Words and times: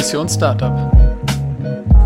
Mission 0.00 0.26
Startup. 0.30 0.72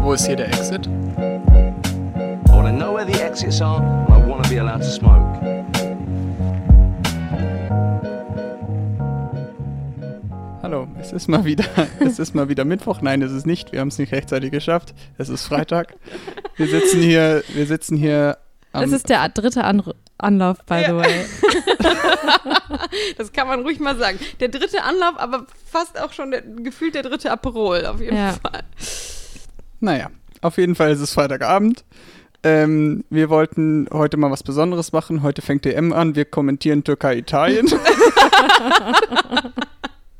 Wo 0.02 0.14
ist 0.14 0.26
hier 0.26 0.34
der 0.34 0.48
Exit? 0.48 0.88
I 0.88 2.50
want 2.50 2.66
to 2.66 2.72
know 2.72 2.92
where 2.92 3.06
the 3.06 3.22
exits 3.22 3.60
are 3.60 3.80
and 3.80 4.12
I 4.12 4.28
want 4.28 4.42
to 4.42 4.50
be 4.50 4.58
allowed 4.58 4.80
to 4.80 4.90
smoke. 4.90 5.22
Hallo, 10.60 10.88
es 11.00 11.12
ist 11.12 11.28
mal 11.28 11.44
wieder, 11.44 11.66
es 12.00 12.18
ist 12.18 12.34
mal 12.34 12.48
wieder 12.48 12.64
Mittwoch. 12.64 13.00
Nein, 13.00 13.22
es 13.22 13.30
ist 13.30 13.46
nicht. 13.46 13.70
Wir 13.70 13.78
haben 13.78 13.88
es 13.88 13.98
nicht 14.00 14.10
rechtzeitig 14.10 14.50
geschafft. 14.50 14.92
Es 15.16 15.28
ist 15.28 15.46
Freitag. 15.46 15.94
Wir 16.56 16.66
sitzen 16.66 17.00
hier, 17.00 17.44
wir 17.54 17.66
sitzen 17.66 17.96
hier. 17.96 18.38
Das 18.80 18.92
ist 18.92 19.08
der 19.08 19.28
dritte 19.28 19.64
An 19.64 19.82
Anlauf, 20.18 20.58
by 20.66 20.84
the 20.86 20.94
way. 20.94 21.24
das 23.18 23.32
kann 23.32 23.48
man 23.48 23.62
ruhig 23.62 23.80
mal 23.80 23.96
sagen. 23.96 24.18
Der 24.40 24.48
dritte 24.48 24.82
Anlauf, 24.82 25.14
aber 25.16 25.46
fast 25.70 26.00
auch 26.00 26.12
schon 26.12 26.30
der, 26.30 26.42
gefühlt 26.42 26.94
der 26.94 27.02
dritte 27.02 27.30
Aperol, 27.32 27.84
auf 27.86 28.00
jeden 28.00 28.16
Ja. 28.16 28.32
Fall. 28.32 28.62
Naja, 29.80 30.10
auf 30.40 30.56
jeden 30.56 30.76
Fall 30.76 30.92
ist 30.92 31.00
es 31.00 31.12
Freitagabend. 31.12 31.84
Ähm, 32.44 33.04
wir 33.10 33.30
wollten 33.30 33.88
heute 33.92 34.16
mal 34.18 34.30
was 34.30 34.42
Besonderes 34.42 34.92
machen. 34.92 35.22
Heute 35.22 35.42
fängt 35.42 35.64
DM 35.64 35.92
an. 35.92 36.14
Wir 36.14 36.26
kommentieren 36.26 36.84
Türkei-Italien. 36.84 37.66
Ja. 37.66 37.78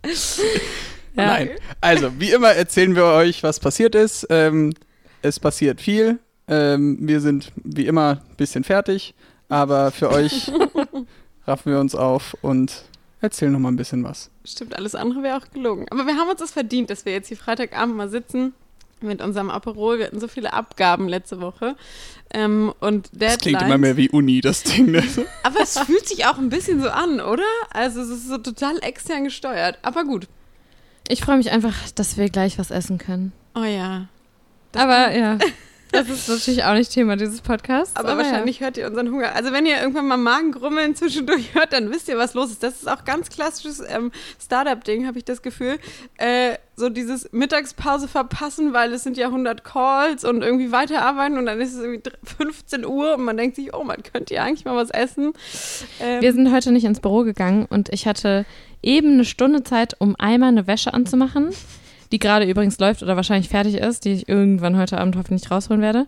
Nein. 1.26 1.50
Also, 1.80 2.18
wie 2.18 2.30
immer 2.30 2.50
erzählen 2.50 2.96
wir 2.96 3.04
euch, 3.04 3.42
was 3.42 3.60
passiert 3.60 3.94
ist. 3.94 4.26
Ähm, 4.30 4.74
es 5.22 5.38
passiert 5.38 5.80
viel. 5.80 6.18
Ähm, 6.48 6.98
wir 7.00 7.20
sind 7.20 7.52
wie 7.56 7.86
immer 7.86 8.20
ein 8.30 8.36
bisschen 8.36 8.64
fertig, 8.64 9.14
aber 9.48 9.90
für 9.90 10.10
euch 10.10 10.50
raffen 11.46 11.72
wir 11.72 11.80
uns 11.80 11.94
auf 11.94 12.36
und 12.42 12.84
erzählen 13.20 13.52
noch 13.52 13.58
mal 13.60 13.70
ein 13.72 13.76
bisschen 13.76 14.04
was. 14.04 14.30
Stimmt, 14.44 14.76
alles 14.76 14.94
andere 14.94 15.22
wäre 15.22 15.38
auch 15.38 15.50
gelogen. 15.50 15.86
Aber 15.90 16.06
wir 16.06 16.16
haben 16.16 16.28
uns 16.28 16.40
das 16.40 16.50
verdient, 16.52 16.90
dass 16.90 17.04
wir 17.06 17.12
jetzt 17.12 17.28
hier 17.28 17.36
Freitagabend 17.38 17.96
mal 17.96 18.08
sitzen 18.10 18.52
mit 19.00 19.20
unserem 19.22 19.50
Aperol. 19.50 19.98
Wir 19.98 20.06
hatten 20.06 20.20
so 20.20 20.28
viele 20.28 20.52
Abgaben 20.52 21.08
letzte 21.08 21.40
Woche. 21.40 21.76
Ähm, 22.32 22.72
und 22.80 23.08
Das 23.12 23.38
klingt 23.38 23.60
Deadlines. 23.60 23.62
immer 23.62 23.78
mehr 23.78 23.96
wie 23.96 24.10
Uni, 24.10 24.40
das 24.40 24.62
Ding. 24.62 24.90
Ne? 24.90 25.02
Aber 25.42 25.60
es 25.60 25.78
fühlt 25.78 26.06
sich 26.08 26.26
auch 26.26 26.38
ein 26.38 26.48
bisschen 26.48 26.80
so 26.82 26.88
an, 26.90 27.20
oder? 27.20 27.42
Also 27.70 28.00
es 28.02 28.10
ist 28.10 28.28
so 28.28 28.38
total 28.38 28.78
extern 28.82 29.24
gesteuert. 29.24 29.78
Aber 29.82 30.04
gut. 30.04 30.28
Ich 31.08 31.22
freue 31.22 31.36
mich 31.36 31.50
einfach, 31.50 31.74
dass 31.94 32.16
wir 32.16 32.28
gleich 32.30 32.58
was 32.58 32.70
essen 32.70 32.98
können. 32.98 33.32
Oh 33.54 33.62
ja. 33.64 34.08
Das 34.72 34.82
Aber 34.82 35.14
ja, 35.16 35.38
das 35.94 36.08
ist 36.10 36.28
natürlich 36.28 36.64
auch 36.64 36.74
nicht 36.74 36.90
Thema 36.92 37.16
dieses 37.16 37.40
Podcasts. 37.40 37.96
Aber, 37.96 38.16
wahrscheinlich 38.18 38.60
hört 38.60 38.76
ihr 38.76 38.86
unseren 38.86 39.10
Hunger. 39.10 39.34
Also 39.34 39.52
wenn 39.52 39.64
ihr 39.66 39.80
irgendwann 39.80 40.06
mal 40.06 40.16
Magengrummeln 40.16 40.94
zwischendurch 40.94 41.54
hört, 41.54 41.72
dann 41.72 41.90
wisst 41.90 42.08
ihr, 42.08 42.18
was 42.18 42.34
los 42.34 42.50
ist. 42.50 42.62
Das 42.62 42.74
ist 42.74 42.88
auch 42.88 43.04
ganz 43.04 43.30
klassisches 43.30 43.82
ähm, 43.88 44.10
Startup-Ding, 44.42 45.06
habe 45.06 45.18
ich 45.18 45.24
das 45.24 45.42
Gefühl. 45.42 45.78
Äh, 46.18 46.56
so 46.76 46.88
dieses 46.88 47.32
Mittagspause 47.32 48.08
verpassen, 48.08 48.72
weil 48.72 48.92
es 48.92 49.04
sind 49.04 49.16
ja 49.16 49.26
100 49.26 49.62
Calls 49.62 50.24
und 50.24 50.42
irgendwie 50.42 50.72
weiterarbeiten 50.72 51.38
und 51.38 51.46
dann 51.46 51.60
ist 51.60 51.72
es 51.74 51.78
irgendwie 51.80 52.02
dr- 52.02 52.18
15 52.38 52.84
Uhr 52.84 53.14
und 53.14 53.24
man 53.24 53.36
denkt 53.36 53.54
sich, 53.56 53.72
oh, 53.72 53.84
man 53.84 54.02
könnte 54.02 54.34
ja 54.34 54.42
eigentlich 54.42 54.64
mal 54.64 54.74
was 54.74 54.90
essen. 54.90 55.32
Ähm, 56.00 56.20
Wir 56.20 56.32
sind 56.32 56.52
heute 56.52 56.72
nicht 56.72 56.84
ins 56.84 56.98
Büro 57.00 57.22
gegangen 57.22 57.66
und 57.70 57.90
ich 57.90 58.08
hatte 58.08 58.44
eben 58.82 59.12
eine 59.12 59.24
Stunde 59.24 59.62
Zeit, 59.62 59.94
um 60.00 60.16
einmal 60.18 60.48
eine 60.48 60.66
Wäsche 60.66 60.92
anzumachen, 60.92 61.50
die 62.14 62.20
gerade 62.20 62.48
übrigens 62.48 62.78
läuft 62.78 63.02
oder 63.02 63.16
wahrscheinlich 63.16 63.48
fertig 63.48 63.74
ist, 63.74 64.04
die 64.04 64.12
ich 64.12 64.28
irgendwann 64.28 64.78
heute 64.78 64.98
Abend 64.98 65.16
hoffentlich 65.16 65.50
rausholen 65.50 65.82
werde, 65.82 66.06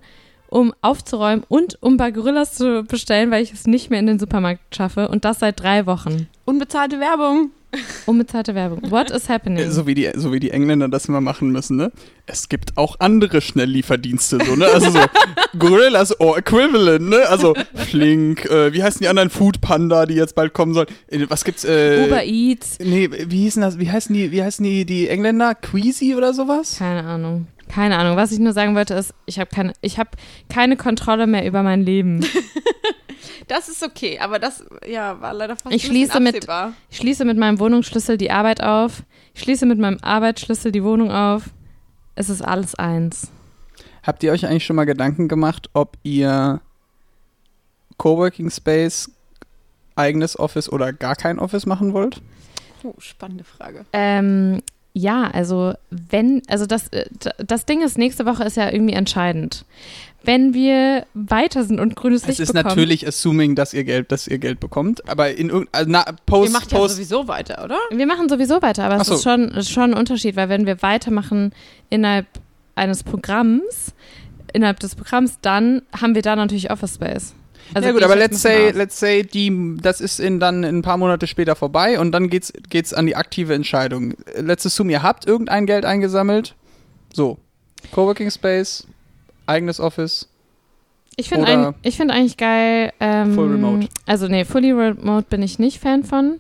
um 0.48 0.72
aufzuräumen 0.80 1.44
und 1.48 1.82
um 1.82 1.96
bei 1.96 2.12
Gorillas 2.12 2.54
zu 2.54 2.84
bestellen, 2.84 3.32
weil 3.32 3.42
ich 3.42 3.52
es 3.52 3.66
nicht 3.66 3.90
mehr 3.90 3.98
in 3.98 4.06
den 4.06 4.20
Supermarkt 4.20 4.72
schaffe 4.72 5.08
und 5.08 5.24
das 5.24 5.40
seit 5.40 5.58
drei 5.58 5.84
Wochen. 5.86 6.28
unbezahlte 6.44 7.00
Werbung. 7.00 7.50
Unbezahlte 8.06 8.55
Werbung. 8.55 8.91
What 8.91 9.11
is 9.11 9.28
happening? 9.28 9.70
So 9.70 9.86
wie, 9.86 9.95
die, 9.95 10.11
so 10.14 10.33
wie 10.33 10.41
die 10.41 10.50
Engländer 10.50 10.89
das 10.89 11.06
immer 11.06 11.20
machen 11.20 11.50
müssen, 11.50 11.77
ne? 11.77 11.92
Es 12.27 12.48
gibt 12.48 12.77
auch 12.77 12.97
andere 13.00 13.41
Schnelllieferdienste, 13.41 14.39
so, 14.45 14.56
ne? 14.56 14.67
Also 14.67 14.91
so 14.91 15.00
Gorillas 15.58 16.19
or 16.20 16.39
Equivalent, 16.39 17.08
ne? 17.08 17.28
Also 17.28 17.55
Flink, 17.75 18.45
äh, 18.47 18.73
wie 18.73 18.83
heißen 18.83 19.01
die 19.01 19.08
anderen 19.08 19.30
Food 19.30 19.61
Panda, 19.61 20.07
die 20.07 20.14
jetzt 20.14 20.35
bald 20.35 20.55
kommen 20.55 20.74
sollen? 20.74 20.89
Äh, 21.08 21.27
Was 21.29 21.45
gibt's? 21.45 21.64
Äh, 21.64 22.05
Uber 22.07 22.24
Eats. 22.24 22.79
Nee, 22.80 23.11
wie 23.11 23.42
hießen 23.42 23.63
das? 23.63 23.79
Wie 23.79 23.90
heißen 23.90 24.14
die, 24.14 24.30
wie 24.33 24.42
heißen 24.42 24.64
die, 24.64 24.85
die 24.85 25.08
Engländer? 25.08 25.55
Queasy 25.55 26.14
oder 26.14 26.33
sowas? 26.33 26.77
Keine 26.79 27.05
Ahnung. 27.05 27.48
Keine 27.69 27.98
Ahnung. 27.98 28.17
Was 28.17 28.33
ich 28.33 28.39
nur 28.39 28.52
sagen 28.52 28.74
wollte, 28.77 28.95
ist, 28.95 29.13
ich 29.27 29.39
habe 29.39 29.51
keine, 29.52 29.73
ich 29.80 29.98
habe 29.98 30.11
keine 30.48 30.77
Kontrolle 30.77 31.27
mehr 31.27 31.45
über 31.46 31.63
mein 31.63 31.83
Leben. 31.83 32.24
Das 33.48 33.69
ist 33.69 33.83
okay, 33.83 34.19
aber 34.19 34.39
das 34.39 34.64
ja, 34.86 35.20
war 35.20 35.33
leider 35.35 35.57
fast 35.57 35.74
Ich 35.74 35.86
schließe 35.86 36.20
mit-. 36.20 36.47
Ich 36.91 36.97
schließe 36.97 37.24
mit 37.24 37.36
meinem 37.36 37.58
Wohnungsschlüssel 37.58 38.17
die 38.17 38.30
Arbeit 38.30 38.63
auf. 38.63 39.02
Ich 39.35 39.42
schließe 39.42 39.67
mit 39.67 39.79
meinem 39.79 39.98
Arbeitsschlüssel 40.02 40.73
die 40.73 40.83
Wohnung 40.83 41.11
auf. 41.11 41.51
Es 42.14 42.30
ist 42.30 42.42
alles 42.42 42.75
eins. 42.75 43.30
Habt 44.02 44.23
ihr 44.23 44.33
euch 44.33 44.46
eigentlich 44.46 44.64
schon 44.64 44.77
mal 44.77 44.85
Gedanken 44.86 45.29
gemacht, 45.29 45.69
ob 45.75 45.98
ihr 46.02 46.61
Coworking 47.98 48.51
Space, 48.51 49.11
eigenes 49.96 50.39
Office 50.39 50.70
oder 50.70 50.92
gar 50.92 51.17
kein 51.17 51.39
Office 51.39 51.67
machen 51.67 51.92
wollt? 51.92 52.23
Oh, 52.83 52.95
spannende 52.98 53.45
Frage. 53.45 53.85
Ähm, 53.92 54.63
ja, 54.98 55.30
also 55.30 55.74
wenn, 55.90 56.40
also 56.48 56.64
das, 56.64 56.89
äh, 56.89 57.05
d- 57.11 57.30
das 57.46 57.67
Ding 57.67 57.83
ist, 57.83 57.98
nächste 57.98 58.24
Woche 58.24 58.45
ist 58.45 58.57
ja 58.57 58.73
irgendwie 58.73 58.95
entscheidend. 58.95 59.67
Wenn 60.23 60.55
wir 60.55 61.05
weiter 61.12 61.64
sind 61.64 61.79
und 61.80 61.95
grünes 61.96 62.23
Es 62.23 62.29
Licht 62.29 62.40
ist 62.40 62.52
bekommen, 62.55 62.68
natürlich 62.70 63.07
assuming, 63.07 63.55
dass 63.55 63.74
ihr 63.74 63.84
Geld, 63.84 64.11
dass 64.11 64.27
ihr 64.27 64.39
Geld 64.39 64.58
bekommt, 64.58 65.07
aber 65.08 65.34
in 65.36 65.51
irgendeiner 65.51 65.86
na, 65.86 66.05
Ihr 66.08 66.17
Post, 66.24 66.52
macht 66.55 66.73
ja 66.73 66.79
Post 66.79 66.95
sowieso 66.95 67.29
weiter, 67.29 67.62
oder? 67.62 67.77
wir 67.90 68.07
machen 68.07 68.29
sowieso 68.30 68.62
weiter, 68.62 68.84
aber 68.84 68.95
Ach 68.96 69.01
es 69.02 69.07
so. 69.08 69.14
ist 69.17 69.23
schon, 69.23 69.48
ist 69.51 69.70
schon 69.70 69.92
ein 69.92 69.95
Unterschied, 69.98 70.34
weil 70.34 70.48
wenn 70.48 70.64
wir 70.67 70.80
weitermachen 70.80 71.52
innerhalb 71.90 72.27
eines 72.74 73.02
Programms, 73.05 73.92
innerhalb 74.55 74.80
des 74.80 74.95
Programms, 74.95 75.39
dann 75.42 75.83
haben 76.01 76.14
wir 76.14 76.23
da 76.23 76.34
natürlich 76.36 76.70
Office 76.70 76.95
Space. 76.95 77.34
Also 77.74 77.88
ja 77.88 77.92
gut, 77.92 78.02
aber 78.02 78.16
let's 78.16 78.40
say, 78.42 78.68
aus. 78.68 78.74
let's 78.74 78.98
say, 78.98 79.22
die, 79.22 79.77
das 79.80 80.00
ist 80.00 80.20
in 80.20 80.40
dann 80.40 80.64
ein 80.64 80.82
paar 80.82 80.96
Monate 80.96 81.27
später 81.27 81.56
vorbei 81.56 81.98
und 81.98 82.12
dann 82.12 82.30
geht's, 82.30 82.52
geht's 82.68 82.94
an 82.94 83.06
die 83.06 83.16
aktive 83.16 83.54
Entscheidung. 83.54 84.14
Let's 84.36 84.64
assume, 84.66 84.92
ihr 84.92 85.02
habt 85.02 85.27
irgendein 85.27 85.66
Geld 85.66 85.84
eingesammelt. 85.84 86.54
So. 87.12 87.38
Coworking 87.92 88.30
Space, 88.30 88.86
eigenes 89.46 89.80
Office. 89.80 90.28
Ich 91.16 91.30
finde 91.30 91.46
ein, 91.46 91.74
ich 91.82 91.96
find 91.96 92.10
eigentlich 92.10 92.36
geil. 92.36 92.92
Ähm, 93.00 93.34
Full 93.34 93.52
Remote. 93.52 93.88
Also, 94.04 94.28
nee, 94.28 94.44
Fully 94.44 94.72
Remote 94.72 95.27
bin 95.30 95.42
ich 95.42 95.58
nicht 95.58 95.80
Fan 95.80 96.04
von. 96.04 96.38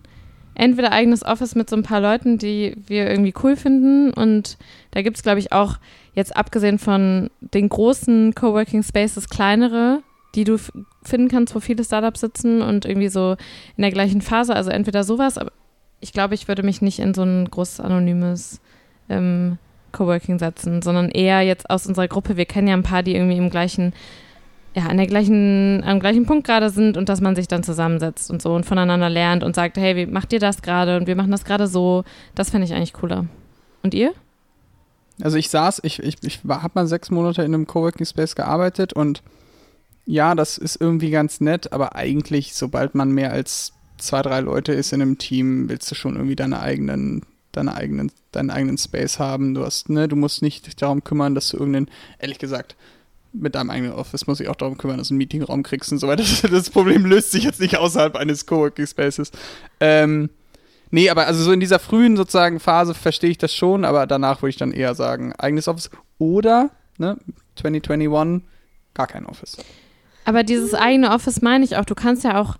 Entweder 0.54 0.92
eigenes 0.92 1.24
Office 1.24 1.54
mit 1.54 1.68
so 1.68 1.76
ein 1.76 1.82
paar 1.82 2.00
Leuten, 2.00 2.38
die 2.38 2.76
wir 2.86 3.08
irgendwie 3.08 3.34
cool 3.42 3.56
finden. 3.56 4.12
Und 4.12 4.58
da 4.90 5.02
gibt 5.02 5.16
es, 5.16 5.22
glaube 5.22 5.38
ich, 5.38 5.52
auch 5.52 5.78
jetzt 6.14 6.36
abgesehen 6.36 6.78
von 6.78 7.30
den 7.40 7.68
großen 7.68 8.34
Coworking 8.34 8.82
Spaces 8.82 9.28
kleinere, 9.28 10.02
die 10.34 10.44
du 10.44 10.58
finden 11.02 11.28
kannst, 11.28 11.54
wo 11.54 11.60
viele 11.60 11.84
Startups 11.84 12.20
sitzen 12.20 12.62
und 12.62 12.84
irgendwie 12.84 13.08
so 13.08 13.36
in 13.76 13.82
der 13.82 13.92
gleichen 13.92 14.20
Phase. 14.20 14.54
Also 14.54 14.70
entweder 14.70 15.04
sowas, 15.04 15.38
aber 15.38 15.52
ich 16.00 16.12
glaube, 16.12 16.34
ich 16.34 16.48
würde 16.48 16.62
mich 16.62 16.82
nicht 16.82 16.98
in 16.98 17.14
so 17.14 17.22
ein 17.22 17.50
großes 17.50 17.80
anonymes 17.80 18.60
ähm, 19.08 19.58
Coworking 19.92 20.38
setzen, 20.38 20.82
sondern 20.82 21.08
eher 21.08 21.42
jetzt 21.42 21.70
aus 21.70 21.86
unserer 21.86 22.08
Gruppe. 22.08 22.36
Wir 22.36 22.44
kennen 22.44 22.68
ja 22.68 22.74
ein 22.74 22.82
paar, 22.82 23.02
die 23.02 23.14
irgendwie 23.14 23.38
im 23.38 23.50
gleichen 23.50 23.92
ja, 24.76 24.88
an 24.88 24.98
der 24.98 25.06
gleichen, 25.06 25.82
am 25.84 26.00
gleichen 26.00 26.26
Punkt 26.26 26.46
gerade 26.46 26.68
sind 26.68 26.98
und 26.98 27.08
dass 27.08 27.22
man 27.22 27.34
sich 27.34 27.48
dann 27.48 27.62
zusammensetzt 27.62 28.30
und 28.30 28.42
so 28.42 28.54
und 28.54 28.66
voneinander 28.66 29.08
lernt 29.08 29.42
und 29.42 29.54
sagt, 29.54 29.78
hey, 29.78 29.96
wie 29.96 30.04
macht 30.04 30.34
ihr 30.34 30.38
das 30.38 30.60
gerade 30.60 30.98
und 30.98 31.06
wir 31.06 31.16
machen 31.16 31.30
das 31.30 31.46
gerade 31.46 31.66
so. 31.66 32.04
Das 32.34 32.50
finde 32.50 32.66
ich 32.66 32.74
eigentlich 32.74 32.92
cooler. 32.92 33.24
Und 33.82 33.94
ihr? 33.94 34.12
Also 35.22 35.38
ich 35.38 35.48
saß, 35.48 35.80
ich, 35.82 36.02
ich, 36.02 36.16
ich 36.22 36.40
habe 36.46 36.72
mal 36.74 36.86
sechs 36.86 37.10
Monate 37.10 37.42
in 37.42 37.54
einem 37.54 37.66
Coworking 37.66 38.04
Space 38.04 38.36
gearbeitet 38.36 38.92
und 38.92 39.22
ja, 40.06 40.34
das 40.34 40.56
ist 40.56 40.80
irgendwie 40.80 41.10
ganz 41.10 41.40
nett, 41.40 41.72
aber 41.72 41.96
eigentlich, 41.96 42.54
sobald 42.54 42.94
man 42.94 43.10
mehr 43.10 43.32
als 43.32 43.72
zwei, 43.98 44.22
drei 44.22 44.40
Leute 44.40 44.72
ist 44.72 44.92
in 44.92 45.02
einem 45.02 45.18
Team, 45.18 45.68
willst 45.68 45.90
du 45.90 45.94
schon 45.94 46.14
irgendwie 46.14 46.36
deine 46.36 46.60
eigenen, 46.60 47.22
deine 47.52 47.74
eigenen, 47.74 48.12
deinen 48.32 48.50
eigenen 48.50 48.78
Space 48.78 49.18
haben. 49.18 49.54
Du 49.54 49.64
hast, 49.64 49.88
ne, 49.88 50.06
du 50.06 50.16
musst 50.16 50.42
nicht 50.42 50.80
darum 50.80 51.02
kümmern, 51.02 51.34
dass 51.34 51.48
du 51.48 51.56
irgendeinen, 51.56 51.90
ehrlich 52.18 52.38
gesagt, 52.38 52.76
mit 53.32 53.54
deinem 53.54 53.70
eigenen 53.70 53.92
Office 53.92 54.26
muss 54.26 54.40
ich 54.40 54.48
auch 54.48 54.56
darum 54.56 54.78
kümmern, 54.78 54.98
dass 54.98 55.08
du 55.08 55.14
einen 55.14 55.18
Meetingraum 55.18 55.62
kriegst 55.62 55.92
und 55.92 55.98
so 55.98 56.08
weiter. 56.08 56.22
Das, 56.42 56.50
das 56.50 56.70
Problem 56.70 57.04
löst 57.04 57.32
sich 57.32 57.44
jetzt 57.44 57.60
nicht 57.60 57.76
außerhalb 57.76 58.16
eines 58.16 58.46
Coworking 58.46 58.86
Spaces. 58.86 59.32
Ähm, 59.80 60.30
Nee, 60.90 61.10
aber 61.10 61.26
also 61.26 61.42
so 61.42 61.50
in 61.50 61.58
dieser 61.58 61.80
frühen 61.80 62.16
sozusagen 62.16 62.60
Phase 62.60 62.94
verstehe 62.94 63.30
ich 63.30 63.38
das 63.38 63.52
schon, 63.52 63.84
aber 63.84 64.06
danach 64.06 64.42
würde 64.42 64.50
ich 64.50 64.56
dann 64.56 64.70
eher 64.70 64.94
sagen, 64.94 65.32
eigenes 65.32 65.66
Office 65.66 65.90
oder, 66.18 66.70
ne, 66.96 67.18
2021, 67.56 68.46
gar 68.94 69.08
kein 69.08 69.26
Office. 69.26 69.56
Aber 70.26 70.42
dieses 70.42 70.74
eigene 70.74 71.12
Office 71.12 71.40
meine 71.40 71.64
ich 71.64 71.76
auch. 71.76 71.84
Du 71.84 71.94
kannst 71.94 72.24
ja 72.24 72.40
auch, 72.40 72.56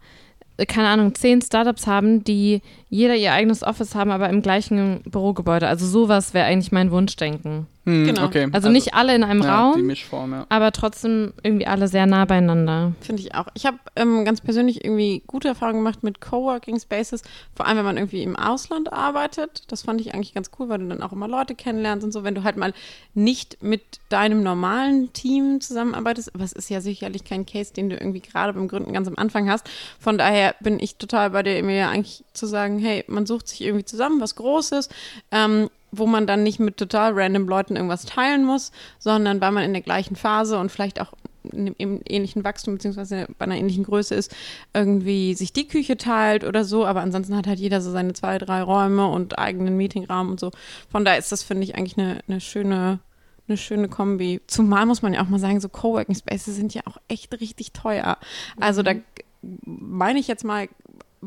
äh, 0.56 0.64
keine 0.66 0.86
Ahnung, 0.86 1.14
zehn 1.16 1.42
Startups 1.42 1.86
haben, 1.86 2.22
die 2.22 2.62
jeder 2.88 3.16
ihr 3.16 3.32
eigenes 3.32 3.64
Office 3.64 3.96
haben, 3.96 4.12
aber 4.12 4.30
im 4.30 4.40
gleichen 4.40 5.02
Bürogebäude. 5.02 5.66
Also 5.66 5.84
sowas 5.84 6.32
wäre 6.32 6.46
eigentlich 6.46 6.70
mein 6.70 6.92
Wunschdenken. 6.92 7.66
Hm, 7.86 8.06
Genau. 8.06 8.24
Okay. 8.24 8.48
Also, 8.52 8.68
nicht 8.68 8.94
alle 8.94 9.14
in 9.14 9.22
einem 9.22 9.42
ja, 9.42 9.72
Die 9.72 9.78
Raum, 9.78 9.86
Mischform, 9.86 10.32
ja. 10.32 10.46
aber 10.48 10.72
trotzdem 10.72 11.32
irgendwie 11.42 11.66
alle 11.66 11.86
sehr 11.86 12.06
nah 12.06 12.24
beieinander. 12.24 12.92
Finde 13.00 13.22
ich 13.22 13.34
auch. 13.34 13.46
Ich 13.54 13.64
habe 13.64 13.78
ähm, 13.94 14.24
ganz 14.24 14.40
persönlich 14.40 14.84
irgendwie 14.84 15.22
gute 15.26 15.46
Erfahrungen 15.48 15.78
gemacht 15.78 16.02
mit 16.02 16.20
Coworking 16.20 16.80
Spaces, 16.80 17.22
vor 17.54 17.66
allem 17.66 17.78
wenn 17.78 17.84
man 17.84 17.96
irgendwie 17.96 18.24
im 18.24 18.34
Ausland 18.36 18.92
arbeitet. 18.92 19.62
Das 19.68 19.82
fand 19.82 20.00
ich 20.00 20.14
eigentlich 20.14 20.34
ganz 20.34 20.50
cool, 20.58 20.68
weil 20.68 20.78
du 20.78 20.88
dann 20.88 21.00
auch 21.02 21.12
immer 21.12 21.28
Leute 21.28 21.54
kennenlernst 21.54 22.04
und 22.04 22.10
so, 22.12 22.24
wenn 22.24 22.34
du 22.34 22.42
halt 22.42 22.56
mal 22.56 22.74
nicht 23.14 23.62
mit 23.62 23.82
deinem 24.08 24.42
normalen 24.42 25.12
Team 25.12 25.60
zusammenarbeitest. 25.60 26.34
Aber 26.34 26.42
es 26.42 26.52
ist 26.52 26.68
ja 26.68 26.80
sicherlich 26.80 27.22
kein 27.24 27.46
Case, 27.46 27.72
den 27.72 27.88
du 27.88 27.96
irgendwie 27.96 28.20
gerade 28.20 28.52
beim 28.52 28.66
Gründen 28.66 28.92
ganz 28.92 29.06
am 29.06 29.16
Anfang 29.16 29.48
hast. 29.48 29.68
Von 30.00 30.18
daher 30.18 30.56
bin 30.60 30.80
ich 30.80 30.96
total 30.96 31.30
bei 31.30 31.44
dir, 31.44 31.62
mir 31.62 31.88
eigentlich 31.88 32.24
zu 32.32 32.46
sagen, 32.46 32.80
hey, 32.80 33.04
man 33.06 33.26
sucht 33.26 33.46
sich 33.46 33.60
irgendwie 33.62 33.84
zusammen, 33.84 34.20
was 34.20 34.34
Großes. 34.34 34.88
Ähm, 35.30 35.70
wo 35.98 36.06
man 36.06 36.26
dann 36.26 36.42
nicht 36.42 36.60
mit 36.60 36.76
total 36.76 37.12
random 37.14 37.48
Leuten 37.48 37.76
irgendwas 37.76 38.04
teilen 38.04 38.44
muss, 38.44 38.72
sondern 38.98 39.40
weil 39.40 39.52
man 39.52 39.64
in 39.64 39.72
der 39.72 39.82
gleichen 39.82 40.16
Phase 40.16 40.58
und 40.58 40.70
vielleicht 40.70 41.00
auch 41.00 41.12
in 41.52 41.76
einem 41.78 42.00
ähnlichen 42.08 42.44
Wachstum 42.44 42.74
beziehungsweise 42.74 43.26
bei 43.38 43.44
einer 43.44 43.56
ähnlichen 43.56 43.84
Größe 43.84 44.14
ist, 44.14 44.34
irgendwie 44.74 45.34
sich 45.34 45.52
die 45.52 45.68
Küche 45.68 45.96
teilt 45.96 46.44
oder 46.44 46.64
so, 46.64 46.84
aber 46.86 47.02
ansonsten 47.02 47.36
hat 47.36 47.46
halt 47.46 47.60
jeder 47.60 47.80
so 47.80 47.90
seine 47.90 48.12
zwei, 48.14 48.38
drei 48.38 48.62
Räume 48.62 49.06
und 49.08 49.38
eigenen 49.38 49.76
Meetingraum 49.76 50.30
und 50.30 50.40
so. 50.40 50.50
Von 50.90 51.04
daher 51.04 51.18
ist 51.18 51.32
das, 51.32 51.42
finde 51.42 51.64
ich, 51.64 51.76
eigentlich 51.76 51.98
eine, 51.98 52.20
eine 52.28 52.40
schöne 52.40 53.00
eine 53.48 53.56
schöne 53.56 53.88
Kombi. 53.88 54.40
Zumal 54.46 54.86
muss 54.86 55.02
man 55.02 55.14
ja 55.14 55.22
auch 55.22 55.28
mal 55.28 55.38
sagen, 55.38 55.60
so 55.60 55.68
Coworking 55.68 56.16
Spaces 56.16 56.56
sind 56.56 56.74
ja 56.74 56.82
auch 56.86 56.96
echt 57.06 57.32
richtig 57.40 57.72
teuer. 57.72 58.18
Also 58.58 58.82
da 58.82 58.94
meine 59.64 60.18
ich 60.18 60.26
jetzt 60.26 60.44
mal 60.44 60.68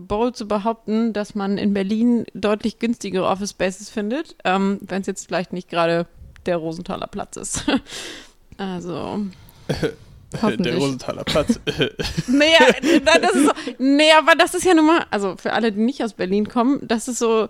bold 0.08 0.36
zu 0.36 0.48
behaupten, 0.48 1.14
dass 1.14 1.36
man 1.36 1.58
in 1.58 1.74
Berlin 1.74 2.26
deutlich 2.34 2.80
günstigere 2.80 3.26
Office 3.26 3.52
Spaces 3.52 3.90
findet, 3.90 4.36
ähm, 4.44 4.80
wenn 4.82 5.02
es 5.02 5.08
jetzt 5.08 5.28
vielleicht 5.28 5.54
nicht 5.54 5.70
gerade 5.70 6.08
der 6.46 6.58
Rosenthaler 6.58 7.08
Platz 7.08 7.38
ist. 7.38 7.66
also 8.58 9.26
Der. 10.60 10.76
Rosenthaler 10.76 11.24
Platz. 11.24 11.60
Naja, 12.28 12.60
das 13.04 13.34
ist 13.34 13.46
so, 13.46 13.52
nee, 13.80 14.12
aber 14.16 14.36
das 14.36 14.54
ist 14.54 14.64
ja 14.64 14.76
nun 14.76 14.86
mal, 14.86 15.06
also 15.10 15.36
für 15.38 15.54
alle, 15.54 15.72
die 15.72 15.80
nicht 15.80 16.04
aus 16.04 16.14
Berlin 16.14 16.48
kommen, 16.48 16.80
das 16.84 17.08
ist 17.08 17.18
so 17.18 17.50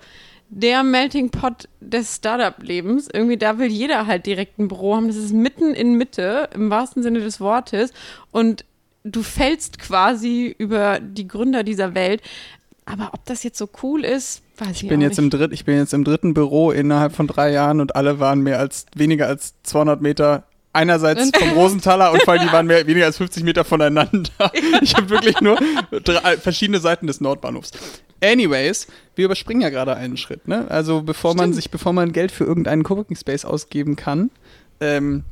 der 0.49 0.83
Melting 0.83 1.29
Pot 1.29 1.67
des 1.79 2.15
Startup-Lebens. 2.15 3.09
Irgendwie, 3.13 3.37
da 3.37 3.59
will 3.59 3.67
jeder 3.67 4.07
halt 4.07 4.25
direkt 4.25 4.59
ein 4.59 4.67
Büro 4.67 4.95
haben. 4.95 5.07
Das 5.07 5.17
ist 5.17 5.33
mitten 5.33 5.73
in 5.73 5.95
Mitte, 5.95 6.49
im 6.53 6.69
wahrsten 6.69 7.03
Sinne 7.03 7.19
des 7.19 7.39
Wortes. 7.39 7.93
Und 8.31 8.65
du 9.09 9.23
fällst 9.23 9.79
quasi 9.79 10.53
über 10.57 10.99
die 10.99 11.27
Gründer 11.27 11.63
dieser 11.63 11.95
Welt. 11.95 12.21
Aber 12.85 13.11
ob 13.13 13.23
das 13.25 13.43
jetzt 13.43 13.57
so 13.59 13.69
cool 13.83 14.03
ist, 14.03 14.41
weiß 14.57 14.77
ich, 14.77 14.83
Ich 14.83 14.89
bin, 14.89 14.99
jetzt 15.01 15.17
nicht. 15.17 15.19
im 15.19 15.29
dritt, 15.29 15.53
ich 15.53 15.63
bin 15.65 15.77
jetzt 15.77 15.93
im 15.93 16.03
dritten 16.03 16.33
Büro 16.33 16.71
innerhalb 16.71 17.15
von 17.15 17.27
drei 17.27 17.51
Jahren 17.51 17.81
und 17.81 17.95
alle 17.95 18.19
waren 18.19 18.41
mehr 18.41 18.57
als 18.59 18.87
weniger 18.95 19.27
als 19.27 19.53
200 19.63 20.01
Meter 20.01 20.43
einerseits 20.73 21.31
vom 21.37 21.49
Rosenthaler 21.51 22.11
und 22.11 22.21
vor 22.23 22.33
allem 22.33 22.47
die 22.47 22.53
waren 22.53 22.65
mehr, 22.67 22.85
weniger 22.87 23.05
als 23.05 23.17
50 23.17 23.43
Meter 23.43 23.63
voneinander. 23.63 24.31
Ich 24.81 24.95
habe 24.95 25.09
wirklich 25.09 25.39
nur 25.41 25.59
drei, 26.03 26.37
verschiedene 26.37 26.79
Seiten 26.79 27.05
des 27.05 27.21
Nordbahnhofs. 27.21 27.71
Anyways, 28.23 28.87
wir 29.15 29.25
überspringen 29.25 29.61
ja 29.61 29.69
gerade 29.69 29.95
einen 29.95 30.17
Schritt, 30.17 30.47
ne? 30.47 30.65
Also 30.69 31.01
bevor 31.01 31.35
man 31.35 31.45
Stimmt. 31.45 31.55
sich, 31.55 31.71
bevor 31.71 31.93
man 31.93 32.11
Geld 32.11 32.31
für 32.31 32.43
irgendeinen 32.43 32.83
Coworking 32.83 33.15
Space 33.17 33.45
ausgeben 33.45 33.95
kann, 33.95 34.29
ähm, 34.79 35.23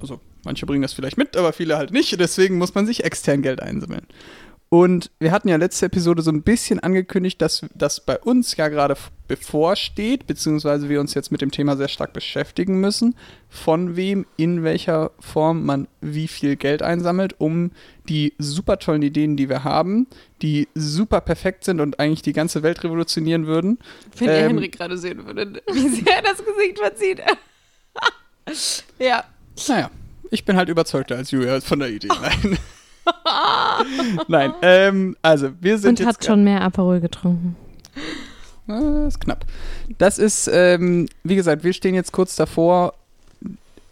also 0.00 0.20
manche 0.46 0.64
bringen 0.64 0.82
das 0.82 0.94
vielleicht 0.94 1.18
mit, 1.18 1.36
aber 1.36 1.52
viele 1.52 1.76
halt 1.76 1.90
nicht, 1.92 2.18
deswegen 2.18 2.56
muss 2.56 2.74
man 2.74 2.86
sich 2.86 3.04
extern 3.04 3.42
Geld 3.42 3.62
einsammeln. 3.62 4.06
Und 4.68 5.12
wir 5.20 5.30
hatten 5.30 5.48
ja 5.48 5.56
letzte 5.56 5.86
Episode 5.86 6.22
so 6.22 6.32
ein 6.32 6.42
bisschen 6.42 6.80
angekündigt, 6.80 7.40
dass 7.40 7.64
das 7.74 8.00
bei 8.00 8.18
uns 8.18 8.56
ja 8.56 8.66
gerade 8.66 8.96
bevorsteht, 9.28 10.26
beziehungsweise 10.26 10.88
wir 10.88 10.98
uns 10.98 11.14
jetzt 11.14 11.30
mit 11.30 11.40
dem 11.40 11.52
Thema 11.52 11.76
sehr 11.76 11.86
stark 11.86 12.12
beschäftigen 12.12 12.80
müssen, 12.80 13.14
von 13.48 13.94
wem, 13.94 14.26
in 14.36 14.64
welcher 14.64 15.12
Form 15.20 15.64
man 15.64 15.86
wie 16.00 16.26
viel 16.26 16.56
Geld 16.56 16.82
einsammelt, 16.82 17.36
um 17.38 17.70
die 18.08 18.34
super 18.38 18.80
tollen 18.80 19.02
Ideen, 19.02 19.36
die 19.36 19.48
wir 19.48 19.62
haben, 19.62 20.08
die 20.42 20.66
super 20.74 21.20
perfekt 21.20 21.62
sind 21.62 21.80
und 21.80 22.00
eigentlich 22.00 22.22
die 22.22 22.32
ganze 22.32 22.64
Welt 22.64 22.82
revolutionieren 22.82 23.46
würden. 23.46 23.78
Wenn 24.16 24.28
ihr 24.28 24.34
ähm, 24.34 24.48
Henrik 24.48 24.76
gerade 24.76 24.98
sehen 24.98 25.24
würdet, 25.26 25.62
wie 25.72 25.88
sehr 25.88 26.22
das 26.22 26.38
Gesicht 26.44 26.78
verzieht. 26.78 27.22
ja. 28.98 29.24
Naja, 29.68 29.90
ich 30.30 30.44
bin 30.44 30.56
halt 30.56 30.68
überzeugter 30.68 31.16
als 31.16 31.30
Julia 31.30 31.60
von 31.60 31.78
der 31.78 31.90
Idee. 31.90 32.08
Nein. 32.08 32.58
Nein, 34.28 34.52
ähm, 34.62 35.16
also 35.22 35.50
wir 35.60 35.78
sind 35.78 35.90
Und 35.90 36.00
jetzt 36.00 36.08
hat 36.08 36.24
schon 36.24 36.44
mehr 36.44 36.60
Aperol 36.60 37.00
getrunken. 37.00 37.56
Ah, 38.68 39.06
ist 39.06 39.20
knapp. 39.20 39.44
Das 39.98 40.18
ist, 40.18 40.50
ähm, 40.52 41.08
wie 41.22 41.36
gesagt, 41.36 41.62
wir 41.62 41.72
stehen 41.72 41.94
jetzt 41.94 42.12
kurz 42.12 42.34
davor, 42.34 42.94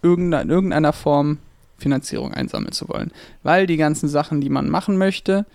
irgendeiner, 0.03 0.43
in 0.43 0.51
irgendeiner 0.51 0.93
Form 0.93 1.39
Finanzierung 1.79 2.33
einsammeln 2.33 2.73
zu 2.73 2.89
wollen. 2.89 3.13
Weil 3.43 3.67
die 3.67 3.77
ganzen 3.77 4.09
Sachen, 4.09 4.41
die 4.41 4.49
man 4.49 4.69
machen 4.69 4.97
möchte, 4.97 5.47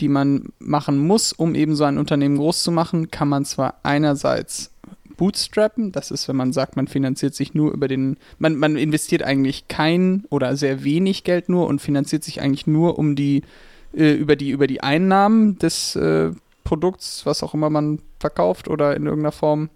die 0.00 0.08
man 0.08 0.52
machen 0.58 0.98
muss, 0.98 1.32
um 1.32 1.54
eben 1.54 1.74
so 1.74 1.84
ein 1.84 1.98
Unternehmen 1.98 2.36
groß 2.36 2.62
zu 2.62 2.70
machen, 2.70 3.10
kann 3.10 3.28
man 3.28 3.44
zwar 3.44 3.74
einerseits 3.82 4.70
bootstrappen, 5.18 5.92
das 5.92 6.10
ist, 6.10 6.26
wenn 6.28 6.36
man 6.36 6.54
sagt, 6.54 6.76
man 6.76 6.88
finanziert 6.88 7.34
sich 7.34 7.52
nur 7.52 7.72
über 7.72 7.88
den, 7.88 8.16
man, 8.38 8.56
man 8.56 8.76
investiert 8.76 9.22
eigentlich 9.22 9.68
kein 9.68 10.24
oder 10.30 10.56
sehr 10.56 10.84
wenig 10.84 11.24
Geld 11.24 11.50
nur 11.50 11.66
und 11.66 11.80
finanziert 11.82 12.24
sich 12.24 12.40
eigentlich 12.40 12.66
nur 12.66 12.98
um 12.98 13.14
die, 13.14 13.42
äh, 13.92 14.12
über 14.12 14.36
die, 14.36 14.48
über 14.48 14.66
die 14.66 14.82
Einnahmen 14.82 15.58
des 15.58 15.94
äh, 15.96 16.30
Produkts, 16.64 17.26
was 17.26 17.42
auch 17.42 17.52
immer 17.52 17.68
man 17.68 18.00
verkauft 18.18 18.68
oder 18.68 18.96
in 18.96 19.04
irgendeiner 19.04 19.32
Form 19.32 19.68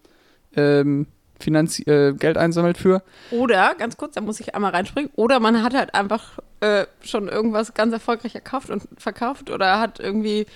ähm, 0.57 1.07
Finanzi 1.43 1.83
äh, 1.83 2.13
Geld 2.13 2.39
einsammelt 2.39 2.79
für. 2.79 3.03
Oder, 3.31 3.75
ganz 3.77 3.97
kurz, 3.97 4.15
da 4.15 4.21
muss 4.21 4.41
ich 4.41 4.55
einmal 4.55 4.71
reinspringen, 4.71 5.11
oder 5.17 5.41
man 5.41 5.63
hat 5.63 5.75
halt 5.75 5.95
einfach 5.95 6.39
äh, 6.61 6.87
schon 7.03 7.29
irgendwas 7.29 7.75
ganz 7.75 7.93
erfolgreich 7.93 8.35
erkauft 8.35 8.71
und 8.71 8.85
verkauft 8.97 9.51
oder 9.51 9.81
hat 9.81 9.99
irgendwie 10.01 10.47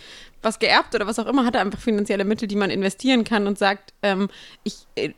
was 0.43 0.59
geerbt 0.59 0.95
oder 0.95 1.07
was 1.07 1.19
auch 1.19 1.27
immer, 1.27 1.45
hat 1.45 1.55
er 1.55 1.61
einfach 1.63 1.81
finanzielle 1.81 2.25
Mittel, 2.25 2.47
die 2.47 2.57
man 2.57 2.71
investieren 2.71 3.25
kann 3.25 3.47
und 3.47 3.59
sagt, 3.59 3.93
ähm, 4.03 4.29
ich 4.63 4.87
äh, 4.95 5.11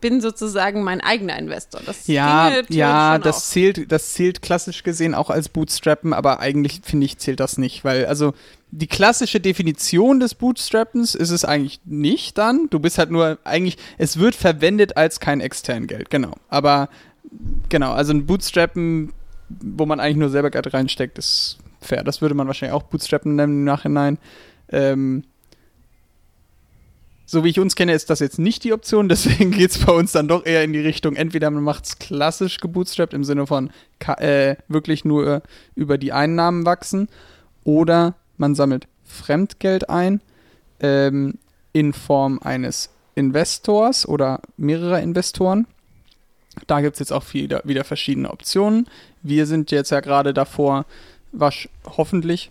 bin 0.00 0.20
sozusagen 0.20 0.84
mein 0.84 1.00
eigener 1.00 1.38
Investor. 1.38 1.80
Das 1.84 2.06
Ja, 2.06 2.50
theoretisch 2.50 2.76
ja, 2.76 3.18
das 3.18 3.36
auch. 3.36 3.42
zählt, 3.42 3.90
das 3.90 4.12
zählt 4.12 4.42
klassisch 4.42 4.82
gesehen 4.82 5.14
auch 5.14 5.30
als 5.30 5.48
Bootstrappen, 5.48 6.12
aber 6.12 6.40
eigentlich 6.40 6.80
finde 6.84 7.06
ich 7.06 7.18
zählt 7.18 7.40
das 7.40 7.58
nicht, 7.58 7.84
weil 7.84 8.06
also 8.06 8.34
die 8.70 8.86
klassische 8.86 9.40
Definition 9.40 10.20
des 10.20 10.34
Bootstrappens 10.34 11.14
ist 11.14 11.30
es 11.30 11.44
eigentlich 11.44 11.80
nicht 11.84 12.36
dann. 12.36 12.68
Du 12.70 12.78
bist 12.78 12.98
halt 12.98 13.10
nur 13.10 13.38
eigentlich, 13.44 13.78
es 13.96 14.18
wird 14.18 14.34
verwendet 14.34 14.96
als 14.96 15.20
kein 15.20 15.40
extern 15.40 15.86
Geld, 15.86 16.10
genau. 16.10 16.34
Aber 16.48 16.88
genau, 17.68 17.92
also 17.92 18.12
ein 18.12 18.26
Bootstrappen, 18.26 19.12
wo 19.48 19.86
man 19.86 20.00
eigentlich 20.00 20.16
nur 20.16 20.30
selber 20.30 20.50
Geld 20.50 20.72
reinsteckt, 20.74 21.18
ist 21.18 21.58
fair. 21.80 22.04
Das 22.04 22.20
würde 22.20 22.34
man 22.34 22.46
wahrscheinlich 22.46 22.74
auch 22.74 22.82
Bootstrappen 22.82 23.36
nennen 23.36 23.60
im 23.60 23.64
Nachhinein. 23.64 24.18
Ähm, 24.70 25.24
so 27.28 27.42
wie 27.42 27.48
ich 27.48 27.58
uns 27.58 27.74
kenne, 27.74 27.92
ist 27.92 28.08
das 28.08 28.20
jetzt 28.20 28.38
nicht 28.38 28.62
die 28.64 28.72
Option, 28.72 29.08
deswegen 29.10 29.50
geht 29.50 29.72
es 29.72 29.84
bei 29.84 29.92
uns 29.92 30.12
dann 30.12 30.28
doch 30.28 30.46
eher 30.46 30.64
in 30.64 30.72
die 30.72 30.80
Richtung, 30.80 31.16
entweder 31.16 31.50
man 31.50 31.62
macht 31.62 31.84
es 31.84 31.98
klassisch 31.98 32.58
gebootstrapped 32.58 33.14
im 33.14 33.24
Sinne 33.24 33.46
von 33.46 33.70
äh, 34.18 34.56
wirklich 34.68 35.04
nur 35.04 35.42
über 35.74 35.98
die 35.98 36.12
Einnahmen 36.12 36.64
wachsen, 36.64 37.08
oder 37.64 38.14
man 38.36 38.54
sammelt 38.54 38.86
Fremdgeld 39.04 39.90
ein 39.90 40.20
ähm, 40.80 41.38
in 41.72 41.92
Form 41.92 42.38
eines 42.42 42.90
Investors 43.16 44.06
oder 44.06 44.40
mehrerer 44.56 45.00
Investoren. 45.00 45.66
Da 46.66 46.80
gibt 46.80 46.94
es 46.94 47.00
jetzt 47.00 47.12
auch 47.12 47.34
wieder, 47.34 47.62
wieder 47.64 47.84
verschiedene 47.84 48.30
Optionen. 48.30 48.86
Wir 49.22 49.46
sind 49.46 49.70
jetzt 49.70 49.90
ja 49.90 50.00
gerade 50.00 50.32
davor, 50.32 50.86
wasch, 51.32 51.68
hoffentlich, 51.84 52.50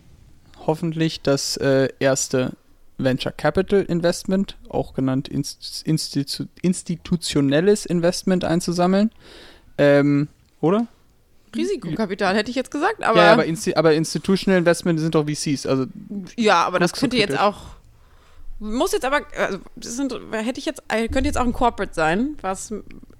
hoffentlich 0.66 1.22
das 1.22 1.56
äh, 1.56 1.88
erste 1.98 2.52
Venture 2.98 3.32
Capital 3.32 3.82
Investment, 3.82 4.56
auch 4.68 4.94
genannt 4.94 5.28
inst 5.28 5.82
institu 5.86 6.44
institutionelles 6.62 7.86
Investment 7.86 8.44
einzusammeln. 8.44 9.10
Ähm, 9.78 10.28
oder? 10.60 10.86
Risikokapital 11.54 12.36
hätte 12.36 12.50
ich 12.50 12.56
jetzt 12.56 12.70
gesagt, 12.70 13.02
aber 13.02 13.22
ja, 13.22 13.32
aber, 13.32 13.44
Insti 13.44 13.74
aber 13.74 13.94
Institutional 13.94 14.58
Investment 14.58 15.00
sind 15.00 15.14
doch 15.14 15.26
VCs. 15.26 15.66
Also 15.66 15.86
Ja, 16.36 16.64
aber 16.64 16.78
das 16.78 16.92
könnte 16.92 17.16
jetzt 17.16 17.38
auch. 17.38 17.76
Muss 18.58 18.92
jetzt 18.92 19.04
aber, 19.04 19.20
also 19.36 19.58
das 19.76 19.96
sind, 19.96 20.14
hätte 20.32 20.58
ich 20.58 20.64
jetzt, 20.64 20.82
äh, 20.88 21.08
könnte 21.08 21.28
jetzt 21.28 21.36
auch 21.36 21.44
ein 21.44 21.52
Corporate 21.52 21.92
sein, 21.92 22.36
was 22.40 22.72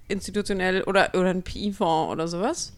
institutionell 0.07 0.81
oder, 0.83 1.11
oder 1.13 1.29
ein 1.29 1.43
PI-Fonds 1.43 2.11
oder 2.11 2.27
sowas. 2.27 2.73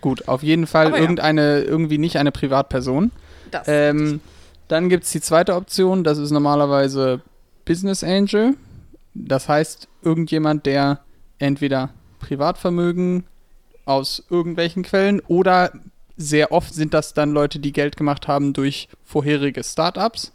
gut, 0.00 0.26
auf 0.26 0.42
jeden 0.42 0.66
Fall 0.66 0.86
Aber 0.86 0.96
ja. 0.96 1.02
irgendeine, 1.02 1.60
irgendwie 1.62 1.98
nicht 1.98 2.16
eine 2.16 2.32
Privatperson. 2.32 3.10
Das. 3.50 3.66
Ähm, 3.68 4.20
dann 4.68 4.88
gibt 4.88 5.04
es 5.04 5.12
die 5.12 5.20
zweite 5.20 5.54
Option, 5.54 6.04
das 6.04 6.18
ist 6.18 6.30
normalerweise 6.30 7.22
Business 7.64 8.04
Angel. 8.04 8.54
Das 9.14 9.48
heißt, 9.48 9.88
irgendjemand, 10.02 10.66
der 10.66 11.00
entweder 11.38 11.90
Privatvermögen 12.20 13.24
aus 13.84 14.22
irgendwelchen 14.28 14.82
Quellen 14.82 15.20
oder 15.20 15.72
sehr 16.16 16.52
oft 16.52 16.74
sind 16.74 16.94
das 16.94 17.14
dann 17.14 17.32
Leute, 17.32 17.58
die 17.58 17.72
Geld 17.72 17.96
gemacht 17.96 18.28
haben 18.28 18.52
durch 18.52 18.88
vorherige 19.04 19.64
Startups. 19.64 20.32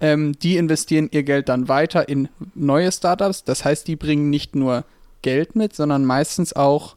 Ähm, 0.00 0.32
die 0.38 0.56
investieren 0.56 1.08
ihr 1.12 1.22
Geld 1.22 1.50
dann 1.50 1.68
weiter 1.68 2.08
in 2.08 2.28
neue 2.54 2.90
Startups. 2.90 3.44
Das 3.44 3.64
heißt, 3.64 3.86
die 3.86 3.96
bringen 3.96 4.30
nicht 4.30 4.56
nur 4.56 4.84
Geld 5.22 5.54
mit, 5.56 5.76
sondern 5.76 6.04
meistens 6.06 6.54
auch 6.54 6.96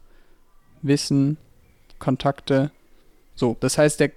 Wissen, 0.80 1.36
Kontakte. 1.98 2.70
So, 3.34 3.56
das 3.60 3.76
heißt, 3.76 4.00
der, 4.00 4.10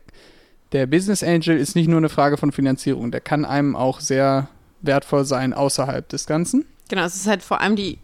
der 0.71 0.85
Business 0.85 1.23
Angel 1.23 1.57
ist 1.57 1.75
nicht 1.75 1.87
nur 1.87 1.97
eine 1.97 2.09
Frage 2.09 2.37
von 2.37 2.51
Finanzierung, 2.51 3.11
der 3.11 3.21
kann 3.21 3.45
einem 3.45 3.75
auch 3.75 3.99
sehr 3.99 4.49
wertvoll 4.81 5.25
sein 5.25 5.53
außerhalb 5.53 6.07
des 6.09 6.25
Ganzen. 6.25 6.65
Genau, 6.89 7.03
es 7.03 7.15
ist 7.15 7.27
halt 7.27 7.41
vor 7.43 7.61
allem 7.61 7.75
die 7.75 7.97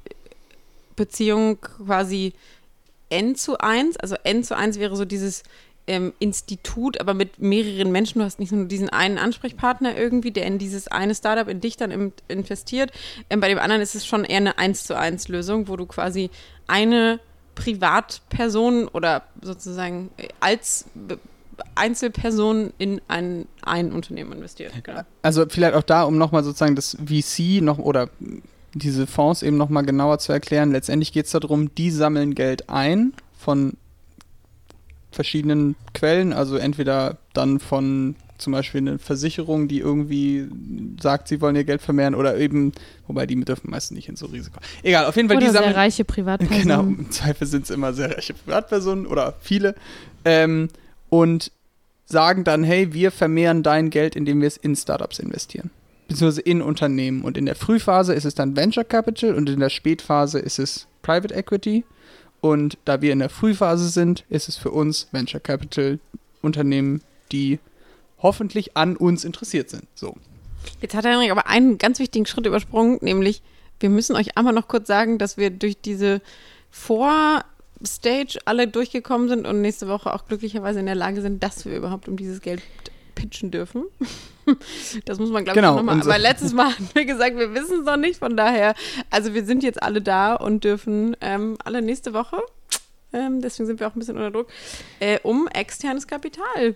Beziehung 0.96 1.60
quasi 1.62 2.34
N 3.10 3.36
zu 3.36 3.58
1. 3.58 3.98
Also 3.98 4.16
N 4.24 4.44
zu 4.44 4.56
1 4.56 4.80
wäre 4.80 4.96
so 4.96 5.06
dieses 5.06 5.44
ähm, 5.88 6.14
Institut, 6.20 7.00
aber 7.00 7.14
mit 7.14 7.40
mehreren 7.40 7.92
Menschen. 7.92 8.20
Du 8.20 8.26
hast 8.26 8.40
nicht 8.40 8.52
nur 8.52 8.66
diesen 8.66 8.90
einen 8.90 9.18
Ansprechpartner 9.18 9.98
irgendwie, 9.98 10.32
der 10.32 10.46
in 10.46 10.58
dieses 10.58 10.88
eine 10.88 11.14
Startup, 11.14 11.48
in 11.48 11.62
dich 11.62 11.78
dann 11.78 11.92
im, 11.92 12.14
investiert. 12.28 12.92
Ähm, 13.30 13.40
bei 13.40 13.50
dem 13.50 13.60
anderen 13.60 13.82
ist 13.82 13.96
es 13.96 14.06
schon 14.06 14.24
eher 14.24 14.38
eine 14.38 14.58
1 14.58 14.86
zu 14.86 14.98
1 14.98 15.28
Lösung, 15.28 15.68
wo 15.68 15.76
du 15.76 15.86
quasi 15.86 16.30
eine 16.68 17.20
Privatperson 17.56 18.88
oder 18.88 19.24
sozusagen 19.42 20.10
als 20.40 20.86
Be- 20.94 21.20
Einzelperson 21.76 22.74
in 22.78 23.02
ein, 23.08 23.48
ein 23.62 23.92
Unternehmen 23.92 24.34
investiert. 24.34 24.74
Genau. 24.84 25.02
Also 25.22 25.46
vielleicht 25.48 25.76
auch 25.76 25.84
da, 25.84 26.04
um 26.04 26.18
nochmal 26.18 26.44
sozusagen 26.44 26.76
das 26.76 26.98
VC 27.06 27.62
noch 27.62 27.78
oder 27.78 28.10
diese 28.74 29.08
Fonds 29.08 29.44
eben 29.44 29.58
nochmal 29.58 29.84
genauer 29.84 30.20
zu 30.20 30.32
erklären. 30.32 30.72
Letztendlich 30.72 31.14
geht 31.14 31.26
es 31.26 31.32
darum, 31.32 31.74
die 31.76 31.92
sammeln 31.92 32.36
Geld 32.36 32.70
ein 32.70 33.14
von 33.38 33.74
verschiedenen 35.12 35.76
Quellen, 35.94 36.34
also 36.34 36.58
entweder 36.58 37.18
dann 37.34 37.60
von 37.60 38.16
zum 38.40 38.52
Beispiel 38.52 38.82
eine 38.82 39.00
Versicherung, 39.00 39.68
die 39.68 39.80
irgendwie 39.80 40.48
sagt, 41.00 41.28
sie 41.28 41.40
wollen 41.40 41.56
ihr 41.56 41.64
Geld 41.64 41.82
vermehren 41.82 42.14
oder 42.14 42.38
eben, 42.38 42.74
wobei 43.08 43.26
die 43.26 43.40
dürfen 43.40 43.70
meistens 43.70 43.96
nicht 43.96 44.10
in 44.10 44.16
so 44.16 44.26
Risiko. 44.26 44.60
Egal, 44.82 45.06
auf 45.06 45.16
jeden 45.16 45.30
Fall, 45.30 45.38
Oder 45.38 45.46
die 45.46 45.52
sehr 45.52 45.62
sammeln. 45.62 45.76
reiche 45.76 46.04
Privatpersonen. 46.04 46.62
Genau, 46.62 46.82
im 46.82 47.12
Zweifel 47.12 47.48
sind 47.48 47.64
es 47.64 47.70
immer 47.70 47.94
sehr 47.94 48.16
reiche 48.16 48.34
Privatpersonen 48.34 49.06
oder 49.06 49.36
viele. 49.40 49.76
Ähm, 50.26 50.68
und 51.14 51.52
sagen 52.08 52.44
dann, 52.44 52.64
hey, 52.64 52.92
wir 52.92 53.12
vermehren 53.12 53.62
dein 53.62 53.92
Geld, 53.92 54.16
indem 54.16 54.42
wir 54.42 54.48
es 54.48 54.58
in 54.58 54.76
Startups 54.76 55.20
investieren. 55.20 55.70
Beziehungsweise 56.08 56.42
in 56.42 56.64
Unternehmen. 56.64 57.22
Und 57.22 57.38
in 57.38 57.46
der 57.46 57.54
Frühphase 57.54 58.16
ist 58.16 58.26
es 58.26 58.34
dann 58.34 58.58
Venture 58.58 58.84
Capital 58.84 59.36
und 59.36 59.48
in 59.48 59.60
der 59.60 59.70
Spätphase 59.70 60.40
ist 60.40 60.58
es 60.58 60.88
Private 61.04 61.36
Equity. 61.36 61.84
Und 62.42 62.80
da 62.86 63.04
wir 63.04 63.14
in 63.14 63.20
der 63.20 63.30
Frühphase 63.30 63.90
sind, 63.90 64.26
ist 64.30 64.50
es 64.50 64.58
für 64.58 64.72
uns 64.72 65.08
Venture 65.12 65.40
Capital 65.40 66.00
Unternehmen, 66.42 67.04
die 67.32 67.60
hoffentlich 68.18 68.76
an 68.76 68.98
uns 68.98 69.24
interessiert 69.24 69.70
sind. 69.70 69.84
So. 69.94 70.16
Jetzt 70.82 70.96
hat 70.96 71.06
Henrik 71.06 71.30
aber 71.30 71.46
einen 71.46 71.78
ganz 71.78 72.00
wichtigen 72.00 72.26
Schritt 72.26 72.48
übersprungen, 72.48 72.98
nämlich 73.02 73.44
wir 73.80 73.92
müssen 73.92 74.16
euch 74.16 74.36
einmal 74.36 74.54
noch 74.54 74.68
kurz 74.68 74.88
sagen, 74.88 75.20
dass 75.20 75.38
wir 75.38 75.52
durch 75.52 75.80
diese 75.80 76.22
Vorstage 77.84 78.40
alle 78.46 78.68
durchgekommen 78.68 79.28
sind 79.28 79.46
und 79.46 79.62
nächste 79.62 79.88
Woche 79.90 80.14
auch 80.14 80.26
glücklicherweise 80.26 80.80
in 80.80 80.86
der 80.86 80.96
Lage 80.96 81.22
sind, 81.22 81.44
dass 81.44 81.66
wir 81.66 81.76
überhaupt 81.76 82.08
um 82.08 82.16
dieses 82.16 82.42
Geld 82.42 82.62
pitchen 83.16 83.52
dürfen. 83.52 83.84
Das 85.06 85.20
muss 85.20 85.30
man, 85.30 85.46
glaube 85.46 85.58
Genau, 85.58 85.72
ich, 85.72 85.78
nochmal. 85.78 86.02
Aber 86.02 86.18
letztes 86.18 86.52
Mal 86.54 86.66
hatten 86.72 86.90
wir 86.92 87.06
gesagt, 87.06 87.38
wir 87.38 87.54
wissen 87.54 87.80
es 87.80 87.86
noch 87.86 87.96
nicht. 87.96 88.20
Von 88.20 88.36
daher, 88.36 88.76
also 89.10 89.34
wir 89.34 89.46
sind 89.46 89.64
jetzt 89.64 89.82
alle 89.82 90.02
da 90.02 90.36
und 90.36 90.66
dürfen 90.66 91.16
ähm, 91.22 91.56
alle 91.64 91.82
nächste 91.82 92.14
Woche, 92.14 92.42
ähm, 93.14 93.40
deswegen 93.42 93.68
sind 93.68 93.80
wir 93.80 93.88
auch 93.88 93.96
ein 93.96 94.00
bisschen 94.00 94.18
unter 94.18 94.32
Druck, 94.32 94.48
äh, 95.00 95.18
um 95.24 95.48
externes 95.48 96.08
Kapital 96.08 96.76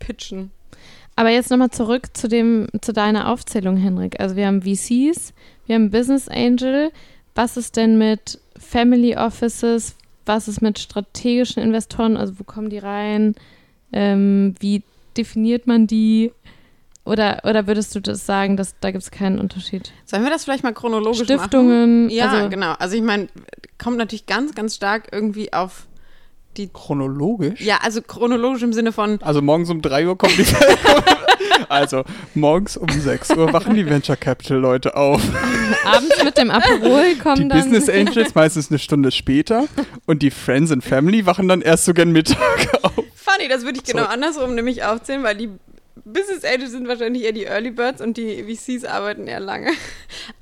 pitchen. 0.00 0.50
Aber 1.14 1.30
jetzt 1.30 1.48
nochmal 1.48 1.70
zurück 1.70 2.08
zu 2.16 2.26
dem, 2.26 2.66
zu 2.82 2.92
deiner 2.92 3.30
Aufzählung, 3.30 3.76
Henrik. 3.76 4.18
Also 4.18 4.34
wir 4.34 4.48
haben 4.48 4.62
VCs, 4.62 5.32
wir 5.66 5.76
haben 5.76 5.92
Business 5.92 6.26
Angel. 6.26 6.90
Was 7.36 7.56
ist 7.56 7.76
denn 7.76 7.98
mit 7.98 8.40
Family 8.58 9.16
Offices? 9.16 9.94
Was 10.26 10.48
ist 10.48 10.60
mit 10.60 10.78
strategischen 10.78 11.62
Investoren? 11.62 12.16
Also 12.16 12.38
wo 12.38 12.44
kommen 12.44 12.68
die 12.68 12.78
rein? 12.78 13.34
Ähm, 13.92 14.54
wie 14.60 14.82
definiert 15.16 15.66
man 15.66 15.86
die? 15.86 16.32
Oder, 17.04 17.42
oder 17.44 17.68
würdest 17.68 17.94
du 17.94 18.00
das 18.00 18.26
sagen, 18.26 18.56
dass 18.56 18.74
da 18.80 18.90
gibt 18.90 19.04
es 19.04 19.12
keinen 19.12 19.38
Unterschied? 19.38 19.92
Sollen 20.04 20.24
wir 20.24 20.30
das 20.30 20.42
vielleicht 20.44 20.64
mal 20.64 20.74
chronologisch 20.74 21.20
machen? 21.20 21.38
Stiftungen, 21.38 22.10
Ja, 22.10 22.30
also 22.30 22.48
genau. 22.48 22.72
Also 22.72 22.96
ich 22.96 23.02
meine, 23.02 23.28
kommt 23.78 23.96
natürlich 23.96 24.26
ganz, 24.26 24.54
ganz 24.56 24.74
stark 24.74 25.08
irgendwie 25.12 25.52
auf 25.52 25.86
Chronologisch? 26.72 27.60
Ja, 27.60 27.78
also 27.82 28.00
chronologisch 28.02 28.62
im 28.62 28.72
Sinne 28.72 28.92
von, 28.92 29.18
Also 29.22 29.42
morgens 29.42 29.70
um 29.70 29.82
3 29.82 30.06
Uhr 30.08 30.16
kommt 30.18 30.36
die 30.38 30.44
Also 31.68 32.04
morgens 32.34 32.76
um 32.76 32.88
6 32.88 33.30
Uhr 33.36 33.52
wachen 33.52 33.74
die 33.74 33.86
Venture 33.86 34.16
Capital 34.16 34.58
Leute 34.58 34.96
auf. 34.96 35.20
abends 35.84 36.22
mit 36.22 36.36
dem 36.38 36.50
Aperol 36.50 37.14
kommen 37.22 37.42
Die 37.42 37.48
dann. 37.48 37.58
Business 37.60 37.88
Angels 37.88 38.34
meistens 38.34 38.70
eine 38.70 38.78
Stunde 38.78 39.10
später 39.10 39.64
und 40.06 40.22
die 40.22 40.30
Friends 40.30 40.70
and 40.72 40.84
Family 40.84 41.26
wachen 41.26 41.48
dann 41.48 41.62
erst 41.62 41.84
so 41.84 41.94
gern 41.94 42.12
Mittag 42.12 42.38
auf. 42.82 42.92
funny, 43.14 43.48
das 43.48 43.64
würde 43.64 43.78
ich 43.78 43.84
genau 43.84 44.04
So. 44.04 44.08
andersrum 44.08 44.54
nämlich 44.54 44.84
aufzählen, 44.84 45.22
weil 45.22 45.36
die 45.36 45.50
Business 46.04 46.44
Angels 46.44 46.70
sind 46.70 46.86
wahrscheinlich 46.86 47.24
eher 47.24 47.32
die 47.32 47.44
Early 47.44 47.70
Birds 47.72 48.00
und 48.00 48.16
die 48.16 48.44
VCs 48.44 48.84
arbeiten 48.84 49.26
eher 49.26 49.40
lange. 49.40 49.70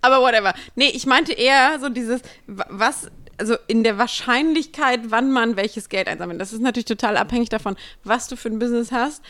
Aber 0.03 0.21
whatever. 0.21 0.53
Nee, 0.75 0.91
ich 0.93 1.07
meinte 1.07 1.33
eher 1.33 1.79
so 1.81 1.89
dieses, 1.89 2.21
wa- 2.47 2.67
was, 2.69 3.09
also 3.39 3.57
in 3.67 3.85
der 3.85 3.99
Wahrscheinlichkeit, 3.99 5.01
wann 5.05 5.31
man 5.31 5.57
welches 5.57 5.89
Geld 5.89 6.09
einsammelt. 6.09 6.41
Das 6.41 6.53
ist 6.53 6.61
natürlich 6.61 6.87
total 6.87 7.17
abhängig 7.17 7.49
davon, 7.49 7.77
was 8.03 8.29
du 8.29 8.37
für 8.37 8.49
ein 8.49 8.59
Business 8.59 8.93
hast. 8.93 9.23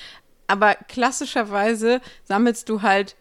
Aber 0.46 0.75
klassischerweise 0.75 2.00
sammelst 2.25 2.68
du 2.68 2.82
halt 2.82 3.16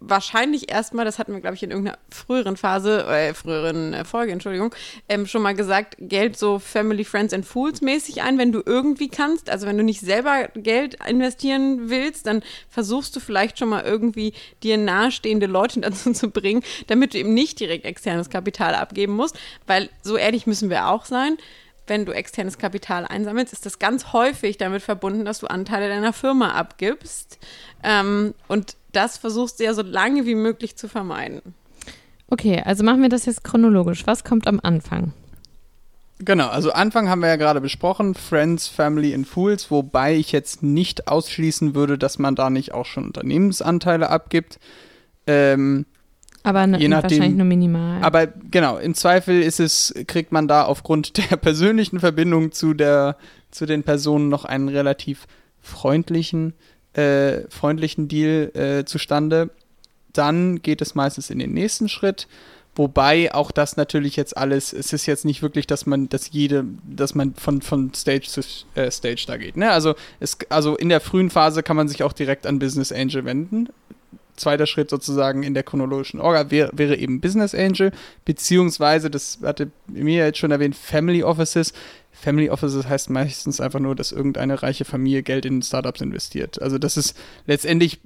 wahrscheinlich 0.00 0.70
erstmal, 0.70 1.04
das 1.04 1.18
hatten 1.18 1.32
wir, 1.32 1.40
glaube 1.40 1.56
ich, 1.56 1.62
in 1.62 1.70
irgendeiner 1.70 1.98
früheren 2.10 2.56
Phase, 2.56 3.04
äh, 3.06 3.34
früheren 3.34 3.92
äh, 3.92 4.04
Folge, 4.04 4.32
Entschuldigung, 4.32 4.74
ähm, 5.08 5.26
schon 5.26 5.42
mal 5.42 5.54
gesagt, 5.54 5.96
Geld 5.98 6.38
so 6.38 6.58
Family, 6.58 7.04
Friends 7.04 7.34
and 7.34 7.44
Fools 7.44 7.82
mäßig 7.82 8.22
ein, 8.22 8.38
wenn 8.38 8.50
du 8.50 8.62
irgendwie 8.64 9.08
kannst. 9.08 9.50
Also 9.50 9.66
wenn 9.66 9.76
du 9.76 9.84
nicht 9.84 10.00
selber 10.00 10.48
Geld 10.54 10.96
investieren 11.06 11.90
willst, 11.90 12.26
dann 12.26 12.42
versuchst 12.68 13.14
du 13.14 13.20
vielleicht 13.20 13.58
schon 13.58 13.68
mal 13.68 13.84
irgendwie 13.84 14.32
dir 14.62 14.78
nahestehende 14.78 15.46
Leute 15.46 15.80
dazu 15.80 16.12
zu 16.12 16.30
bringen, 16.30 16.62
damit 16.86 17.14
du 17.14 17.18
eben 17.18 17.34
nicht 17.34 17.60
direkt 17.60 17.84
externes 17.84 18.30
Kapital 18.30 18.74
abgeben 18.74 19.14
musst, 19.14 19.38
weil 19.66 19.90
so 20.02 20.16
ehrlich 20.16 20.46
müssen 20.46 20.70
wir 20.70 20.88
auch 20.88 21.04
sein. 21.04 21.36
Wenn 21.90 22.06
du 22.06 22.12
externes 22.12 22.56
Kapital 22.56 23.04
einsammelst, 23.04 23.52
ist 23.52 23.66
das 23.66 23.80
ganz 23.80 24.12
häufig 24.12 24.58
damit 24.58 24.80
verbunden, 24.80 25.24
dass 25.24 25.40
du 25.40 25.48
Anteile 25.48 25.88
deiner 25.88 26.12
Firma 26.12 26.52
abgibst. 26.52 27.40
Ähm, 27.82 28.32
und 28.46 28.76
das 28.92 29.18
versuchst 29.18 29.58
du 29.58 29.64
ja 29.64 29.74
so 29.74 29.82
lange 29.82 30.24
wie 30.24 30.36
möglich 30.36 30.76
zu 30.76 30.86
vermeiden. 30.86 31.42
Okay, 32.28 32.62
also 32.64 32.84
machen 32.84 33.02
wir 33.02 33.08
das 33.08 33.26
jetzt 33.26 33.42
chronologisch. 33.42 34.06
Was 34.06 34.22
kommt 34.22 34.46
am 34.46 34.60
Anfang? 34.62 35.14
Genau, 36.20 36.46
also 36.46 36.70
Anfang 36.70 37.08
haben 37.08 37.22
wir 37.22 37.28
ja 37.28 37.34
gerade 37.34 37.60
besprochen, 37.60 38.14
Friends, 38.14 38.68
Family 38.68 39.12
and 39.12 39.26
Fools, 39.26 39.72
wobei 39.72 40.14
ich 40.14 40.30
jetzt 40.30 40.62
nicht 40.62 41.08
ausschließen 41.08 41.74
würde, 41.74 41.98
dass 41.98 42.20
man 42.20 42.36
da 42.36 42.50
nicht 42.50 42.72
auch 42.72 42.86
schon 42.86 43.06
Unternehmensanteile 43.06 44.10
abgibt. 44.10 44.60
Ähm, 45.26 45.86
Aber 46.42 46.66
ne, 46.66 46.78
nachdem- 46.88 47.02
wahrscheinlich 47.02 47.36
nur 47.36 47.46
minimal. 47.46 48.02
Aber 48.02 48.26
genau, 48.26 48.78
im 48.78 48.94
Zweifel 48.94 49.42
ist 49.42 49.60
es, 49.60 49.94
kriegt 50.06 50.32
man 50.32 50.48
da 50.48 50.64
aufgrund 50.64 51.16
der 51.30 51.36
persönlichen 51.36 52.00
Verbindung 52.00 52.52
zu 52.52 52.74
der, 52.74 53.16
zu 53.50 53.66
den 53.66 53.82
Personen 53.82 54.28
noch 54.28 54.44
einen 54.44 54.68
relativ 54.68 55.26
freundlichen, 55.60 56.54
äh, 56.94 57.42
freundlichen 57.50 58.08
Deal 58.08 58.50
äh, 58.54 58.84
zustande. 58.84 59.50
Dann 60.12 60.62
geht 60.62 60.80
es 60.80 60.94
meistens 60.94 61.30
in 61.30 61.38
den 61.38 61.52
nächsten 61.52 61.88
Schritt. 61.88 62.26
Wobei 62.76 63.34
auch 63.34 63.50
das 63.50 63.76
natürlich 63.76 64.16
jetzt 64.16 64.36
alles, 64.36 64.72
es 64.72 64.92
ist 64.92 65.06
jetzt 65.06 65.24
nicht 65.24 65.42
wirklich, 65.42 65.66
dass 65.66 65.86
man, 65.86 66.08
dass 66.08 66.30
jede, 66.30 66.64
dass 66.88 67.14
man 67.14 67.34
von, 67.34 67.62
von 67.62 67.92
Stage 67.94 68.26
zu 68.28 68.40
äh, 68.74 68.90
Stage 68.90 69.24
da 69.26 69.36
geht. 69.36 69.56
Ne? 69.56 69.70
Also, 69.70 69.94
es, 70.20 70.38
also 70.48 70.76
in 70.76 70.88
der 70.88 71.00
frühen 71.00 71.30
Phase 71.30 71.62
kann 71.62 71.76
man 71.76 71.88
sich 71.88 72.04
auch 72.04 72.12
direkt 72.12 72.46
an 72.46 72.60
Business 72.60 72.92
Angel 72.92 73.24
wenden 73.24 73.68
zweiter 74.40 74.66
Schritt 74.66 74.90
sozusagen 74.90 75.42
in 75.42 75.54
der 75.54 75.62
chronologischen 75.62 76.20
Orga 76.20 76.50
wäre, 76.50 76.70
wäre 76.72 76.96
eben 76.96 77.20
Business 77.20 77.54
Angel, 77.54 77.92
beziehungsweise, 78.24 79.10
das 79.10 79.38
hatte 79.42 79.70
mir 79.86 80.24
jetzt 80.26 80.38
schon 80.38 80.50
erwähnt, 80.50 80.74
Family 80.74 81.22
Offices. 81.22 81.72
Family 82.20 82.50
Offices 82.50 82.86
heißt 82.86 83.10
meistens 83.10 83.60
einfach 83.60 83.80
nur, 83.80 83.94
dass 83.94 84.12
irgendeine 84.12 84.62
reiche 84.62 84.84
Familie 84.84 85.22
Geld 85.22 85.46
in 85.46 85.62
Startups 85.62 86.00
investiert. 86.00 86.60
Also 86.60 86.78
das 86.78 86.96
ist 86.96 87.16
letztendlich, 87.46 88.00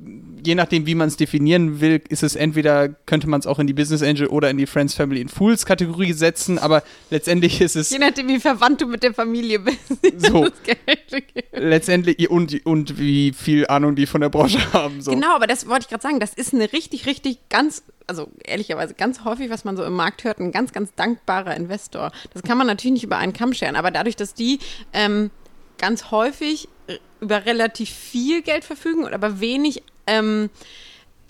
je 0.45 0.55
nachdem, 0.55 0.87
wie 0.87 0.95
man 0.95 1.09
es 1.09 1.17
definieren 1.17 1.81
will, 1.81 2.01
ist 2.09 2.23
es 2.23 2.37
entweder, 2.37 2.89
könnte 2.89 3.29
man 3.29 3.41
es 3.41 3.47
auch 3.47 3.59
in 3.59 3.67
die 3.67 3.73
Business 3.73 4.03
Angel 4.03 4.29
oder 4.29 4.51
in 4.51 4.57
die 4.57 4.67
Friends, 4.67 4.95
Family 4.95 5.21
and 5.21 5.31
Fools 5.31 5.67
Kategorie 5.67 6.13
setzen, 6.13 6.59
aber 6.59 6.83
letztendlich 7.11 7.61
ist 7.61 7.77
es 7.77 7.91
Je 7.91 7.99
nachdem, 7.99 8.29
wie 8.29 8.39
verwandt 8.39 8.81
du 8.81 8.87
mit 8.87 9.03
der 9.03 9.15
Familie 9.15 9.59
bist. 9.59 9.79
so, 10.19 10.45
das 10.45 10.63
Geld 10.63 11.25
gibt. 11.35 11.49
letztendlich 11.53 12.31
und, 12.31 12.65
und 12.65 12.99
wie 12.99 13.33
viel 13.33 13.67
Ahnung 13.67 13.97
die 13.97 14.07
von 14.07 14.21
der 14.21 14.29
Branche 14.29 14.61
haben. 14.73 15.01
So. 15.01 15.11
Genau, 15.11 15.35
aber 15.35 15.47
das 15.47 15.69
wollte 15.69 15.83
ich 15.83 15.89
gerade 15.89 16.03
sagen. 16.03 16.21
Das 16.21 16.35
ist 16.35 16.55
eine 16.55 16.73
richtig, 16.73 17.07
richtig 17.07 17.39
ganz, 17.49 17.83
also 18.07 18.29
ehrlicherweise 18.45 18.95
ganz 18.95 19.25
häufig, 19.25 19.51
was 19.51 19.65
man 19.65 19.77
so 19.77 19.85
im 19.85 19.95
Markt 19.95 20.25
hört, 20.25 20.39
ein 20.39 20.53
ganz, 20.53 20.73
ganz 20.73 20.95
dankbarer 20.95 21.57
Investor. 21.57 22.13
Das 22.33 22.43
kann 22.43 22.59
man 22.59 22.67
natürlich 22.67 22.95
nicht 22.95 23.05
über 23.05 23.19
einen 23.19 23.33
Kamm 23.33 23.53
scheren, 23.55 23.77
aber 23.77 23.91
dadurch, 23.91 24.17
dass 24.17 24.35
die 24.35 24.59
ähm, 24.93 25.31
ganz 25.79 26.11
häufig 26.11 26.69
äh, 26.87 26.99
über 27.21 27.47
relativ 27.47 27.91
viel 27.91 28.43
Geld 28.43 28.65
verfügen 28.65 29.05
und 29.05 29.15
aber 29.15 29.41
wenig 29.41 29.83
ähm, 30.07 30.51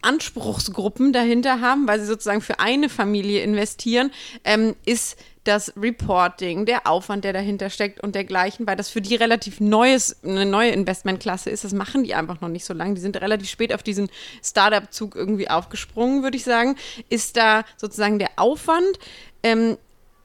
Anspruchsgruppen 0.04 1.12
dahinter 1.12 1.60
haben, 1.60 1.88
weil 1.88 2.00
sie 2.00 2.06
sozusagen 2.06 2.40
für 2.40 2.60
eine 2.60 2.88
Familie 2.88 3.42
investieren, 3.42 4.10
ähm, 4.44 4.74
ist 4.84 5.16
das 5.44 5.74
Reporting, 5.76 6.64
der 6.64 6.86
Aufwand, 6.86 7.24
der 7.24 7.32
dahinter 7.32 7.70
steckt 7.70 8.00
und 8.00 8.14
dergleichen, 8.14 8.66
weil 8.66 8.76
das 8.76 8.88
für 8.88 9.00
die 9.00 9.14
relativ 9.14 9.60
neues, 9.60 10.22
eine 10.24 10.46
neue 10.46 10.70
Investmentklasse 10.70 11.50
ist. 11.50 11.64
Das 11.64 11.72
machen 11.72 12.04
die 12.04 12.14
einfach 12.14 12.40
noch 12.40 12.48
nicht 12.48 12.64
so 12.64 12.72
lange. 12.72 12.94
Die 12.94 13.00
sind 13.00 13.20
relativ 13.20 13.48
spät 13.50 13.72
auf 13.72 13.82
diesen 13.82 14.08
Startup-Zug 14.42 15.14
irgendwie 15.14 15.50
aufgesprungen, 15.50 16.22
würde 16.22 16.36
ich 16.36 16.44
sagen. 16.44 16.76
Ist 17.10 17.36
da 17.36 17.64
sozusagen 17.76 18.18
der 18.18 18.30
Aufwand 18.36 18.98
ähm, 19.42 19.76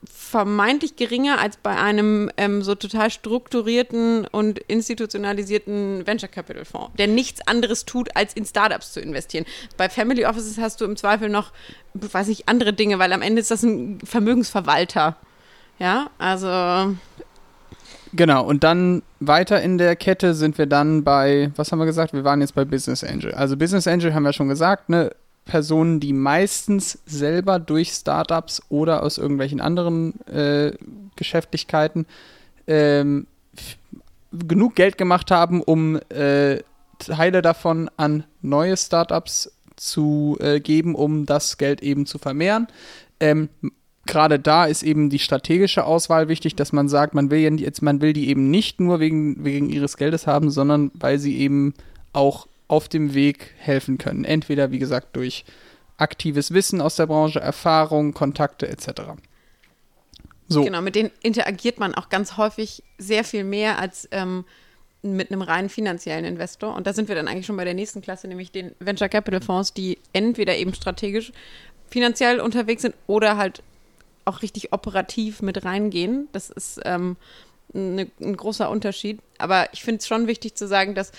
vermeintlich 0.04 0.96
geringer 0.96 1.38
als 1.40 1.56
bei 1.58 1.76
einem 1.76 2.30
ähm, 2.36 2.62
so 2.62 2.74
total 2.74 3.10
strukturierten 3.10 4.26
und 4.26 4.58
institutionalisierten 4.60 6.06
Venture 6.06 6.28
Capital 6.28 6.64
Fonds, 6.64 6.92
der 6.96 7.06
nichts 7.06 7.46
anderes 7.46 7.84
tut, 7.84 8.16
als 8.16 8.32
in 8.32 8.46
Startups 8.46 8.92
zu 8.92 9.00
investieren. 9.00 9.44
Bei 9.76 9.88
Family 9.88 10.24
Offices 10.24 10.58
hast 10.58 10.80
du 10.80 10.86
im 10.86 10.96
Zweifel 10.96 11.28
noch, 11.28 11.52
weiß 11.94 12.28
ich, 12.28 12.48
andere 12.48 12.72
Dinge, 12.72 12.98
weil 12.98 13.12
am 13.12 13.22
Ende 13.22 13.40
ist 13.40 13.50
das 13.50 13.62
ein 13.62 13.98
Vermögensverwalter. 14.02 15.16
Ja, 15.78 16.10
also. 16.18 16.96
Genau, 18.12 18.44
und 18.44 18.64
dann 18.64 19.02
weiter 19.20 19.60
in 19.62 19.78
der 19.78 19.96
Kette 19.96 20.34
sind 20.34 20.58
wir 20.58 20.66
dann 20.66 21.04
bei, 21.04 21.52
was 21.56 21.70
haben 21.70 21.78
wir 21.78 21.86
gesagt? 21.86 22.12
Wir 22.12 22.24
waren 22.24 22.40
jetzt 22.40 22.54
bei 22.54 22.64
Business 22.64 23.04
Angel. 23.04 23.32
Also 23.34 23.56
Business 23.56 23.86
Angel 23.86 24.14
haben 24.14 24.24
wir 24.24 24.32
schon 24.32 24.48
gesagt, 24.48 24.88
ne? 24.88 25.12
Personen, 25.44 26.00
die 26.00 26.12
meistens 26.12 26.98
selber 27.06 27.58
durch 27.58 27.90
Startups 27.90 28.62
oder 28.68 29.02
aus 29.02 29.18
irgendwelchen 29.18 29.60
anderen 29.60 30.20
äh, 30.26 30.72
Geschäftlichkeiten 31.16 32.06
ähm, 32.66 33.26
genug 34.32 34.76
Geld 34.76 34.96
gemacht 34.96 35.30
haben, 35.30 35.62
um 35.62 35.96
äh, 36.10 36.58
Teile 36.98 37.42
davon 37.42 37.90
an 37.96 38.24
neue 38.42 38.76
Startups 38.76 39.52
zu 39.76 40.36
äh, 40.40 40.60
geben, 40.60 40.94
um 40.94 41.26
das 41.26 41.58
Geld 41.58 41.82
eben 41.82 42.06
zu 42.06 42.18
vermehren. 42.18 42.68
Ähm, 43.18 43.48
Gerade 44.06 44.38
da 44.38 44.64
ist 44.64 44.82
eben 44.82 45.10
die 45.10 45.18
strategische 45.18 45.84
Auswahl 45.84 46.28
wichtig, 46.28 46.56
dass 46.56 46.72
man 46.72 46.88
sagt, 46.88 47.14
man 47.14 47.30
will 47.30 47.38
jetzt, 47.60 47.82
man 47.82 48.00
will 48.00 48.12
die 48.12 48.28
eben 48.28 48.50
nicht 48.50 48.80
nur 48.80 48.98
wegen, 48.98 49.44
wegen 49.44 49.68
ihres 49.68 49.96
Geldes 49.96 50.26
haben, 50.26 50.50
sondern 50.50 50.90
weil 50.94 51.18
sie 51.18 51.38
eben 51.38 51.74
auch 52.12 52.48
auf 52.70 52.88
dem 52.88 53.14
Weg 53.14 53.52
helfen 53.58 53.98
können. 53.98 54.24
Entweder, 54.24 54.70
wie 54.70 54.78
gesagt, 54.78 55.16
durch 55.16 55.44
aktives 55.96 56.54
Wissen 56.54 56.80
aus 56.80 56.94
der 56.96 57.06
Branche, 57.06 57.40
Erfahrung, 57.40 58.14
Kontakte 58.14 58.68
etc. 58.68 59.02
So. 60.48 60.62
Genau, 60.64 60.80
mit 60.80 60.94
denen 60.94 61.10
interagiert 61.22 61.80
man 61.80 61.94
auch 61.94 62.08
ganz 62.08 62.36
häufig 62.36 62.84
sehr 62.96 63.24
viel 63.24 63.42
mehr 63.42 63.78
als 63.80 64.08
ähm, 64.12 64.44
mit 65.02 65.32
einem 65.32 65.42
rein 65.42 65.68
finanziellen 65.68 66.24
Investor. 66.24 66.76
Und 66.76 66.86
da 66.86 66.92
sind 66.92 67.08
wir 67.08 67.16
dann 67.16 67.26
eigentlich 67.26 67.46
schon 67.46 67.56
bei 67.56 67.64
der 67.64 67.74
nächsten 67.74 68.02
Klasse, 68.02 68.28
nämlich 68.28 68.52
den 68.52 68.72
Venture 68.78 69.08
Capital 69.08 69.40
Fonds, 69.40 69.74
die 69.74 69.98
entweder 70.12 70.56
eben 70.56 70.72
strategisch 70.72 71.32
finanziell 71.88 72.40
unterwegs 72.40 72.82
sind 72.82 72.94
oder 73.08 73.36
halt 73.36 73.64
auch 74.24 74.42
richtig 74.42 74.72
operativ 74.72 75.42
mit 75.42 75.64
reingehen. 75.64 76.28
Das 76.32 76.50
ist 76.50 76.80
ähm, 76.84 77.16
ne, 77.72 78.08
ein 78.20 78.36
großer 78.36 78.70
Unterschied. 78.70 79.18
Aber 79.38 79.68
ich 79.72 79.82
finde 79.82 79.98
es 79.98 80.06
schon 80.06 80.28
wichtig 80.28 80.54
zu 80.54 80.68
sagen, 80.68 80.94
dass 80.94 81.10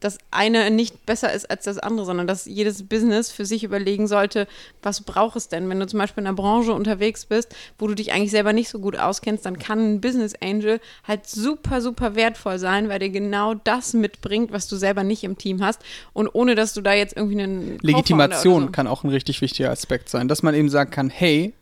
das 0.00 0.18
eine 0.30 0.70
nicht 0.70 1.06
besser 1.06 1.32
ist 1.32 1.50
als 1.50 1.64
das 1.64 1.78
andere, 1.78 2.06
sondern 2.06 2.26
dass 2.26 2.46
jedes 2.46 2.88
Business 2.88 3.30
für 3.30 3.44
sich 3.44 3.64
überlegen 3.64 4.06
sollte, 4.06 4.46
was 4.82 5.00
braucht 5.00 5.36
es 5.36 5.48
denn? 5.48 5.68
Wenn 5.68 5.80
du 5.80 5.86
zum 5.86 5.98
Beispiel 5.98 6.22
in 6.22 6.28
einer 6.28 6.36
Branche 6.36 6.72
unterwegs 6.72 7.26
bist, 7.26 7.54
wo 7.78 7.86
du 7.86 7.94
dich 7.94 8.12
eigentlich 8.12 8.30
selber 8.30 8.52
nicht 8.52 8.68
so 8.68 8.78
gut 8.78 8.98
auskennst, 8.98 9.44
dann 9.44 9.58
kann 9.58 9.94
ein 9.94 10.00
Business 10.00 10.34
Angel 10.40 10.80
halt 11.04 11.26
super, 11.26 11.80
super 11.80 12.14
wertvoll 12.14 12.58
sein, 12.58 12.88
weil 12.88 12.98
der 12.98 13.10
genau 13.10 13.54
das 13.54 13.92
mitbringt, 13.92 14.52
was 14.52 14.68
du 14.68 14.76
selber 14.76 15.04
nicht 15.04 15.24
im 15.24 15.36
Team 15.36 15.62
hast. 15.62 15.82
Und 16.12 16.28
ohne, 16.28 16.54
dass 16.54 16.74
du 16.74 16.80
da 16.80 16.92
jetzt 16.92 17.16
irgendwie 17.16 17.42
einen. 17.42 17.78
Legitimation 17.80 18.66
so. 18.66 18.70
kann 18.70 18.86
auch 18.86 19.04
ein 19.04 19.10
richtig 19.10 19.40
wichtiger 19.40 19.70
Aspekt 19.70 20.08
sein, 20.08 20.28
dass 20.28 20.42
man 20.42 20.54
eben 20.54 20.68
sagen 20.68 20.90
kann, 20.90 21.10
hey, 21.10 21.54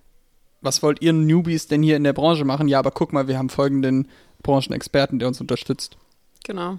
was 0.61 0.83
wollt 0.83 1.00
ihr 1.00 1.12
Newbies 1.12 1.69
denn 1.69 1.83
hier 1.83 1.97
in 1.97 2.05
der 2.05 2.12
Branche 2.12 2.45
machen? 2.45 2.69
Ja, 2.69 2.78
aber 2.78 2.90
guck 2.90 3.12
mal, 3.12 3.28
wir 3.28 3.38
haben 3.38 3.49
folgenden 3.49 4.09
Branchenexperten, 4.43 5.19
der 5.19 5.28
uns 5.28 5.40
unterstützt. 5.40 5.97
Genau. 6.45 6.78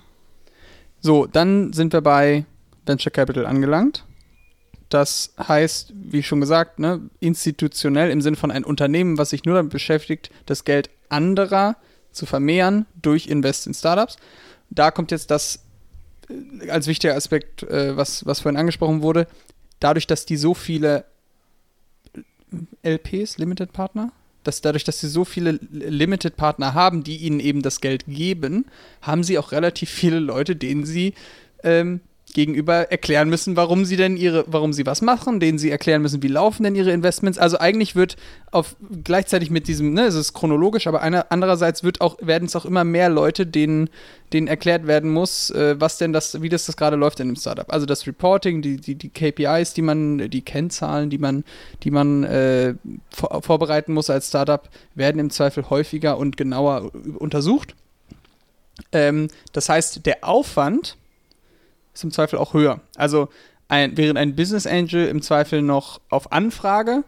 So, 1.00 1.26
dann 1.26 1.74
sind 1.74 1.94
wir 1.94 2.02
bei 2.02 2.46
Venture 2.86 3.12
Capital 3.12 3.46
angelangt. 3.46 4.04
Das 4.90 5.34
heißt, 5.38 5.94
wie 5.94 6.24
schon 6.24 6.40
gesagt, 6.40 6.80
ne, 6.80 7.02
institutionell 7.20 8.10
im 8.10 8.22
Sinne 8.22 8.38
von 8.38 8.52
ein 8.52 8.64
Unternehmen, 8.64 9.18
was 9.18 9.32
sich 9.32 9.44
nur 9.44 9.56
damit 9.56 9.72
beschäftigt, 9.72 10.32
das 10.46 10.64
Geld 10.64 10.90
anderer 11.10 11.76
zu 12.12 12.26
vermehren 12.26 12.86
durch 13.02 13.28
Invest 13.28 13.68
in 13.68 13.74
Startups. 13.74 14.18
Da 14.70 14.92
kommt 14.92 15.12
jetzt 15.12 15.30
das 15.30 15.64
äh, 16.30 16.70
als 16.70 16.88
wichtiger 16.88 17.16
Aspekt, 17.16 17.64
äh, 17.64 17.98
was, 17.98 18.26
was 18.26 18.40
vorhin 18.40 18.58
angesprochen 18.58 19.02
wurde. 19.02 19.28
Dadurch, 19.80 20.08
dass 20.08 20.26
die 20.26 20.38
so 20.38 20.54
viele 20.54 21.06
LPs, 22.84 23.38
Limited 23.38 23.74
Partner, 23.74 24.12
dass 24.48 24.62
dadurch, 24.62 24.86
dass 24.86 25.02
sie 25.02 25.10
so 25.10 25.26
viele 25.26 25.60
Limited-Partner 25.72 26.74
haben, 26.74 27.04
die 27.04 27.18
ihnen 27.18 27.40
eben 27.42 27.62
das 27.62 27.82
Geld 27.82 28.06
geben, 28.08 28.66
haben 29.02 29.24
sie 29.24 29.38
auch 29.38 29.52
relativ 29.52 29.90
viele 29.90 30.20
Leute, 30.20 30.56
denen 30.56 30.86
sie 30.86 31.14
ähm, 31.64 32.00
gegenüber 32.34 32.92
erklären 32.92 33.30
müssen, 33.30 33.56
warum 33.56 33.86
sie 33.86 33.96
denn 33.96 34.18
ihre, 34.18 34.44
warum 34.48 34.74
sie 34.74 34.86
was 34.86 35.02
machen, 35.02 35.40
denen 35.40 35.58
sie 35.58 35.72
erklären 35.72 36.02
müssen, 36.02 36.22
wie 36.22 36.28
laufen 36.28 36.64
denn 36.64 36.76
ihre 36.76 36.92
Investments. 36.92 37.38
Also 37.40 37.58
eigentlich 37.58 37.96
wird 37.96 38.16
auf 38.52 38.76
gleichzeitig 39.04 39.50
mit 39.50 39.68
diesem, 39.68 39.94
ne, 39.94 40.04
es 40.04 40.16
ist 40.16 40.34
chronologisch, 40.34 40.88
aber 40.88 41.02
einer, 41.02 41.28
andererseits 41.30 41.84
wird 41.84 42.02
auch, 42.02 42.18
werden 42.22 42.46
es 42.46 42.56
auch 42.56 42.66
immer 42.66 42.84
mehr 42.84 43.10
Leute, 43.10 43.46
denen, 43.46 43.90
denen 44.34 44.48
erklärt 44.48 44.88
werden 44.88 45.10
muss, 45.10 45.52
äh, 45.52 45.80
was 45.80 45.98
denn 45.98 46.12
das, 46.12 46.42
wie 46.42 46.50
das, 46.50 46.66
das 46.66 46.76
gerade 46.76 46.98
läuft 46.98 47.20
in 47.22 47.28
einem 47.28 47.38
Startup. 47.38 47.72
Also 47.72 47.86
das 47.86 48.06
Reporting, 48.06 48.62
die, 48.62 48.78
die, 48.78 48.96
die 48.96 49.10
KPIs, 49.10 49.74
die 49.74 49.82
man, 49.82 50.30
die 50.30 50.42
Kennzahlen, 50.42 51.10
die 51.10 51.18
man, 51.18 51.44
die 51.84 51.92
man 51.92 52.24
äh, 52.24 52.76
vor, 53.10 53.42
vorbereiten 53.42 53.94
muss 53.94 54.10
als 54.10 54.28
Startup, 54.28 54.70
werden 54.96 55.20
im 55.20 55.30
Zweifel 55.30 55.70
häufiger 55.70 56.18
und 56.18 56.36
genauer 56.36 56.92
untersucht. 57.18 57.74
Ähm, 58.92 59.30
das 59.54 59.70
heißt, 59.70 60.06
der 60.06 60.24
Aufwand, 60.24 60.98
ist 61.98 62.04
im 62.04 62.12
Zweifel 62.12 62.40
auch 62.40 62.54
höher. 62.54 62.80
Also 62.96 63.30
ein, 63.68 63.98
während 63.98 64.18
ein 64.18 64.36
Business 64.36 64.66
Angel 64.66 65.08
im 65.08 65.22
Zweifel 65.22 65.62
noch 65.62 66.00
auf 66.10 66.32
Anfrage 66.32 67.04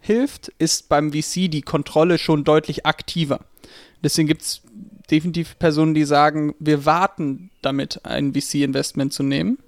hilft, 0.00 0.48
ist 0.58 0.88
beim 0.88 1.12
VC 1.12 1.50
die 1.50 1.62
Kontrolle 1.62 2.18
schon 2.18 2.44
deutlich 2.44 2.86
aktiver. 2.86 3.40
Deswegen 4.02 4.28
gibt 4.28 4.42
es 4.42 4.62
definitiv 5.10 5.58
Personen, 5.58 5.94
die 5.94 6.04
sagen, 6.04 6.54
wir 6.58 6.84
warten 6.86 7.50
damit, 7.62 8.04
ein 8.04 8.34
VC-Investment 8.34 9.12
zu 9.12 9.22
nehmen, 9.22 9.58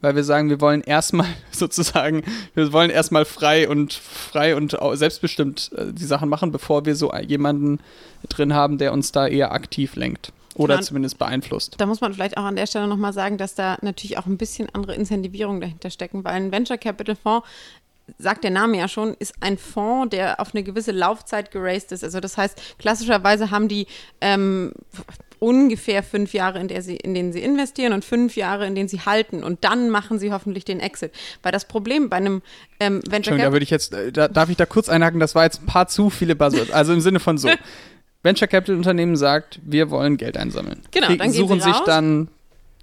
weil 0.00 0.16
wir 0.16 0.24
sagen, 0.24 0.50
wir 0.50 0.60
wollen 0.60 0.82
erstmal 0.82 1.28
sozusagen, 1.50 2.22
wir 2.54 2.72
wollen 2.72 2.90
erstmal 2.90 3.24
frei 3.24 3.68
und 3.68 3.92
frei 3.92 4.56
und 4.56 4.76
selbstbestimmt 4.92 5.70
äh, 5.76 5.92
die 5.92 6.04
Sachen 6.04 6.28
machen, 6.28 6.52
bevor 6.52 6.84
wir 6.84 6.96
so 6.96 7.12
jemanden 7.14 7.78
drin 8.28 8.54
haben, 8.54 8.78
der 8.78 8.92
uns 8.92 9.12
da 9.12 9.26
eher 9.26 9.52
aktiv 9.52 9.96
lenkt. 9.96 10.32
Oder 10.60 10.76
genau. 10.76 10.86
zumindest 10.86 11.18
beeinflusst. 11.18 11.74
Da 11.78 11.86
muss 11.86 12.00
man 12.00 12.12
vielleicht 12.12 12.36
auch 12.36 12.44
an 12.44 12.56
der 12.56 12.66
Stelle 12.66 12.86
nochmal 12.86 13.12
sagen, 13.12 13.38
dass 13.38 13.54
da 13.54 13.78
natürlich 13.82 14.18
auch 14.18 14.26
ein 14.26 14.36
bisschen 14.36 14.68
andere 14.74 14.94
Incentivierungen 14.94 15.60
dahinter 15.60 15.90
stecken, 15.90 16.22
weil 16.24 16.34
ein 16.34 16.52
Venture 16.52 16.78
Capital 16.78 17.16
Fonds 17.16 17.46
sagt 18.18 18.44
der 18.44 18.50
Name 18.50 18.76
ja 18.76 18.88
schon, 18.88 19.14
ist 19.18 19.34
ein 19.40 19.56
Fonds, 19.58 20.10
der 20.10 20.40
auf 20.40 20.54
eine 20.54 20.62
gewisse 20.62 20.92
Laufzeit 20.92 21.50
geraced 21.50 21.92
ist. 21.92 22.04
Also 22.04 22.20
das 22.20 22.36
heißt, 22.36 22.76
klassischerweise 22.78 23.50
haben 23.50 23.68
die 23.68 23.86
ähm, 24.20 24.72
ungefähr 25.38 26.02
fünf 26.02 26.32
Jahre, 26.32 26.58
in, 26.60 26.68
der 26.68 26.82
sie, 26.82 26.96
in 26.96 27.14
denen 27.14 27.32
sie 27.32 27.42
investieren 27.42 27.92
und 27.92 28.04
fünf 28.04 28.36
Jahre, 28.36 28.66
in 28.66 28.74
denen 28.74 28.88
sie 28.88 29.00
halten. 29.00 29.42
Und 29.42 29.64
dann 29.64 29.90
machen 29.90 30.18
sie 30.18 30.32
hoffentlich 30.32 30.64
den 30.64 30.80
Exit. 30.80 31.12
Weil 31.42 31.52
das 31.52 31.66
Problem 31.66 32.08
bei 32.08 32.16
einem 32.16 32.42
ähm, 32.78 33.00
Venture 33.08 33.32
Capital. 33.32 33.38
Da 33.38 33.52
würde 33.52 33.64
ich 33.64 33.70
jetzt, 33.70 33.94
äh, 33.94 34.12
da, 34.12 34.28
darf 34.28 34.50
ich 34.50 34.56
da 34.56 34.66
kurz 34.66 34.88
einhaken, 34.88 35.20
das 35.20 35.34
war 35.34 35.44
jetzt 35.44 35.62
ein 35.62 35.66
paar 35.66 35.88
zu 35.88 36.10
viele 36.10 36.36
Buzzwords. 36.36 36.70
Also 36.70 36.92
im 36.92 37.00
Sinne 37.00 37.20
von 37.20 37.38
so. 37.38 37.48
Venture 38.22 38.48
Capital 38.48 38.76
Unternehmen 38.76 39.16
sagt, 39.16 39.60
wir 39.64 39.90
wollen 39.90 40.16
Geld 40.16 40.36
einsammeln. 40.36 40.82
Genau, 40.90 41.06
Kriegen, 41.06 41.18
dann 41.18 41.32
suchen 41.32 41.60
sich 41.60 41.72
raus. 41.72 41.84
dann 41.86 42.28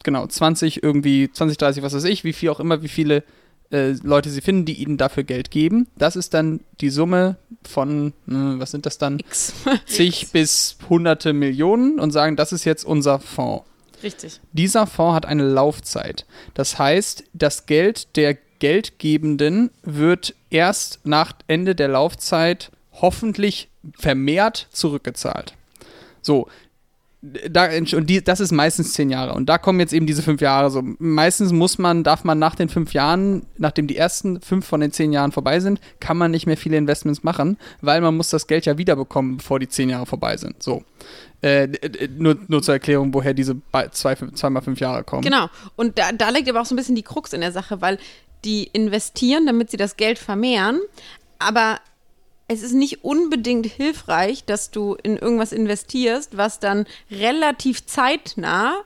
genau 0.03 0.25
20 0.25 0.83
irgendwie 0.83 1.31
20 1.31 1.57
30 1.57 1.83
was 1.83 1.93
weiß 1.93 2.05
ich, 2.05 2.23
wie 2.23 2.33
viel 2.33 2.49
auch 2.49 2.59
immer, 2.59 2.81
wie 2.81 2.87
viele 2.87 3.23
äh, 3.71 3.91
Leute 4.03 4.29
sie 4.29 4.41
finden, 4.41 4.65
die 4.65 4.75
ihnen 4.75 4.97
dafür 4.97 5.23
Geld 5.23 5.51
geben. 5.51 5.87
Das 5.97 6.15
ist 6.15 6.33
dann 6.33 6.61
die 6.81 6.89
Summe 6.89 7.37
von 7.63 8.13
äh, 8.27 8.33
was 8.33 8.71
sind 8.71 8.85
das 8.85 8.97
dann? 8.97 9.19
X. 9.19 9.53
zig 9.85 10.31
bis 10.31 10.77
hunderte 10.89 11.33
Millionen 11.33 11.99
und 11.99 12.11
sagen, 12.11 12.35
das 12.35 12.51
ist 12.53 12.65
jetzt 12.65 12.85
unser 12.85 13.19
Fonds. 13.19 13.65
Richtig. 14.03 14.39
Dieser 14.53 14.87
Fonds 14.87 15.15
hat 15.15 15.25
eine 15.25 15.43
Laufzeit. 15.43 16.25
Das 16.53 16.77
heißt, 16.77 17.23
das 17.33 17.65
Geld 17.65 18.15
der 18.15 18.37
Geldgebenden 18.59 19.71
wird 19.83 20.33
erst 20.49 20.99
nach 21.03 21.33
Ende 21.47 21.75
der 21.75 21.89
Laufzeit 21.89 22.71
hoffentlich 23.01 23.69
vermehrt 23.97 24.67
zurückgezahlt. 24.71 25.53
So, 26.21 26.47
da, 27.21 27.69
und 27.69 28.09
die, 28.09 28.23
das 28.23 28.39
ist 28.39 28.51
meistens 28.51 28.93
zehn 28.93 29.09
Jahre. 29.09 29.33
Und 29.33 29.47
da 29.47 29.57
kommen 29.57 29.79
jetzt 29.79 29.91
eben 29.91 30.05
diese 30.05 30.21
fünf 30.21 30.39
Jahre 30.39 30.69
so. 30.69 30.83
Meistens 30.99 31.51
muss 31.51 31.79
man, 31.79 32.03
darf 32.03 32.23
man 32.23 32.37
nach 32.37 32.55
den 32.55 32.69
fünf 32.69 32.93
Jahren, 32.93 33.45
nachdem 33.57 33.87
die 33.87 33.97
ersten 33.97 34.39
fünf 34.39 34.67
von 34.67 34.81
den 34.81 34.91
zehn 34.91 35.11
Jahren 35.11 35.31
vorbei 35.31 35.59
sind, 35.59 35.79
kann 35.99 36.17
man 36.17 36.29
nicht 36.29 36.45
mehr 36.45 36.57
viele 36.57 36.77
Investments 36.77 37.23
machen, 37.23 37.57
weil 37.81 38.01
man 38.01 38.15
muss 38.15 38.29
das 38.29 38.45
Geld 38.45 38.65
ja 38.65 38.77
wiederbekommen, 38.77 39.37
bevor 39.37 39.59
die 39.59 39.67
zehn 39.67 39.89
Jahre 39.89 40.05
vorbei 40.05 40.37
sind. 40.37 40.61
So. 40.61 40.83
Äh, 41.41 41.69
nur, 42.17 42.37
nur 42.47 42.61
zur 42.61 42.75
Erklärung, 42.75 43.13
woher 43.13 43.33
diese 43.33 43.55
zwei, 43.91 44.15
zweimal 44.15 44.61
fünf 44.61 44.79
Jahre 44.79 45.03
kommen. 45.03 45.23
Genau. 45.23 45.47
Und 45.75 45.97
da, 45.97 46.11
da 46.11 46.29
liegt 46.29 46.49
aber 46.49 46.61
auch 46.61 46.65
so 46.65 46.75
ein 46.75 46.77
bisschen 46.77 46.95
die 46.95 47.03
Krux 47.03 47.33
in 47.33 47.41
der 47.41 47.51
Sache, 47.51 47.81
weil 47.81 47.97
die 48.45 48.63
investieren, 48.65 49.47
damit 49.47 49.71
sie 49.71 49.77
das 49.77 49.97
Geld 49.97 50.19
vermehren, 50.19 50.79
aber 51.39 51.79
es 52.47 52.63
ist 52.63 52.73
nicht 52.73 53.03
unbedingt 53.03 53.65
hilfreich, 53.65 54.45
dass 54.45 54.71
du 54.71 54.95
in 54.95 55.17
irgendwas 55.17 55.51
investierst, 55.51 56.37
was 56.37 56.59
dann 56.59 56.85
relativ 57.11 57.85
zeitnah 57.85 58.83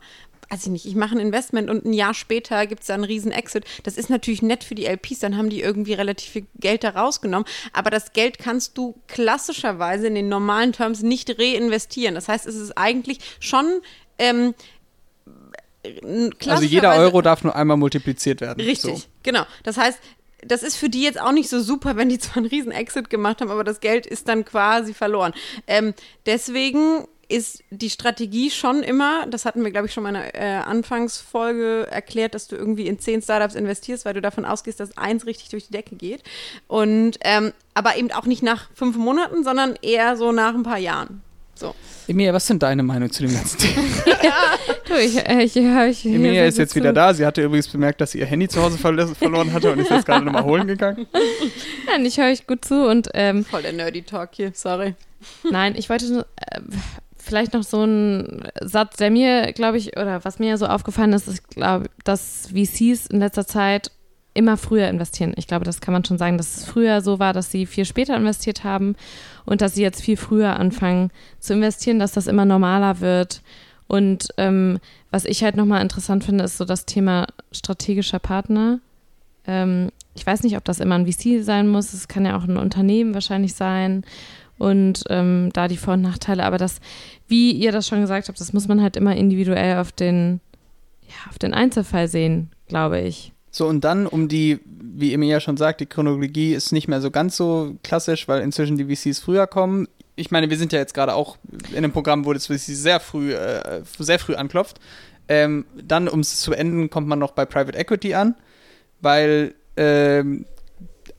weiß 0.52 0.64
ich 0.64 0.70
nicht, 0.70 0.86
ich 0.86 0.96
mache 0.96 1.16
ein 1.16 1.22
Investment 1.22 1.70
und 1.70 1.86
ein 1.86 1.94
Jahr 1.94 2.14
später 2.14 2.68
gibt 2.68 2.82
es 2.82 2.88
da 2.88 2.94
einen 2.94 3.06
riesen 3.06 3.32
Exit. 3.32 3.64
Das 3.84 3.96
ist 3.96 4.10
natürlich 4.10 4.42
nett 4.42 4.66
für 4.66 4.76
die 4.76 4.86
LPs, 4.86 5.20
dann 5.20 5.38
haben 5.38 5.50
die 5.50 5.62
irgendwie 5.62 5.94
relativ 5.94 6.30
viel 6.30 6.46
Geld 6.60 6.84
da 6.84 6.90
rausgenommen. 6.90 7.48
Aber 7.72 7.90
das 7.90 8.12
Geld 8.12 8.38
kannst 8.38 8.78
du 8.78 8.96
klassischerweise 9.08 10.08
in 10.08 10.16
den 10.16 10.28
normalen 10.28 10.74
Terms 10.74 11.04
nicht 11.04 11.40
reinvestieren. 11.40 12.16
Das 12.16 12.28
heißt, 12.28 12.46
es 12.46 12.56
ist 12.56 12.78
eigentlich 12.78 13.20
schon 13.40 13.80
ähm, 14.20 14.54
also 16.48 16.64
jeder 16.64 16.96
Euro 16.96 17.22
darf 17.22 17.44
nur 17.44 17.56
einmal 17.56 17.78
multipliziert 17.78 18.42
werden. 18.42 18.62
Richtig, 18.62 19.00
so. 19.00 19.06
genau. 19.24 19.46
Das 19.64 19.78
heißt, 19.78 20.00
das 20.46 20.64
ist 20.64 20.76
für 20.76 20.90
die 20.90 21.04
jetzt 21.04 21.20
auch 21.20 21.32
nicht 21.32 21.50
so 21.50 21.62
super, 21.62 21.96
wenn 21.96 22.10
die 22.10 22.20
zwar 22.20 22.38
einen 22.38 22.48
riesen 22.48 22.72
Exit 22.72 23.10
gemacht 23.10 23.42
haben, 23.42 23.52
aber 23.52 23.64
das 23.64 23.80
Geld 23.80 24.06
ist 24.06 24.28
dann 24.28 24.46
quasi 24.46 24.94
verloren. 24.94 25.34
Ähm, 25.68 25.94
deswegen 26.26 27.08
ist 27.32 27.64
die 27.70 27.90
Strategie 27.90 28.52
schon 28.52 28.84
immer, 28.84 29.26
das 29.26 29.46
hatten 29.46 29.64
wir, 29.64 29.72
glaube 29.72 29.88
ich, 29.88 29.94
schon 29.94 30.04
mal 30.04 30.10
in 30.10 30.16
der 30.16 30.36
äh, 30.36 30.64
Anfangsfolge 30.64 31.88
erklärt, 31.90 32.36
dass 32.36 32.48
du 32.48 32.58
irgendwie 32.58 32.88
in 32.88 33.00
zehn 33.00 33.22
Startups 33.22 33.56
investierst, 33.56 34.04
weil 34.04 34.14
du 34.14 34.22
davon 34.22 34.44
ausgehst, 34.44 34.80
dass 34.80 34.98
eins 34.98 35.26
richtig 35.26 35.50
durch 35.50 35.68
die 35.68 35.72
Decke 35.72 35.96
geht. 35.96 36.24
Und 36.68 37.18
ähm, 37.22 37.54
aber 37.74 37.96
eben 37.96 38.12
auch 38.12 38.26
nicht 38.26 38.44
nach 38.44 38.70
fünf 38.74 38.98
Monaten, 38.98 39.44
sondern 39.44 39.78
eher 39.82 40.18
so 40.18 40.34
nach 40.34 40.54
ein 40.54 40.64
paar 40.64 40.78
Jahren. 40.78 41.22
So. 41.62 41.76
Emilia, 42.08 42.34
was 42.34 42.48
sind 42.48 42.64
deine 42.64 42.82
Meinung 42.82 43.12
zu 43.12 43.22
dem 43.22 43.36
ganzen 43.36 43.60
Thema? 43.60 43.84
ja, 44.24 44.34
du, 44.88 44.96
ich, 44.96 45.16
ich, 45.16 45.56
ich, 45.56 46.06
ich 46.06 46.06
Emilia 46.08 46.46
ist 46.46 46.58
jetzt 46.58 46.72
zu. 46.72 46.78
wieder 46.78 46.92
da. 46.92 47.14
Sie 47.14 47.24
hatte 47.24 47.44
übrigens 47.44 47.68
bemerkt, 47.68 48.02
dass 48.02 48.14
sie 48.14 48.18
ihr 48.18 48.26
Handy 48.26 48.48
zu 48.48 48.64
Hause 48.64 48.80
ver 48.80 49.08
verloren 49.10 49.54
hatte 49.54 49.72
und 49.72 49.78
ist 49.78 49.92
jetzt 49.92 50.08
gerade 50.08 50.26
nochmal 50.26 50.44
holen 50.44 50.66
gegangen. 50.66 51.06
Nein, 51.86 52.04
ich 52.04 52.18
höre 52.18 52.32
euch 52.32 52.48
gut 52.48 52.66
zu 52.66 52.88
und 52.88 53.10
ähm, 53.14 53.46
voll 53.46 53.62
der 53.62 53.74
Nerdy 53.74 54.02
Talk 54.02 54.30
hier. 54.32 54.52
Sorry. 54.56 54.96
Nein, 55.52 55.76
ich 55.78 55.88
wollte 55.92 56.26
äh, 56.38 56.62
vielleicht 57.16 57.54
noch 57.54 57.62
so 57.62 57.84
ein 57.84 58.50
Satz, 58.60 58.98
der 58.98 59.12
mir, 59.12 59.54
glaube 59.54 59.78
ich, 59.78 59.96
oder 59.98 60.26
was 60.26 60.40
mir 60.40 60.58
so 60.58 60.66
aufgefallen 60.66 61.14
ist, 61.14 61.28
ist, 61.28 61.48
glaube 61.50 61.92
dass 62.06 62.48
VCs 62.48 63.06
in 63.06 63.20
letzter 63.20 63.46
Zeit 63.46 63.92
immer 64.34 64.58
früher 64.58 64.88
investieren. 64.88 65.34
Ich 65.38 65.46
glaube, 65.46 65.66
das 65.66 65.80
kann 65.80 65.94
man 65.94 66.06
schon 66.06 66.18
sagen, 66.18 66.40
dass 66.40 66.58
es 66.58 66.66
früher 66.66 67.02
so 67.02 67.20
war, 67.20 67.34
dass 67.34 67.52
sie 67.52 67.68
viel 67.68 67.86
später 67.86 68.16
investiert 68.16 68.64
haben 68.64 68.96
und 69.46 69.62
dass 69.62 69.76
sie 69.76 69.82
jetzt 69.82 70.02
viel 70.02 70.18
früher 70.18 70.60
anfangen 70.60 71.12
zu 71.40 71.54
investieren, 71.54 72.00
dass 72.00 72.12
das 72.12 72.28
immer 72.28 72.46
normaler 72.46 73.00
wird. 73.00 73.42
Und 73.88 74.30
ähm, 74.38 74.80
was 75.10 75.26
ich 75.26 75.44
halt 75.44 75.56
nochmal 75.56 75.82
interessant 75.82 76.24
finde, 76.24 76.46
ist 76.46 76.58
so 76.58 76.66
das 76.66 76.86
Thema 76.86 77.28
strategischer 77.52 78.20
Partner. 78.20 78.80
Ähm, 79.46 79.90
ich 80.16 80.26
weiß 80.26 80.44
nicht, 80.44 80.58
ob 80.58 80.64
das 80.64 80.80
immer 80.80 80.96
ein 80.96 81.12
VC 81.12 81.44
sein 81.44 81.68
muss. 81.68 81.94
Es 81.94 82.08
kann 82.08 82.26
ja 82.26 82.38
auch 82.38 82.44
ein 82.44 82.58
Unternehmen 82.58 83.14
wahrscheinlich 83.14 83.54
sein 83.54 84.04
und 84.58 85.04
ähm, 85.10 85.50
da 85.54 85.68
die 85.68 85.78
Vor- 85.78 85.96
und 85.96 86.02
Nachteile. 86.04 86.44
Aber 86.46 86.58
das, 86.58 86.80
wie 87.28 87.52
ihr 87.52 87.72
das 87.72 87.88
schon 87.88 88.02
gesagt 88.02 88.28
habt, 88.28 88.40
das 88.40 88.54
muss 88.54 88.68
man 88.68 88.82
halt 88.82 88.96
immer 88.96 89.16
individuell 89.16 89.78
auf 89.78 89.92
den, 89.92 90.40
ja, 91.08 91.30
auf 91.30 91.40
den 91.40 91.54
Einzelfall 91.54 92.08
sehen, 92.08 92.52
glaube 92.68 93.02
ich. 93.02 93.34
So, 93.52 93.68
und 93.68 93.84
dann 93.84 94.08
um 94.08 94.30
die, 94.30 94.60
wie 94.66 95.14
Emilia 95.14 95.42
schon 95.42 95.58
sagt, 95.58 95.82
die 95.82 95.86
Chronologie 95.86 96.54
ist 96.54 96.72
nicht 96.72 96.88
mehr 96.88 97.02
so 97.02 97.12
ganz 97.12 97.36
so 97.36 97.76
klassisch, 97.84 98.28
weil 98.30 98.42
inzwischen 98.42 98.78
die 98.78 98.96
VCs 98.96 99.20
früher 99.20 99.46
kommen. 99.46 99.90
Ich 100.16 100.32
meine, 100.32 100.50
wir 100.50 100.58
sind 100.58 100.72
ja 100.72 100.80
jetzt 100.80 100.94
gerade 100.94 101.14
auch 101.14 101.38
in 101.72 101.78
einem 101.78 101.92
Programm, 101.92 102.26
wo 102.26 102.32
das 102.32 102.48
VC 102.48 102.60
sehr 102.60 103.02
früh, 103.02 103.34
äh, 103.34 103.84
sehr 104.00 104.20
früh 104.20 104.36
anklopft. 104.36 104.80
Ähm, 105.28 105.66
dann, 105.76 106.08
um 106.08 106.22
es 106.22 106.40
zu 106.40 106.54
enden, 106.54 106.90
kommt 106.90 107.08
man 107.08 107.20
noch 107.20 107.32
bei 107.32 107.46
Private 107.46 107.78
Equity 107.78 108.14
an, 108.14 108.36
weil 109.02 109.54
ähm, 109.76 110.46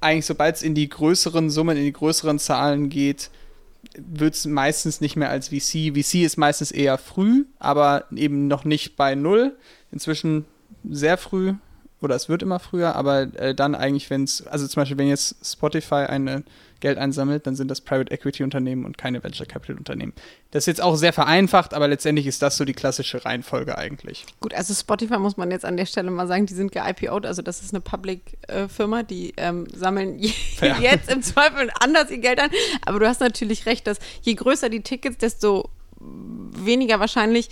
eigentlich, 0.01 0.27
sobald 0.27 0.57
es 0.57 0.63
in 0.63 0.75
die 0.75 0.89
größeren 0.89 1.51
Summen, 1.51 1.77
in 1.77 1.85
die 1.85 1.93
größeren 1.93 2.39
Zahlen 2.39 2.89
geht, 2.89 3.31
wird 3.97 4.35
es 4.35 4.47
meistens 4.47 5.03
nicht 5.03 5.17
mehr 5.17 5.29
als 5.29 5.49
VC. 5.49 5.93
VC 5.95 6.25
ist 6.25 6.39
meistens 6.39 6.73
eher 6.73 6.97
früh, 6.97 7.45
aber 7.59 8.07
eben 8.15 8.49
noch 8.49 8.65
nicht 8.65 8.97
bei 8.97 9.15
Null. 9.15 9.57
Inzwischen 9.91 10.47
sehr 10.89 11.19
früh 11.19 11.55
oder 12.03 12.15
es 12.15 12.29
wird 12.29 12.43
immer 12.43 12.59
früher, 12.59 12.97
aber 12.97 13.23
äh, 13.39 13.55
dann 13.55 13.75
eigentlich, 13.75 14.11
wenn 14.11 14.25
es, 14.25 14.47
also 14.47 14.67
zum 14.67 14.81
Beispiel, 14.81 14.99
wenn 14.99 15.09
jetzt 15.09 15.37
Spotify 15.45 16.07
eine 16.07 16.45
Geld 16.81 16.99
einsammelt, 16.99 17.47
dann 17.47 17.55
sind 17.55 17.69
das 17.69 17.81
Private 17.81 18.13
Equity 18.13 18.43
Unternehmen 18.43 18.85
und 18.85 18.99
keine 18.99 19.23
Venture 19.23 19.47
Capital 19.47 19.77
Unternehmen. 19.77 20.13
Das 20.51 20.65
ist 20.65 20.67
jetzt 20.67 20.83
auch 20.83 20.97
sehr 20.97 21.13
vereinfacht, 21.13 21.75
aber 21.75 21.87
letztendlich 21.87 22.27
ist 22.27 22.43
das 22.43 22.57
so 22.57 22.65
die 22.65 22.73
klassische 22.73 23.25
Reihenfolge 23.25 23.79
eigentlich. 23.79 24.27
Gut, 24.41 24.53
also 24.53 24.75
Spotify 24.75 25.19
muss 25.19 25.37
man 25.37 25.51
jetzt 25.51 25.65
an 25.65 25.77
der 25.77 25.87
Stelle 25.87 26.11
mal 26.11 26.27
sagen, 26.27 26.47
die 26.47 26.55
sind 26.55 26.73
ge-IPO'd, 26.73 27.25
also 27.25 27.41
das 27.41 27.63
ist 27.63 27.73
eine 27.73 27.81
Public-Firma, 27.81 29.01
äh, 29.01 29.05
die 29.05 29.33
ähm, 29.37 29.69
sammeln 29.73 30.19
ja. 30.61 30.79
jetzt 30.79 31.11
im 31.11 31.23
Zweifel 31.23 31.71
anders 31.81 32.11
ihr 32.11 32.19
Geld 32.19 32.41
ein. 32.41 32.51
Aber 32.85 32.99
du 32.99 33.07
hast 33.07 33.21
natürlich 33.21 33.65
recht, 33.67 33.87
dass 33.87 33.99
je 34.23 34.35
größer 34.35 34.69
die 34.69 34.83
Tickets, 34.83 35.19
desto 35.19 35.71
weniger 36.01 37.01
wahrscheinlich, 37.01 37.49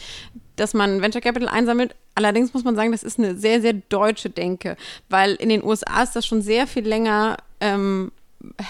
dass 0.61 0.75
man 0.75 1.01
Venture 1.01 1.23
Capital 1.23 1.49
einsammelt. 1.49 1.95
Allerdings 2.15 2.53
muss 2.53 2.65
man 2.65 2.77
sagen, 2.77 2.93
das 2.93 3.03
ist 3.03 3.19
eine 3.19 3.35
sehr, 3.37 3.61
sehr 3.61 3.73
deutsche 3.73 4.31
Denke, 4.31 4.77
weil 5.09 5.35
in 5.35 5.49
den 5.49 5.65
USA 5.65 6.03
ist 6.03 6.15
das 6.15 6.27
schon 6.27 6.43
sehr 6.43 6.67
viel 6.67 6.87
länger 6.87 7.39
ähm, 7.61 8.13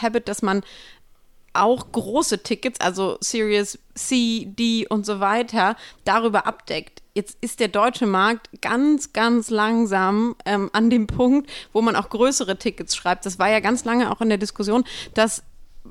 Habit, 0.00 0.28
dass 0.28 0.42
man 0.42 0.62
auch 1.52 1.90
große 1.90 2.44
Tickets, 2.44 2.80
also 2.80 3.18
Series 3.20 3.78
C, 3.94 4.46
D 4.46 4.86
und 4.88 5.04
so 5.04 5.18
weiter, 5.18 5.76
darüber 6.04 6.46
abdeckt. 6.46 7.02
Jetzt 7.14 7.36
ist 7.40 7.58
der 7.58 7.66
deutsche 7.66 8.06
Markt 8.06 8.48
ganz, 8.62 9.12
ganz 9.12 9.50
langsam 9.50 10.36
ähm, 10.44 10.70
an 10.72 10.90
dem 10.90 11.08
Punkt, 11.08 11.50
wo 11.72 11.82
man 11.82 11.96
auch 11.96 12.08
größere 12.08 12.56
Tickets 12.56 12.94
schreibt. 12.94 13.26
Das 13.26 13.40
war 13.40 13.50
ja 13.50 13.58
ganz 13.58 13.84
lange 13.84 14.12
auch 14.12 14.20
in 14.20 14.28
der 14.28 14.38
Diskussion, 14.38 14.84
dass 15.14 15.42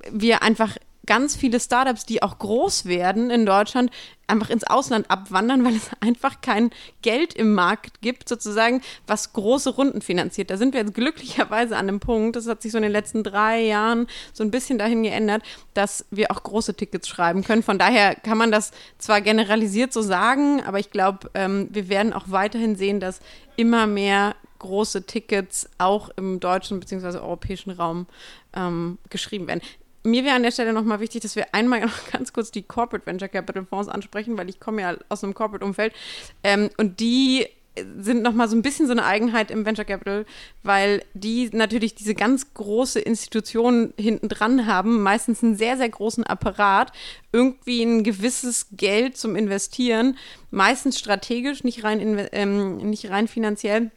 wir 0.09 0.43
einfach 0.43 0.77
ganz 1.10 1.36
viele 1.36 1.60
Startups, 1.60 2.06
die 2.06 2.22
auch 2.22 2.38
groß 2.38 2.86
werden 2.86 3.32
in 3.32 3.43
Deutschland, 3.43 3.89
einfach 4.28 4.52
ins 4.52 4.63
Ausland 4.63 5.10
abwandern, 5.10 5.65
weil 5.65 5.76
es 5.76 5.89
einfach 6.02 6.39
kein 6.39 6.69
Geld 7.02 7.34
im 7.34 7.54
Markt 7.54 8.02
gibt, 8.02 8.30
sozusagen, 8.30 8.82
was 9.08 9.34
große 9.34 9.72
Runden 9.72 10.02
finanziert. 10.02 10.52
Da 10.52 10.58
sind 10.58 10.76
wir 10.76 10.82
jetzt 10.82 10.93
glücklicherweise 10.93 11.76
an 11.78 11.88
dem 11.88 12.00
Punkt, 12.00 12.36
das 12.36 12.48
hat 12.48 12.62
sich 12.62 12.72
so 12.72 12.78
in 12.78 12.84
den 12.84 12.91
letzten 12.91 13.24
drei 13.24 13.63
Jahren 13.63 14.06
so 14.34 14.43
ein 14.43 14.52
bisschen 14.52 14.78
dahin 14.78 15.02
geändert, 15.02 15.41
dass 15.74 16.06
wir 16.12 16.30
auch 16.30 16.43
große 16.43 16.76
Tickets 16.76 17.08
schreiben 17.08 17.43
können. 17.43 17.63
Von 17.63 17.80
daher 17.80 18.13
kann 18.13 18.38
man 18.38 18.52
das 18.52 18.72
zwar 19.00 19.22
generalisiert 19.22 19.91
so 19.91 20.04
sagen, 20.04 20.62
aber 20.63 20.78
ich 20.78 20.91
glaube, 20.91 21.32
ähm, 21.34 21.69
wir 21.72 21.89
werden 21.89 22.13
auch 22.13 22.26
weiterhin 22.28 22.76
sehen, 22.76 23.00
dass 23.00 23.19
immer 23.56 23.88
mehr 23.88 24.36
große 24.60 25.08
Tickets 25.08 25.67
auch 25.80 26.10
im 26.17 26.39
deutschen 26.39 26.80
bzw. 26.80 27.17
europäischen 27.17 27.72
Raum 27.72 28.06
ähm, 28.54 29.00
geschrieben 29.10 29.48
werden 29.48 29.62
mir 30.10 30.24
wäre 30.24 30.36
an 30.36 30.43
der 30.43 30.52
Stelle 30.52 30.74
nochmal 30.74 31.00
wichtig, 31.00 31.22
dass 31.22 31.36
wir 31.36 31.54
einmal 31.54 31.82
noch 31.86 32.12
ganz 32.12 32.34
kurz 32.34 32.52
die 32.52 32.63
Corporate 32.63 33.06
Venture 33.06 33.30
Capital 33.30 33.65
Fonds 33.65 33.89
ansprechen, 33.89 34.38
weil 34.38 34.50
ich 34.50 34.60
komme 34.60 34.82
ja 34.82 34.95
aus 35.10 35.24
einem 35.24 35.34
Corporate-Umfeld. 35.34 35.93
Ähm, 36.43 36.69
und 36.78 37.00
die 37.00 37.48
sind 38.00 38.22
nochmal 38.22 38.50
so 38.50 38.56
ein 38.56 38.62
bisschen 38.62 38.88
so 38.88 38.91
eine 38.91 39.06
Eigenheit 39.06 39.52
im 39.52 39.65
Venture 39.65 39.86
Capital, 39.86 40.26
weil 40.63 41.04
die 41.13 41.50
natürlich 41.54 41.95
diese 41.95 42.15
ganz 42.15 42.54
große 42.54 43.00
Institution 43.00 43.93
hinten 43.98 44.30
dran 44.30 44.65
haben, 44.65 45.02
meistens 45.02 45.43
einen 45.43 45.56
sehr, 45.56 45.78
sehr 45.78 45.89
großen 45.89 46.24
Apparat, 46.24 46.91
irgendwie 47.32 47.84
ein 47.84 48.04
gewisses 48.04 48.67
Geld 48.72 49.17
zum 49.17 49.36
Investieren, 49.36 50.17
meistens 50.52 51.00
strategisch, 51.00 51.63
nicht 51.63 51.84
rein, 51.84 52.28
ähm, 52.32 52.78
nicht 52.78 53.10
rein 53.10 53.28
finanziell 53.28 53.91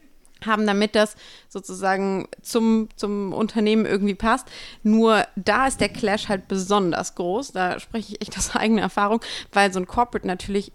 haben, 0.46 0.66
damit 0.66 0.94
das 0.94 1.16
sozusagen 1.48 2.28
zum, 2.42 2.88
zum 2.96 3.32
Unternehmen 3.32 3.86
irgendwie 3.86 4.14
passt. 4.14 4.48
Nur 4.82 5.24
da 5.36 5.66
ist 5.66 5.80
der 5.80 5.88
Clash 5.88 6.28
halt 6.28 6.48
besonders 6.48 7.14
groß. 7.14 7.52
Da 7.52 7.80
spreche 7.80 8.14
ich 8.14 8.22
echt 8.22 8.36
aus 8.38 8.54
eigener 8.56 8.82
Erfahrung, 8.82 9.20
weil 9.52 9.72
so 9.72 9.80
ein 9.80 9.86
Corporate 9.86 10.26
natürlich 10.26 10.72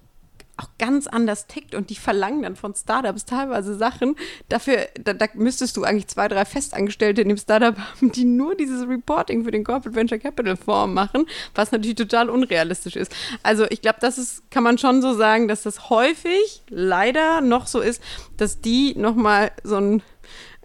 auch 0.58 0.70
ganz 0.80 1.08
anders 1.08 1.48
tickt 1.48 1.76
und 1.76 1.90
die 1.90 1.96
verlangen 1.96 2.42
dann 2.42 2.56
von 2.56 2.74
Startups 2.74 3.26
teilweise 3.26 3.76
Sachen. 3.76 4.16
Dafür, 4.50 4.88
da, 5.00 5.14
da, 5.14 5.28
müsstest 5.36 5.78
du 5.78 5.84
eigentlich 5.84 6.08
zwei, 6.08 6.28
drei 6.28 6.46
Festangestellte 6.46 7.22
in 7.22 7.30
dem 7.30 7.38
Startup 7.38 7.78
haben, 7.78 8.12
die 8.12 8.26
nur 8.26 8.56
dieses 8.56 8.88
Reporting 8.88 9.44
für 9.44 9.52
den 9.52 9.64
Corporate 9.64 9.96
Venture 9.96 10.20
Capital 10.20 10.58
Fonds 10.58 10.94
machen, 10.94 11.26
was 11.56 11.72
natürlich 11.72 11.96
total 11.96 12.30
unrealistisch 12.30 12.96
ist. 12.96 13.16
Also 13.44 13.66
ich 13.70 13.82
glaube, 13.82 14.00
das 14.02 14.18
ist, 14.18 14.50
kann 14.52 14.64
man 14.64 14.78
schon 14.78 15.02
so 15.02 15.14
sagen, 15.14 15.48
dass 15.48 15.64
das 15.64 15.90
häufig 15.90 16.64
leider 16.70 17.42
noch 17.42 17.68
so 17.68 17.80
ist, 17.80 18.02
dass 18.38 18.62
die 18.62 18.96
nochmal 18.98 19.52
so 19.64 19.76
ein 19.76 20.04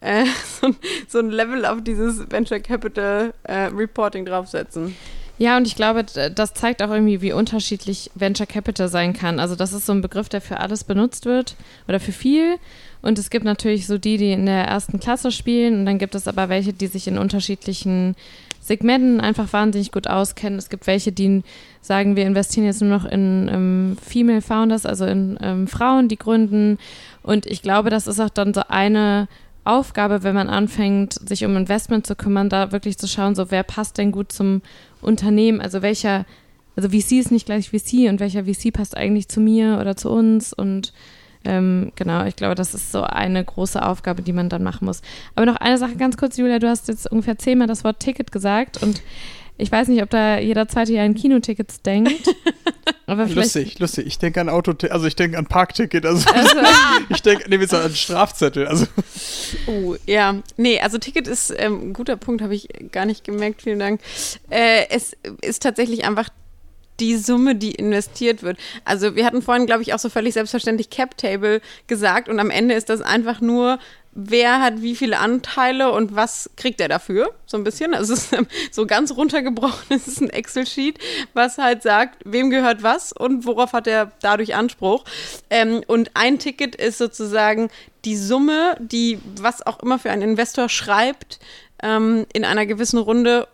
äh, 0.00 0.24
so, 1.08 1.18
ein 1.18 1.30
Level 1.30 1.64
auf 1.64 1.82
dieses 1.82 2.30
Venture 2.30 2.60
Capital 2.60 3.34
äh, 3.44 3.66
Reporting 3.66 4.26
draufsetzen. 4.26 4.96
Ja, 5.42 5.56
und 5.56 5.66
ich 5.66 5.74
glaube, 5.74 6.04
das 6.04 6.54
zeigt 6.54 6.84
auch 6.84 6.90
irgendwie, 6.90 7.20
wie 7.20 7.32
unterschiedlich 7.32 8.12
Venture 8.14 8.46
Capital 8.46 8.86
sein 8.86 9.12
kann. 9.12 9.40
Also 9.40 9.56
das 9.56 9.72
ist 9.72 9.86
so 9.86 9.92
ein 9.92 10.00
Begriff, 10.00 10.28
der 10.28 10.40
für 10.40 10.60
alles 10.60 10.84
benutzt 10.84 11.26
wird 11.26 11.56
oder 11.88 11.98
für 11.98 12.12
viel. 12.12 12.58
Und 13.02 13.18
es 13.18 13.28
gibt 13.28 13.44
natürlich 13.44 13.88
so 13.88 13.98
die, 13.98 14.18
die 14.18 14.30
in 14.30 14.46
der 14.46 14.66
ersten 14.66 15.00
Klasse 15.00 15.32
spielen. 15.32 15.80
Und 15.80 15.86
dann 15.86 15.98
gibt 15.98 16.14
es 16.14 16.28
aber 16.28 16.48
welche, 16.48 16.72
die 16.72 16.86
sich 16.86 17.08
in 17.08 17.18
unterschiedlichen 17.18 18.14
Segmenten 18.60 19.20
einfach 19.20 19.52
wahnsinnig 19.52 19.90
gut 19.90 20.06
auskennen. 20.06 20.60
Es 20.60 20.68
gibt 20.68 20.86
welche, 20.86 21.10
die 21.10 21.42
sagen, 21.80 22.14
wir 22.14 22.24
investieren 22.24 22.66
jetzt 22.66 22.80
nur 22.80 22.96
noch 22.96 23.04
in 23.04 23.50
ähm, 23.52 23.96
Female 24.00 24.42
Founders, 24.42 24.86
also 24.86 25.06
in 25.06 25.36
ähm, 25.42 25.66
Frauen, 25.66 26.06
die 26.06 26.18
gründen. 26.18 26.78
Und 27.24 27.46
ich 27.46 27.62
glaube, 27.62 27.90
das 27.90 28.06
ist 28.06 28.20
auch 28.20 28.30
dann 28.30 28.54
so 28.54 28.62
eine 28.68 29.26
Aufgabe, 29.64 30.22
wenn 30.22 30.34
man 30.34 30.48
anfängt, 30.48 31.14
sich 31.28 31.44
um 31.44 31.56
Investment 31.56 32.06
zu 32.06 32.16
kümmern, 32.16 32.48
da 32.48 32.72
wirklich 32.72 32.98
zu 32.98 33.06
schauen, 33.06 33.34
so 33.34 33.50
wer 33.50 33.62
passt 33.62 33.98
denn 33.98 34.12
gut 34.12 34.30
zum 34.32 34.62
Unternehmen, 35.02 35.60
also 35.60 35.82
welcher, 35.82 36.24
also 36.76 36.88
VC 36.88 37.12
ist 37.12 37.30
nicht 37.30 37.46
gleich 37.46 37.70
VC 37.70 38.08
und 38.08 38.20
welcher 38.20 38.44
VC 38.44 38.72
passt 38.72 38.96
eigentlich 38.96 39.28
zu 39.28 39.40
mir 39.40 39.78
oder 39.80 39.96
zu 39.96 40.10
uns 40.10 40.52
und 40.52 40.92
ähm, 41.44 41.92
genau, 41.96 42.24
ich 42.24 42.36
glaube, 42.36 42.54
das 42.54 42.72
ist 42.72 42.92
so 42.92 43.02
eine 43.02 43.44
große 43.44 43.84
Aufgabe, 43.84 44.22
die 44.22 44.32
man 44.32 44.48
dann 44.48 44.62
machen 44.62 44.84
muss. 44.84 45.02
Aber 45.34 45.44
noch 45.44 45.56
eine 45.56 45.76
Sache 45.76 45.96
ganz 45.96 46.16
kurz, 46.16 46.36
Julia, 46.36 46.60
du 46.60 46.68
hast 46.68 46.86
jetzt 46.88 47.10
ungefähr 47.10 47.36
zehnmal 47.36 47.66
das 47.66 47.82
Wort 47.82 48.00
Ticket 48.00 48.30
gesagt 48.30 48.80
und 48.82 49.02
ich 49.58 49.70
weiß 49.70 49.88
nicht, 49.88 50.02
ob 50.02 50.10
da 50.10 50.38
jeder 50.38 50.68
zweite 50.68 50.92
Jahr 50.92 51.04
an 51.04 51.14
Kinotickets 51.14 51.82
denkt. 51.82 52.28
Aber 53.06 53.26
vielleicht, 53.26 53.54
Lustig, 53.54 53.78
lustig. 53.78 54.06
Ich 54.06 54.18
denke 54.18 54.40
an 54.40 54.48
Auto, 54.48 54.72
also 54.88 55.06
ich 55.06 55.16
denke 55.16 55.36
an 55.36 55.46
Parkticket, 55.46 56.06
also, 56.06 56.28
Also, 56.30 56.56
ich 57.10 57.20
denke 57.20 57.44
nee, 57.48 57.64
so 57.66 57.76
an 57.76 57.94
Strafzettel. 57.94 58.66
Also 58.66 58.86
Oh, 59.66 59.96
ja. 60.06 60.36
Nee, 60.56 60.80
also 60.80 60.98
Ticket 60.98 61.28
ist 61.28 61.52
ähm, 61.56 61.90
ein 61.90 61.92
guter 61.92 62.16
Punkt, 62.16 62.42
habe 62.42 62.54
ich 62.54 62.68
gar 62.90 63.04
nicht 63.04 63.24
gemerkt, 63.24 63.62
vielen 63.62 63.78
Dank. 63.78 64.00
Äh, 64.50 64.86
es 64.88 65.14
ist 65.42 65.62
tatsächlich 65.62 66.04
einfach 66.04 66.30
die 67.00 67.16
Summe, 67.16 67.56
die 67.56 67.72
investiert 67.72 68.42
wird. 68.42 68.58
Also 68.84 69.16
wir 69.16 69.26
hatten 69.26 69.42
vorhin, 69.42 69.66
glaube 69.66 69.82
ich, 69.82 69.92
auch 69.92 69.98
so 69.98 70.08
völlig 70.08 70.34
selbstverständlich 70.34 70.88
Cap 70.88 71.16
Table 71.18 71.60
gesagt 71.86 72.28
und 72.28 72.38
am 72.38 72.50
Ende 72.50 72.74
ist 72.74 72.88
das 72.88 73.02
einfach 73.02 73.40
nur, 73.40 73.78
wer 74.14 74.60
hat 74.60 74.82
wie 74.82 74.94
viele 74.94 75.18
Anteile 75.18 75.90
und 75.92 76.14
was 76.14 76.50
kriegt 76.56 76.80
er 76.80 76.88
dafür, 76.88 77.32
so 77.46 77.56
ein 77.56 77.64
bisschen. 77.64 77.94
Also 77.94 78.12
es 78.12 78.30
ist 78.32 78.36
so 78.70 78.86
ganz 78.86 79.12
runtergebrochen, 79.16 79.86
es 79.90 80.06
ist 80.06 80.20
ein 80.20 80.30
Excel-Sheet, 80.30 80.98
was 81.34 81.58
halt 81.58 81.82
sagt, 81.82 82.18
wem 82.24 82.50
gehört 82.50 82.82
was 82.82 83.12
und 83.12 83.46
worauf 83.46 83.72
hat 83.72 83.86
er 83.86 84.12
dadurch 84.20 84.54
Anspruch. 84.54 85.04
Ähm, 85.50 85.82
und 85.86 86.10
ein 86.14 86.38
Ticket 86.38 86.76
ist 86.76 86.98
sozusagen 86.98 87.70
die 88.04 88.16
Summe, 88.16 88.76
die 88.80 89.18
was 89.40 89.66
auch 89.66 89.80
immer 89.80 89.98
für 89.98 90.10
einen 90.10 90.22
Investor 90.22 90.68
schreibt, 90.68 91.38
ähm, 91.82 92.26
in 92.32 92.44
einer 92.44 92.66
gewissen 92.66 92.98
Runde 92.98 93.48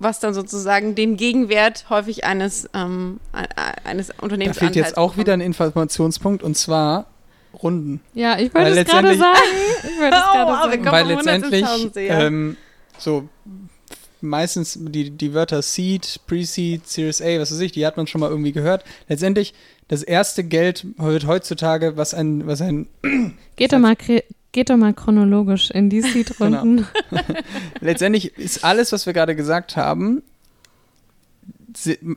was 0.00 0.20
dann 0.20 0.32
sozusagen 0.32 0.94
den 0.94 1.16
Gegenwert 1.16 1.86
häufig 1.90 2.24
eines, 2.24 2.68
ähm, 2.72 3.18
e- 3.34 3.88
eines 3.88 4.08
da 4.08 4.14
Unternehmens 4.20 4.58
fehlt 4.58 4.76
jetzt 4.76 4.96
auch 4.96 5.16
wieder 5.16 5.32
ein 5.32 5.40
Informationspunkt 5.40 6.44
und 6.44 6.56
zwar 6.56 7.06
Runden. 7.62 8.00
ja, 8.14 8.38
ich 8.38 8.52
wollte 8.54 8.78
es 8.80 8.86
gerade 8.86 9.16
sagen. 9.16 9.38
Ich 9.82 10.00
wollte 10.00 10.16
es 10.16 10.22
Oh, 10.30 10.34
gerade 10.34 10.70
sagen. 10.70 10.84
Weil 10.86 11.06
letztendlich 11.06 11.64
170.000 11.64 11.92
sehr. 11.94 12.18
ähm, 12.20 12.56
so 12.98 13.28
meistens 14.20 14.76
die, 14.80 15.10
die 15.10 15.34
Wörter 15.34 15.62
Seed, 15.62 16.20
Pre-Seed, 16.26 16.86
Series 16.88 17.22
A, 17.22 17.38
was 17.38 17.52
weiß 17.52 17.60
ich, 17.60 17.72
die 17.72 17.86
hat 17.86 17.96
man 17.96 18.06
schon 18.06 18.20
mal 18.20 18.30
irgendwie 18.30 18.52
gehört. 18.52 18.84
Letztendlich 19.08 19.54
das 19.88 20.02
erste 20.02 20.44
Geld 20.44 20.86
wird 20.96 21.26
heutzutage, 21.26 21.96
was 21.96 22.14
ein, 22.14 22.46
was 22.46 22.60
ein 22.60 22.88
Geht 23.56 23.72
doch 23.72 23.78
mal, 23.78 23.96
geht 24.52 24.70
doch 24.70 24.76
mal 24.76 24.92
chronologisch 24.94 25.70
in 25.70 25.88
die 25.90 26.02
Seed-Runden. 26.02 26.86
letztendlich 27.80 28.36
ist 28.36 28.64
alles, 28.64 28.92
was 28.92 29.06
wir 29.06 29.12
gerade 29.12 29.34
gesagt 29.36 29.76
haben, 29.76 30.22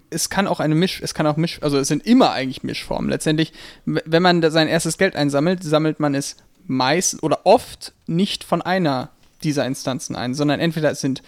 es 0.09 0.29
kann 0.29 0.47
auch 0.47 0.59
eine 0.59 0.75
Misch, 0.75 1.01
es 1.01 1.13
kann 1.13 1.27
auch 1.27 1.37
Misch, 1.37 1.59
also 1.61 1.77
es 1.77 1.87
sind 1.87 2.05
immer 2.05 2.31
eigentlich 2.31 2.63
Mischformen. 2.63 3.09
Letztendlich, 3.09 3.53
wenn 3.85 4.23
man 4.23 4.49
sein 4.51 4.67
erstes 4.67 4.97
Geld 4.97 5.15
einsammelt, 5.15 5.63
sammelt 5.63 5.99
man 5.99 6.15
es 6.15 6.37
meist 6.67 7.21
oder 7.23 7.45
oft 7.45 7.93
nicht 8.07 8.43
von 8.43 8.61
einer 8.61 9.09
dieser 9.43 9.65
Instanzen 9.65 10.15
ein, 10.15 10.33
sondern 10.33 10.59
entweder 10.59 10.91
es 10.91 11.01
sind 11.01 11.21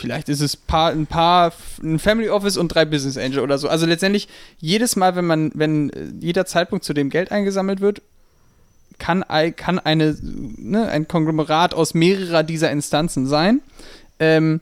Vielleicht 0.00 0.30
ist 0.30 0.40
es 0.40 0.56
paar, 0.56 0.92
ein 0.92 1.06
paar, 1.06 1.52
ein 1.82 1.98
Family 1.98 2.30
Office 2.30 2.56
und 2.56 2.68
drei 2.68 2.86
Business 2.86 3.18
Angel 3.18 3.40
oder 3.40 3.58
so. 3.58 3.68
Also 3.68 3.84
letztendlich 3.84 4.28
jedes 4.58 4.96
Mal, 4.96 5.14
wenn 5.14 5.26
man, 5.26 5.50
wenn 5.54 5.90
äh, 5.90 6.06
jeder 6.20 6.46
Zeitpunkt 6.46 6.86
zu 6.86 6.94
dem 6.94 7.10
Geld 7.10 7.30
eingesammelt 7.30 7.80
wird, 7.80 8.00
kann, 8.98 9.24
kann 9.56 9.78
eine, 9.78 10.16
ne, 10.22 10.88
ein 10.88 11.06
Konglomerat 11.06 11.74
aus 11.74 11.92
mehrerer 11.92 12.42
dieser 12.42 12.70
Instanzen 12.70 13.26
sein. 13.26 13.60
Ähm, 14.18 14.60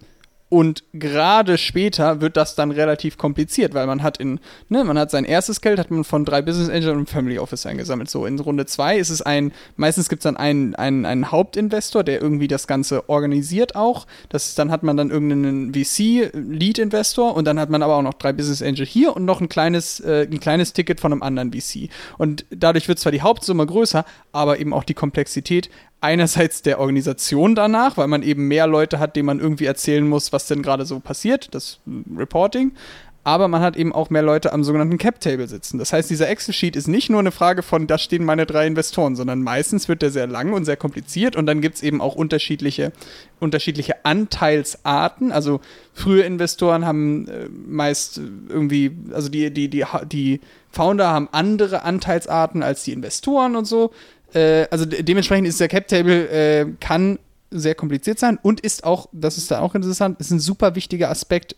und 0.51 0.83
gerade 0.95 1.59
später 1.59 2.23
wird 2.23 2.37
das 2.37 2.55
dann 2.55 2.71
relativ 2.71 3.19
kompliziert, 3.19 3.75
weil 3.75 3.87
man 3.87 4.03
hat 4.03 4.17
in, 4.17 4.41
ne, 4.71 4.83
man 4.83 4.99
hat 4.99 5.11
sein 5.11 5.25
erstes 5.25 5.61
Geld, 5.61 5.79
hat 5.79 5.91
man 5.91 6.05
von 6.05 6.25
drei 6.25 6.41
Business 6.41 6.71
Angel 6.71 6.97
und 6.97 7.11
Family 7.11 7.39
Office 7.39 7.67
eingesammelt. 7.67 8.09
So, 8.09 8.25
in 8.25 8.39
Runde 8.41 8.65
zwei 8.65 8.97
ist 8.97 9.11
es 9.11 9.21
ein, 9.21 9.53
meistens 9.77 10.09
gibt 10.09 10.21
es 10.21 10.25
dann 10.25 10.39
einen, 10.39 10.75
einen, 10.75 11.05
einen 11.05 11.31
Hauptinvestor, 11.31 12.03
der 12.03 12.23
irgendwie 12.23 12.49
das 12.49 12.67
Ganze 12.67 13.11
organisiert 13.11 13.77
auch. 13.77 14.07
Das 14.31 14.55
dann 14.55 14.71
hat 14.71 14.83
man 14.83 14.97
dann 14.97 15.11
irgendeinen 15.11 15.75
VC, 15.75 16.31
Lead 16.33 16.79
Investor 16.79 17.35
und 17.35 17.45
dann 17.45 17.61
hat 17.61 17.69
man 17.69 17.83
aber 17.83 17.97
auch 17.97 18.03
noch 18.03 18.15
drei 18.15 18.33
Business 18.33 18.63
Angel 18.63 18.87
hier 18.87 19.15
und 19.15 19.27
noch 19.27 19.43
ein 19.43 19.51
kleines, 19.51 20.01
äh, 20.01 20.27
ein 20.31 20.41
kleines 20.41 20.73
Ticket 20.73 20.99
von 21.01 21.13
einem 21.13 21.23
anderen 21.23 21.53
VC. 21.53 21.91
Und 22.17 22.47
dadurch 22.51 22.89
wird 22.89 22.99
zwar 22.99 23.13
die 23.13 23.21
Hauptsumme 23.21 23.67
größer, 23.67 24.07
aber 24.33 24.59
eben 24.61 24.73
auch 24.73 24.85
die 24.85 24.95
Komplexität 24.95 25.69
einerseits 26.01 26.63
der 26.63 26.81
Organisation 26.81 27.55
danach, 27.55 27.97
weil 27.97 28.09
man 28.09 28.23
eben 28.23 28.47
mehr 28.49 28.67
Leute 28.67 28.99
hat, 28.99 29.17
denen 29.17 29.27
man 29.27 29.41
irgendwie 29.41 29.67
erzählen 29.67 30.07
muss, 30.07 30.33
was 30.33 30.47
denn 30.47 30.63
gerade 30.63 30.85
so 30.85 31.01
passiert, 31.01 31.55
das 31.55 31.81
äh, 31.87 32.19
Reporting. 32.19 32.73
Aber 33.25 33.49
man 33.49 33.61
hat 33.61 33.77
eben 33.77 33.93
auch 33.93 34.09
mehr 34.09 34.23
Leute 34.23 34.55
am 34.55 34.65
sogenannten 34.65 34.97
Cap-Table 34.97 35.49
sitzen. 35.49 35.77
Das 35.77 35.93
heißt, 35.93 36.09
dieser 36.09 36.31
Excel-Sheet 36.31 36.77
ist 36.77 36.89
nicht 36.89 37.11
nur 37.11 37.21
eine 37.21 37.31
Frage 37.31 37.63
von, 37.63 37.87
da 37.87 37.99
stehen 37.99 38.25
meine 38.25 38.47
drei 38.47 38.67
Investoren, 38.67 39.17
sondern 39.17 39.43
meistens 39.43 39.87
wird 39.87 40.01
der 40.01 40.11
sehr 40.11 40.27
lang 40.27 40.55
und 40.55 40.65
sehr 40.65 40.79
kompliziert 40.79 41.37
und 41.37 41.45
dann 41.45 41.61
gibt 41.61 41.77
es 41.77 41.83
eben 41.83 42.01
auch 42.01 42.15
unterschiedliche, 42.15 42.91
unterschiedliche 43.39 44.07
Anteilsarten. 44.07 45.31
Also 45.31 45.61
frühe 45.93 46.23
Investoren 46.23 46.87
haben 46.87 47.29
äh, 47.29 47.49
meist 47.51 48.17
äh, 48.17 48.23
irgendwie, 48.49 48.97
also 49.13 49.29
die, 49.29 49.53
die, 49.53 49.69
die, 49.69 49.85
die 50.11 50.41
Founder 50.71 51.09
haben 51.09 51.29
andere 51.31 51.83
Anteilsarten 51.83 52.63
als 52.63 52.85
die 52.85 52.93
Investoren 52.93 53.57
und 53.57 53.67
so. 53.67 53.91
Äh, 54.35 54.67
also 54.71 54.85
de 54.85 55.03
dementsprechend 55.03 55.49
ist 55.49 55.61
der 55.61 55.69
Cap-Table, 55.69 56.29
äh, 56.29 56.67
kann 56.81 57.19
sehr 57.51 57.75
kompliziert 57.75 58.19
sein 58.19 58.39
und 58.43 58.61
ist 58.61 58.85
auch, 58.85 59.09
das 59.13 59.39
ist 59.39 59.51
da 59.51 59.61
auch 59.61 59.75
interessant, 59.75 60.21
ist 60.21 60.31
ein 60.31 60.41
super 60.41 60.75
wichtiger 60.75 61.11
Aspekt, 61.11 61.57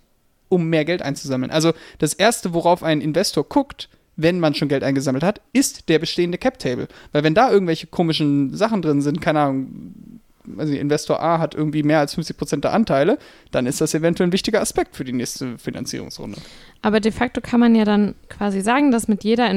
um 0.48 0.68
mehr 0.68 0.85
Geld 0.85 1.02
einzusammeln. 1.02 1.50
Also 1.50 1.72
das 1.98 2.14
Erste, 2.14 2.54
worauf 2.54 2.83
ein 2.83 3.00
Investor 3.00 3.44
guckt, 3.44 3.88
wenn 4.16 4.38
man 4.38 4.54
schon 4.54 4.68
Geld 4.68 4.85
eingesammelt 4.85 5.24
hat, 5.24 5.40
ist 5.52 5.88
der 5.88 5.98
bestehende 5.98 6.38
Cap-Table. 6.38 6.88
Weil 7.12 7.24
wenn 7.24 7.35
da 7.35 7.50
irgendwelche 7.50 7.87
komischen 7.87 8.54
Sachen 8.54 8.83
drin 8.83 9.00
sind, 9.00 9.20
keine 9.20 9.40
Ahnung, 9.40 10.20
also 10.59 10.72
Investor 10.72 11.22
A 11.22 11.38
hat 11.38 11.54
irgendwie 11.54 11.83
mehr 11.83 12.00
als 12.00 12.16
50% 12.16 12.61
der 12.61 12.72
Anteile, 12.72 13.18
dann 13.50 13.66
ist 13.66 13.80
das 13.80 13.94
eventuell 13.94 14.28
ein 14.28 14.33
wichtiger 14.33 14.61
Aspekt 14.61 14.96
für 14.96 15.04
die 15.04 15.12
nächste 15.12 15.59
Finanzierungsrunde. 15.59 16.38
Aber 16.83 17.00
de 17.00 17.12
facto 17.12 17.40
kann 17.40 17.61
man 17.61 17.74
ja 17.74 17.85
dann 17.85 18.14
quasi 18.28 18.61
sagen, 18.61 18.90
dass 18.90 19.09
mit 19.09 19.24
jeder 19.24 19.48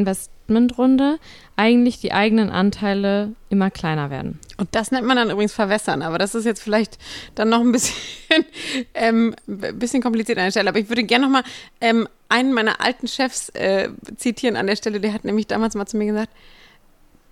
Investmentrunde 0.48 1.20
eigentlich 1.56 2.00
die 2.00 2.12
eigenen 2.12 2.50
Anteile 2.50 3.34
immer 3.50 3.70
kleiner 3.70 4.10
werden. 4.10 4.40
Und 4.58 4.70
das 4.74 4.92
nennt 4.92 5.06
man 5.06 5.18
dann 5.18 5.30
übrigens 5.30 5.54
verwässern, 5.54 6.02
aber 6.02 6.18
das 6.18 6.36
ist 6.36 6.46
jetzt 6.46 6.62
vielleicht 6.62 6.98
dann 7.36 7.50
noch 7.50 7.62
ein 7.62 7.72
bisschen, 7.72 7.96
ähm, 8.94 9.36
bisschen 9.46 10.02
kompliziert 10.02 10.38
an 10.38 10.46
der 10.46 10.52
Stelle. 10.52 10.70
Aber 10.70 10.80
ich 10.80 10.90
würde 10.90 11.04
gerne 11.04 11.26
noch 11.26 11.32
mal 11.32 11.44
ähm, 11.82 12.08
einen 12.30 12.54
meiner 12.54 12.82
alten 12.82 13.08
Chefs 13.08 13.50
äh, 13.50 13.90
zitieren 14.18 14.56
an 14.56 14.68
der 14.68 14.76
Stelle. 14.76 15.00
Der 15.00 15.14
hat 15.14 15.26
nämlich 15.26 15.48
damals 15.48 15.76
mal 15.76 15.86
zu 15.86 15.98
mir 15.98 16.06
gesagt, 16.06 16.30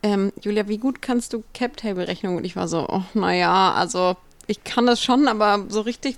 ähm, 0.04 0.32
Julia, 0.41 0.67
wie 0.67 0.78
gut 0.78 1.02
kannst 1.02 1.34
du 1.34 1.43
Cap-Table-Rechnung? 1.54 2.38
Und 2.38 2.45
ich 2.45 2.56
war 2.56 2.67
so, 2.67 2.88
oh, 2.88 3.04
naja, 3.13 3.74
also 3.74 4.15
ich 4.47 4.63
kann 4.63 4.86
das 4.86 5.02
schon, 5.02 5.28
aber 5.28 5.65
so 5.69 5.82
richtig 5.82 6.17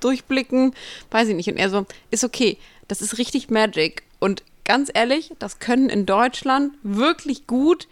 durchblicken, 0.00 0.74
weiß 1.10 1.28
ich 1.28 1.34
nicht. 1.34 1.48
Und 1.48 1.56
er 1.56 1.70
so, 1.70 1.86
ist 2.10 2.24
okay, 2.24 2.58
das 2.86 3.02
ist 3.02 3.18
richtig 3.18 3.50
Magic. 3.50 4.02
Und 4.20 4.42
ganz 4.68 4.90
ehrlich, 4.92 5.32
das 5.40 5.58
können 5.58 5.88
in 5.88 6.06
Deutschland 6.06 6.74
wirklich 6.82 7.46
gut 7.46 7.88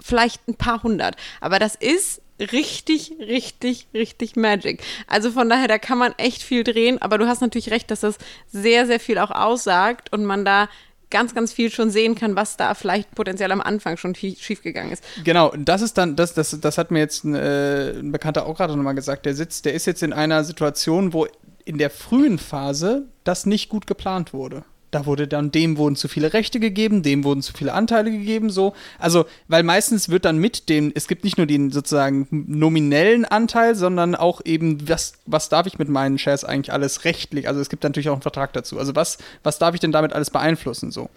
vielleicht 0.00 0.48
ein 0.48 0.54
paar 0.54 0.82
hundert. 0.82 1.16
Aber 1.42 1.58
das 1.58 1.74
ist 1.74 2.22
richtig, 2.40 3.12
richtig, 3.18 3.88
richtig 3.92 4.36
Magic. 4.36 4.82
Also 5.06 5.30
von 5.30 5.48
daher, 5.50 5.68
da 5.68 5.78
kann 5.78 5.98
man 5.98 6.14
echt 6.16 6.42
viel 6.42 6.64
drehen, 6.64 7.02
aber 7.02 7.18
du 7.18 7.26
hast 7.26 7.42
natürlich 7.42 7.70
recht, 7.70 7.90
dass 7.90 8.00
das 8.00 8.16
sehr, 8.50 8.86
sehr 8.86 9.00
viel 9.00 9.18
auch 9.18 9.30
aussagt 9.30 10.12
und 10.12 10.24
man 10.24 10.44
da 10.44 10.68
ganz, 11.10 11.34
ganz 11.34 11.52
viel 11.52 11.70
schon 11.70 11.90
sehen 11.90 12.14
kann, 12.14 12.36
was 12.36 12.56
da 12.56 12.72
vielleicht 12.74 13.12
potenziell 13.14 13.50
am 13.50 13.60
Anfang 13.60 13.96
schon 13.96 14.14
schiefgegangen 14.14 14.92
ist. 14.92 15.02
Genau, 15.24 15.52
das 15.58 15.82
ist 15.82 15.98
dann, 15.98 16.14
das, 16.14 16.34
das, 16.34 16.58
das 16.60 16.78
hat 16.78 16.92
mir 16.92 17.00
jetzt 17.00 17.24
ein, 17.24 17.34
äh, 17.34 17.98
ein 17.98 18.12
Bekannter 18.12 18.46
auch 18.46 18.56
gerade 18.56 18.76
nochmal 18.76 18.94
gesagt, 18.94 19.26
der 19.26 19.34
sitzt, 19.34 19.64
der 19.64 19.74
ist 19.74 19.86
jetzt 19.86 20.04
in 20.04 20.12
einer 20.12 20.44
Situation, 20.44 21.12
wo 21.12 21.26
in 21.64 21.78
der 21.78 21.90
frühen 21.90 22.38
Phase 22.38 23.08
das 23.24 23.44
nicht 23.44 23.68
gut 23.68 23.88
geplant 23.88 24.32
wurde. 24.32 24.64
Da 24.90 25.06
wurde 25.06 25.28
dann, 25.28 25.52
dem 25.52 25.76
wurden 25.76 25.94
zu 25.94 26.08
viele 26.08 26.32
Rechte 26.32 26.58
gegeben, 26.58 27.02
dem 27.02 27.22
wurden 27.22 27.42
zu 27.42 27.52
viele 27.52 27.74
Anteile 27.74 28.10
gegeben, 28.10 28.50
so. 28.50 28.74
Also, 28.98 29.26
weil 29.46 29.62
meistens 29.62 30.08
wird 30.08 30.24
dann 30.24 30.38
mit 30.38 30.68
dem, 30.68 30.90
es 30.94 31.06
gibt 31.06 31.22
nicht 31.22 31.38
nur 31.38 31.46
den 31.46 31.70
sozusagen 31.70 32.26
nominellen 32.30 33.24
Anteil, 33.24 33.76
sondern 33.76 34.14
auch 34.14 34.40
eben, 34.44 34.88
was, 34.88 35.14
was 35.26 35.48
darf 35.48 35.66
ich 35.66 35.78
mit 35.78 35.88
meinen 35.88 36.18
Shares 36.18 36.44
eigentlich 36.44 36.72
alles 36.72 37.04
rechtlich, 37.04 37.46
also 37.46 37.60
es 37.60 37.68
gibt 37.68 37.84
natürlich 37.84 38.08
auch 38.08 38.14
einen 38.14 38.22
Vertrag 38.22 38.52
dazu. 38.52 38.78
Also, 38.78 38.96
was, 38.96 39.18
was 39.44 39.58
darf 39.58 39.74
ich 39.74 39.80
denn 39.80 39.92
damit 39.92 40.12
alles 40.12 40.30
beeinflussen, 40.30 40.90
so. 40.90 41.08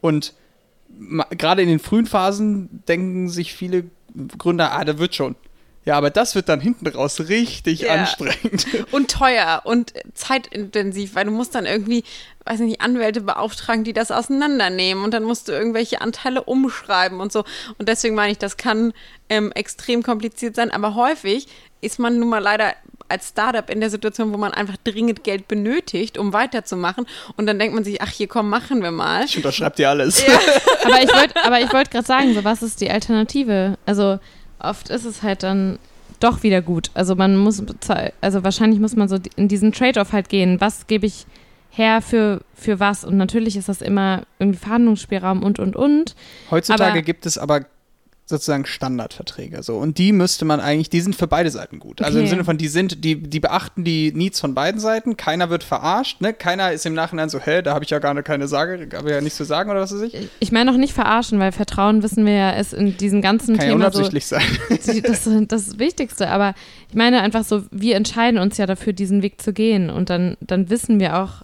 Und 0.00 0.34
gerade 1.30 1.62
in 1.62 1.68
den 1.68 1.78
frühen 1.78 2.06
Phasen 2.06 2.82
denken 2.88 3.28
sich 3.28 3.54
viele 3.54 3.84
Gründer, 4.38 4.72
ah, 4.72 4.84
da 4.84 4.98
wird 4.98 5.14
schon. 5.14 5.36
Ja, 5.86 5.96
aber 5.96 6.10
das 6.10 6.34
wird 6.34 6.48
dann 6.50 6.60
hinten 6.60 6.86
raus 6.88 7.20
richtig 7.28 7.80
Ja. 7.80 7.94
anstrengend. 7.94 8.66
Und 8.92 9.10
teuer 9.10 9.62
und 9.64 9.94
zeitintensiv, 10.14 11.14
weil 11.14 11.24
du 11.24 11.30
musst 11.30 11.54
dann 11.54 11.64
irgendwie, 11.66 12.04
weiß 12.44 12.60
nicht, 12.60 12.80
Anwälte 12.80 13.22
beauftragen, 13.22 13.82
die 13.84 13.92
das 13.94 14.10
auseinandernehmen 14.10 15.02
und 15.04 15.12
dann 15.14 15.24
musst 15.24 15.48
du 15.48 15.52
irgendwelche 15.52 16.00
Anteile 16.00 16.42
umschreiben 16.42 17.20
und 17.20 17.32
so. 17.32 17.44
Und 17.78 17.88
deswegen 17.88 18.14
meine 18.14 18.32
ich, 18.32 18.38
das 18.38 18.56
kann 18.56 18.92
ähm, 19.30 19.52
extrem 19.52 20.02
kompliziert 20.02 20.54
sein, 20.54 20.70
aber 20.70 20.94
häufig 20.94 21.46
ist 21.80 21.98
man 21.98 22.18
nun 22.18 22.28
mal 22.28 22.40
leider 22.42 22.74
als 23.08 23.30
Startup 23.30 23.68
in 23.70 23.80
der 23.80 23.90
Situation, 23.90 24.32
wo 24.32 24.36
man 24.36 24.52
einfach 24.52 24.76
dringend 24.84 25.24
Geld 25.24 25.48
benötigt, 25.48 26.16
um 26.18 26.32
weiterzumachen. 26.32 27.06
Und 27.36 27.46
dann 27.46 27.58
denkt 27.58 27.74
man 27.74 27.82
sich, 27.84 28.00
ach 28.02 28.10
hier 28.10 28.28
komm, 28.28 28.48
machen 28.48 28.82
wir 28.82 28.92
mal. 28.92 29.24
Ich 29.24 29.36
unterschreibe 29.36 29.76
dir 29.76 29.88
alles. 29.90 30.22
Aber 30.84 31.02
ich 31.02 31.12
wollte 31.12 31.42
aber 31.44 31.60
ich 31.60 31.72
wollte 31.72 31.90
gerade 31.90 32.06
sagen, 32.06 32.34
so 32.34 32.44
was 32.44 32.62
ist 32.62 32.80
die 32.80 32.90
Alternative? 32.90 33.78
Also 33.86 34.20
oft 34.62 34.90
ist 34.90 35.04
es 35.04 35.22
halt 35.22 35.42
dann 35.42 35.78
doch 36.20 36.42
wieder 36.42 36.60
gut. 36.62 36.90
Also 36.94 37.14
man 37.14 37.36
muss 37.36 37.62
also 38.20 38.44
wahrscheinlich 38.44 38.80
muss 38.80 38.96
man 38.96 39.08
so 39.08 39.18
in 39.36 39.48
diesen 39.48 39.72
Trade-off 39.72 40.12
halt 40.12 40.28
gehen. 40.28 40.60
Was 40.60 40.86
gebe 40.86 41.06
ich 41.06 41.26
her 41.70 42.02
für, 42.02 42.42
für 42.54 42.80
was? 42.80 43.04
Und 43.04 43.16
natürlich 43.16 43.56
ist 43.56 43.68
das 43.68 43.80
immer 43.80 44.22
irgendwie 44.38 44.58
Verhandlungsspielraum 44.58 45.42
und 45.42 45.58
und 45.58 45.76
und. 45.76 46.14
Heutzutage 46.50 46.90
Aber- 46.90 47.02
gibt 47.02 47.26
es 47.26 47.38
aber 47.38 47.64
sozusagen 48.30 48.64
Standardverträge 48.64 49.62
so 49.62 49.76
und 49.76 49.98
die 49.98 50.12
müsste 50.12 50.44
man 50.44 50.60
eigentlich, 50.60 50.88
die 50.90 51.00
sind 51.00 51.14
für 51.14 51.26
beide 51.26 51.50
Seiten 51.50 51.78
gut. 51.78 52.00
Also 52.02 52.18
im 52.18 52.24
Okay. 52.24 52.30
Sinne 52.30 52.44
von 52.44 52.56
die 52.56 52.68
sind, 52.68 53.04
die 53.04 53.20
die 53.22 53.40
beachten 53.40 53.84
die 53.84 54.12
Needs 54.12 54.40
von 54.40 54.54
beiden 54.54 54.80
Seiten. 54.80 55.16
Keiner 55.16 55.50
wird 55.50 55.64
verarscht, 55.64 56.20
ne? 56.20 56.32
Keiner 56.32 56.72
ist 56.72 56.86
im 56.86 56.94
Nachhinein 56.94 57.28
so, 57.28 57.38
hä, 57.38 57.62
da 57.62 57.74
habe 57.74 57.84
ich 57.84 57.90
ja 57.90 57.98
gar 57.98 58.14
keine 58.22 58.48
Sage, 58.48 58.88
habe 58.96 59.10
ja 59.10 59.20
nichts 59.20 59.36
zu 59.36 59.44
sagen 59.44 59.70
oder 59.70 59.80
was 59.80 59.92
weiß 59.94 60.02
ich. 60.02 60.16
Ich 60.40 60.52
meine 60.52 60.70
auch 60.72 60.76
nicht 60.76 60.92
verarschen, 60.94 61.38
weil 61.38 61.52
Vertrauen 61.52 62.02
wissen 62.02 62.24
wir 62.24 62.32
ja 62.32 62.50
ist 62.52 62.72
in 62.72 62.96
diesem 62.96 63.20
ganzen 63.22 63.56
Kann 63.56 63.66
ja 63.66 63.72
Thema 63.72 63.90
so 63.92 63.98
unabsichtlich 63.98 64.26
sein. 64.26 64.42
die- 64.86 65.02
das, 65.02 65.28
das 65.48 65.78
Wichtigste. 65.78 66.28
Aber 66.28 66.54
ich 66.88 66.94
meine 66.94 67.20
einfach 67.20 67.44
so, 67.44 67.62
wir 67.70 67.96
entscheiden 67.96 68.38
uns 68.40 68.56
ja 68.58 68.66
dafür, 68.66 68.92
diesen 68.92 69.22
Weg 69.22 69.40
zu 69.42 69.52
gehen. 69.52 69.90
Und 69.90 70.10
dann, 70.10 70.36
dann 70.40 70.70
wissen 70.70 71.00
wir 71.00 71.18
auch, 71.18 71.42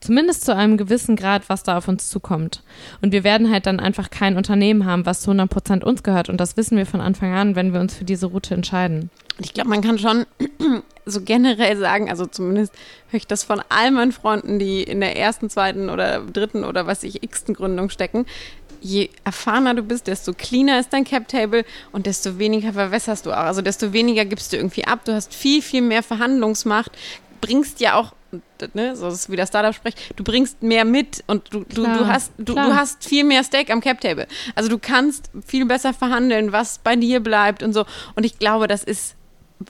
zumindest 0.00 0.44
zu 0.44 0.54
einem 0.54 0.76
gewissen 0.76 1.16
Grad, 1.16 1.48
was 1.48 1.62
da 1.62 1.78
auf 1.78 1.88
uns 1.88 2.08
zukommt. 2.08 2.62
Und 3.00 3.12
wir 3.12 3.24
werden 3.24 3.50
halt 3.50 3.66
dann 3.66 3.80
einfach 3.80 4.10
kein 4.10 4.36
Unternehmen 4.36 4.84
haben, 4.84 5.06
was 5.06 5.20
zu 5.20 5.30
100 5.30 5.50
Prozent 5.50 5.84
uns 5.84 6.02
gehört. 6.02 6.28
Und 6.28 6.38
das 6.38 6.56
wissen 6.56 6.76
wir 6.76 6.86
von 6.86 7.00
Anfang 7.00 7.34
an, 7.34 7.56
wenn 7.56 7.72
wir 7.72 7.80
uns 7.80 7.94
für 7.94 8.04
diese 8.04 8.26
Route 8.26 8.54
entscheiden. 8.54 9.10
Und 9.38 9.46
ich 9.46 9.54
glaube, 9.54 9.70
man 9.70 9.82
kann 9.82 9.98
schon 9.98 10.26
so 11.06 11.20
generell 11.22 11.76
sagen, 11.76 12.10
also 12.10 12.26
zumindest 12.26 12.74
höre 13.10 13.18
ich 13.18 13.26
das 13.26 13.44
von 13.44 13.62
all 13.68 13.90
meinen 13.92 14.12
Freunden, 14.12 14.58
die 14.58 14.82
in 14.82 15.00
der 15.00 15.16
ersten, 15.16 15.48
zweiten 15.48 15.90
oder 15.90 16.20
dritten 16.20 16.64
oder 16.64 16.86
was 16.86 17.04
ich 17.04 17.22
x-ten 17.22 17.54
Gründung 17.54 17.88
stecken. 17.88 18.26
Je 18.80 19.10
erfahrener 19.24 19.74
du 19.74 19.82
bist, 19.82 20.06
desto 20.06 20.32
cleaner 20.32 20.78
ist 20.78 20.92
dein 20.92 21.04
Cap-Table 21.04 21.64
und 21.90 22.06
desto 22.06 22.38
weniger 22.38 22.72
verwässerst 22.72 23.26
du 23.26 23.32
auch. 23.32 23.44
Also 23.44 23.62
desto 23.62 23.92
weniger 23.92 24.24
gibst 24.24 24.52
du 24.52 24.56
irgendwie 24.56 24.84
ab. 24.84 25.04
Du 25.04 25.12
hast 25.14 25.34
viel, 25.34 25.62
viel 25.62 25.82
mehr 25.82 26.04
Verhandlungsmacht, 26.04 26.92
bringst 27.40 27.80
ja 27.80 27.94
auch, 27.94 28.12
ne, 28.74 28.96
so 28.96 29.08
ist 29.08 29.30
wie 29.30 29.36
der 29.36 29.46
Startup 29.46 29.74
spricht, 29.74 29.98
du 30.16 30.24
bringst 30.24 30.62
mehr 30.62 30.84
mit 30.84 31.24
und 31.26 31.52
du, 31.52 31.60
du, 31.60 31.82
Klar, 31.82 31.98
du, 31.98 32.06
hast, 32.06 32.32
du, 32.38 32.52
klar. 32.52 32.66
du 32.66 32.74
hast 32.76 33.04
viel 33.04 33.24
mehr 33.24 33.44
Stake 33.44 33.72
am 33.72 33.80
Cap-Table. 33.80 34.26
Also 34.54 34.68
du 34.68 34.78
kannst 34.78 35.30
viel 35.46 35.66
besser 35.66 35.94
verhandeln, 35.94 36.52
was 36.52 36.78
bei 36.78 36.96
dir 36.96 37.20
bleibt 37.20 37.62
und 37.62 37.72
so. 37.72 37.84
Und 38.14 38.24
ich 38.24 38.38
glaube, 38.38 38.68
das 38.68 38.84
ist 38.84 39.16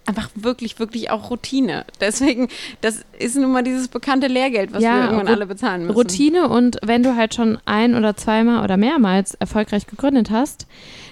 einfach 0.07 0.29
wirklich, 0.35 0.79
wirklich 0.79 1.11
auch 1.11 1.31
Routine. 1.31 1.85
Deswegen, 2.01 2.49
das 2.81 3.05
ist 3.19 3.37
nun 3.37 3.53
mal 3.53 3.63
dieses 3.63 3.89
bekannte 3.89 4.27
Lehrgeld, 4.27 4.73
was 4.73 4.83
Ja, 4.83 4.95
wir 4.97 5.05
irgendwann 5.05 5.29
alle 5.29 5.47
bezahlen 5.47 5.83
müssen. 5.83 5.97
Routine 5.97 6.49
und 6.49 6.79
wenn 6.83 7.03
du 7.03 7.17
halt 7.17 7.35
schon 7.35 7.59
ein 7.65 7.95
oder 7.95 8.17
zweimal 8.17 8.63
oder 8.65 8.77
mehrmals 8.77 9.35
erfolgreich 9.35 9.87
gegründet 9.87 10.31
hast, 10.31 10.67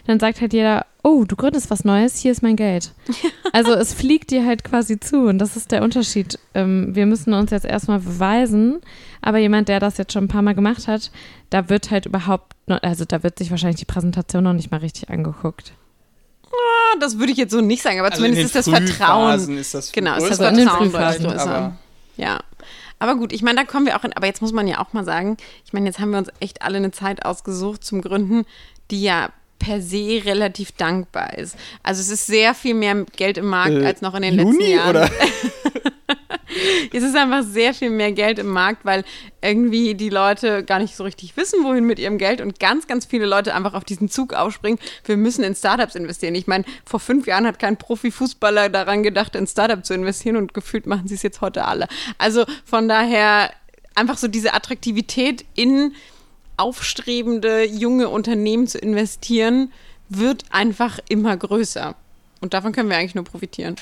dann 0.06 0.20
sagt 0.20 0.40
halt 0.40 0.52
jeder, 0.52 0.86
oh, 1.02 1.24
du 1.24 1.36
gründest 1.36 1.70
was 1.70 1.84
Neues, 1.84 2.18
hier 2.18 2.32
ist 2.32 2.42
mein 2.42 2.56
Geld. 2.56 2.92
Also 3.52 3.72
es 3.72 3.94
fliegt 3.94 4.32
dir 4.32 4.44
halt 4.44 4.64
quasi 4.64 5.00
zu 5.00 5.20
und 5.28 5.38
das 5.38 5.56
ist 5.56 5.72
der 5.72 5.82
Unterschied. 5.82 6.38
Ähm, 6.52 6.94
wir 6.94 7.06
müssen 7.06 7.32
uns 7.32 7.50
jetzt 7.52 7.64
erstmal 7.64 8.00
beweisen, 8.00 8.80
aber 9.22 9.38
jemand, 9.38 9.68
der 9.68 9.80
das 9.80 9.96
jetzt 9.96 10.12
schon 10.12 10.24
ein 10.24 10.28
paar 10.28 10.42
Mal 10.42 10.54
gemacht 10.54 10.88
hat, 10.88 11.10
da 11.48 11.70
wird 11.70 11.90
halt 11.90 12.04
überhaupt, 12.04 12.52
noch, 12.66 12.82
also 12.82 13.06
da 13.06 13.22
wird 13.22 13.38
sich 13.38 13.50
wahrscheinlich 13.50 13.78
die 13.78 13.86
Präsentation 13.86 14.44
noch 14.44 14.52
nicht 14.52 14.70
mal 14.70 14.80
richtig 14.80 15.08
angeguckt. 15.08 15.72
Ah, 16.50 16.96
das 17.00 17.18
würde 17.18 17.32
ich 17.32 17.38
jetzt 17.38 17.50
so 17.52 17.60
nicht 17.60 17.82
sagen, 17.82 17.98
aber 17.98 18.10
Also 18.10 18.24
in 18.24 18.32
zumindest 18.34 18.54
den 18.54 18.60
ist 18.60 18.66
das 18.68 18.96
Vertrauen. 18.98 19.58
Ist 19.58 19.74
das 19.74 19.92
Genau, 19.92 20.16
ist 20.16 20.28
das 20.30 20.36
Vertrauen 20.38 20.92
deutlich 20.92 21.26
größer. 21.28 21.40
aber 21.54 21.76
Ja. 22.16 22.40
Aber 22.98 23.16
gut, 23.16 23.32
ich 23.32 23.42
meine, 23.42 23.58
da 23.58 23.64
kommen 23.64 23.84
wir 23.84 23.96
auch 23.96 24.04
in, 24.04 24.12
aber 24.14 24.26
jetzt 24.26 24.40
muss 24.40 24.52
man 24.52 24.66
ja 24.66 24.80
auch 24.80 24.92
mal 24.94 25.04
sagen, 25.04 25.36
ich 25.66 25.72
meine, 25.74 25.86
jetzt 25.86 25.98
haben 25.98 26.10
wir 26.12 26.18
uns 26.18 26.30
echt 26.40 26.62
alle 26.62 26.78
eine 26.78 26.92
Zeit 26.92 27.24
ausgesucht 27.26 27.84
zum 27.84 28.00
Gründen, 28.00 28.46
die 28.90 29.02
ja 29.02 29.28
per 29.58 29.82
se 29.82 30.22
relativ 30.24 30.72
dankbar 30.72 31.36
ist. 31.36 31.56
Also 31.82 32.00
es 32.00 32.08
ist 32.08 32.26
sehr 32.26 32.54
viel 32.54 32.74
mehr 32.74 33.04
Geld 33.16 33.36
im 33.38 33.46
Markt 33.46 33.72
Äh, 33.74 33.86
als 33.86 34.00
noch 34.00 34.14
in 34.14 34.22
den 34.22 34.38
Juni 34.38 34.56
letzten 34.58 34.70
Jahren. 34.72 34.90
oder? 34.90 35.10
Es 36.92 37.02
ist 37.02 37.16
einfach 37.16 37.42
sehr 37.42 37.74
viel 37.74 37.90
mehr 37.90 38.12
Geld 38.12 38.38
im 38.38 38.48
Markt, 38.48 38.84
weil 38.84 39.04
irgendwie 39.42 39.94
die 39.94 40.08
Leute 40.08 40.64
gar 40.64 40.78
nicht 40.78 40.96
so 40.96 41.04
richtig 41.04 41.36
wissen, 41.36 41.64
wohin 41.64 41.84
mit 41.84 41.98
ihrem 41.98 42.18
Geld 42.18 42.40
und 42.40 42.58
ganz, 42.58 42.86
ganz 42.86 43.06
viele 43.06 43.26
Leute 43.26 43.54
einfach 43.54 43.74
auf 43.74 43.84
diesen 43.84 44.08
Zug 44.08 44.34
aufspringen. 44.34 44.78
Wir 45.04 45.16
müssen 45.16 45.44
in 45.44 45.54
Startups 45.54 45.94
investieren. 45.94 46.34
Ich 46.34 46.46
meine, 46.46 46.64
vor 46.84 47.00
fünf 47.00 47.26
Jahren 47.26 47.46
hat 47.46 47.58
kein 47.58 47.76
Profifußballer 47.76 48.68
daran 48.68 49.02
gedacht, 49.02 49.34
in 49.36 49.46
Startup 49.46 49.84
zu 49.84 49.94
investieren 49.94 50.36
und 50.36 50.54
gefühlt 50.54 50.86
machen 50.86 51.08
sie 51.08 51.14
es 51.14 51.22
jetzt 51.22 51.40
heute 51.40 51.64
alle. 51.64 51.88
Also 52.18 52.44
von 52.64 52.88
daher 52.88 53.50
einfach 53.94 54.18
so 54.18 54.28
diese 54.28 54.54
Attraktivität 54.54 55.44
in 55.54 55.94
aufstrebende 56.56 57.64
junge 57.64 58.08
Unternehmen 58.08 58.66
zu 58.66 58.78
investieren, 58.78 59.72
wird 60.08 60.44
einfach 60.50 60.98
immer 61.08 61.36
größer. 61.36 61.94
Und 62.40 62.54
davon 62.54 62.72
können 62.72 62.88
wir 62.88 62.96
eigentlich 62.96 63.14
nur 63.14 63.24
profitieren. 63.24 63.76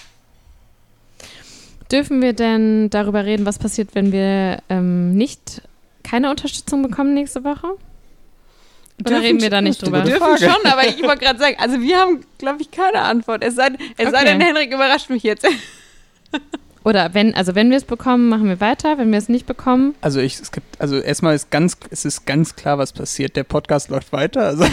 Dürfen 1.93 2.23
wir 2.23 2.33
denn 2.33 2.91
darüber 2.91 3.25
reden, 3.25 3.47
was 3.47 3.59
passiert, 3.59 3.91
wenn 3.95 4.11
wir 4.13 4.59
ähm, 4.69 5.15
nicht 5.15 5.63
keine 6.03 6.31
Unterstützung 6.31 6.83
bekommen 6.83 7.15
nächste 7.15 7.45
Woche? 7.45 7.69
Oder 9.05 9.21
reden 9.23 9.41
wir 9.43 9.51
da 9.51 9.61
nicht 9.61 9.83
drüber? 9.83 9.99
gute 10.01 10.11
dürfen 10.13 10.39
Frage. 10.39 10.51
schon, 10.53 10.71
aber 10.73 10.87
ich 10.87 11.03
wollte 11.03 11.25
gerade 11.25 11.39
sagen, 11.39 11.57
also 11.59 11.81
wir 11.81 11.99
haben, 11.99 12.25
glaube 12.39 12.63
ich, 12.63 12.71
keine 12.71 13.01
Antwort. 13.03 13.43
Es 13.45 13.57
sei, 13.57 13.69
es 13.97 14.11
sei 14.11 14.19
Okay. 14.19 14.25
denn, 14.25 14.41
Henrik 14.41 14.73
überrascht 14.73 15.11
mich 15.11 15.23
jetzt. 15.25 15.47
Oder 16.85 17.15
wenn, 17.15 17.35
also 17.35 17.55
wenn 17.55 17.71
wir 17.71 17.79
es 17.79 17.85
bekommen, 17.85 18.29
machen 18.29 18.47
wir 18.47 18.61
weiter. 18.61 18.99
Wenn 18.99 19.11
wir 19.11 19.19
es 19.19 19.29
nicht 19.31 19.47
bekommen, 19.47 19.95
Also 20.03 20.21
ich, 20.21 20.39
es 20.39 20.53
gibt, 20.53 20.79
also 20.81 20.99
erstmal 20.99 21.35
ist 21.35 21.51
ganz, 21.51 21.77
es 21.91 22.05
ist 22.05 22.27
ganz 22.27 22.57
klar, 22.57 22.77
was 22.79 22.93
passiert. 22.93 23.37
Der 23.37 23.45
Podcast 23.45 23.89
läuft 23.89 24.13
weiter. 24.13 24.43
Also 24.47 24.65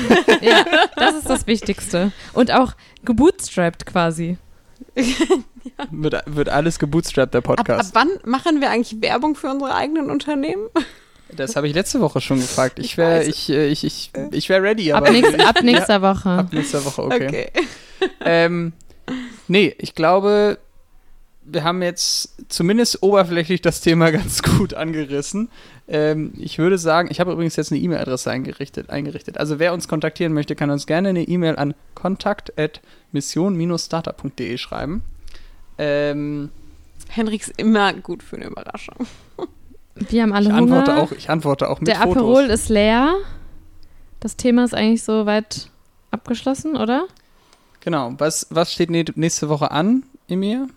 ja, 0.41 0.65
das 0.97 1.15
ist 1.15 1.29
das 1.29 1.47
Wichtigste. 1.47 2.11
Und 2.33 2.51
auch 2.51 2.73
gebootstrapped 3.05 3.85
quasi. 3.85 4.37
wird, 5.91 6.23
wird 6.25 6.49
alles 6.49 6.79
gebootstrapped, 6.79 7.33
der 7.33 7.39
Ab, 7.39 7.49
ab 7.49 7.57
Podcast. 7.57 7.95
wann 7.95 8.09
machen 8.25 8.61
wir 8.61 8.69
eigentlich 8.69 9.01
Werbung 9.01 9.35
für 9.35 9.49
unsere 9.49 9.73
eigenen 9.75 10.09
Unternehmen? 10.09 10.67
das 11.35 11.55
habe 11.55 11.67
ich 11.67 11.73
letzte 11.73 12.01
Woche 12.01 12.19
schon 12.21 12.39
gefragt. 12.39 12.79
Ich 12.79 12.97
wäre, 12.97 13.23
ich, 13.23 13.49
äh, 13.49 13.67
ich, 13.67 13.83
ich, 13.83 14.11
ich 14.31 14.49
wäre 14.49 14.63
ready, 14.63 14.91
Ab, 14.91 15.03
aber 15.03 15.11
nächst, 15.11 15.39
ab 15.45 15.63
nächster 15.63 16.01
Woche. 16.01 16.29
ab 16.29 16.47
nächster 16.51 16.83
Woche, 16.83 17.03
okay. 17.03 17.51
Ähm, 18.21 18.73
nee, 19.47 19.73
ich 19.77 19.95
glaube, 19.95 20.57
wir 21.51 21.63
haben 21.63 21.81
jetzt 21.81 22.35
zumindest 22.49 23.01
oberflächlich 23.03 23.61
das 23.61 23.81
Thema 23.81 24.11
ganz 24.11 24.41
gut 24.43 24.73
angerissen. 24.73 25.49
Ähm, 25.87 26.33
ich 26.37 26.57
würde 26.57 26.77
sagen, 26.77 27.09
ich 27.11 27.19
habe 27.19 27.31
übrigens 27.33 27.55
jetzt 27.55 27.71
eine 27.71 27.81
E-Mail-Adresse 27.81 28.31
eingerichtet, 28.31 28.89
eingerichtet. 28.89 29.37
Also 29.37 29.59
wer 29.59 29.73
uns 29.73 29.87
kontaktieren 29.87 30.33
möchte, 30.33 30.55
kann 30.55 30.69
uns 30.69 30.85
gerne 30.87 31.09
eine 31.09 31.23
E-Mail 31.23 31.55
an 31.57 31.73
kontakt.mission-startup.de 31.95 34.57
schreiben. 34.57 35.03
Ähm, 35.77 36.49
Henrik 37.09 37.41
ist 37.41 37.53
immer 37.57 37.93
gut 37.93 38.23
für 38.23 38.37
eine 38.37 38.45
Überraschung. 38.45 38.95
Wir 39.95 40.23
haben 40.23 40.33
alle 40.33 40.49
ich, 40.49 40.55
Hunger. 40.55 40.77
antworte 40.79 41.01
auch, 41.01 41.11
ich 41.11 41.29
antworte 41.29 41.69
auch 41.69 41.79
mit 41.79 41.87
Der 41.87 41.97
Fotos. 41.97 42.17
Aperol 42.17 42.43
ist 42.45 42.69
leer. 42.69 43.15
Das 44.19 44.35
Thema 44.37 44.63
ist 44.63 44.73
eigentlich 44.73 45.03
so 45.03 45.25
weit 45.25 45.69
abgeschlossen, 46.11 46.77
oder? 46.77 47.05
Genau. 47.81 48.13
Was, 48.17 48.47
was 48.49 48.71
steht 48.71 48.89
nä- 48.89 49.11
nächste 49.15 49.49
Woche 49.49 49.71
an, 49.71 50.03
Emir? 50.27 50.67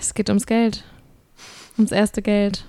Es 0.00 0.14
geht 0.14 0.28
ums 0.28 0.46
Geld. 0.46 0.84
Ums 1.76 1.92
erste 1.92 2.22
Geld. 2.22 2.64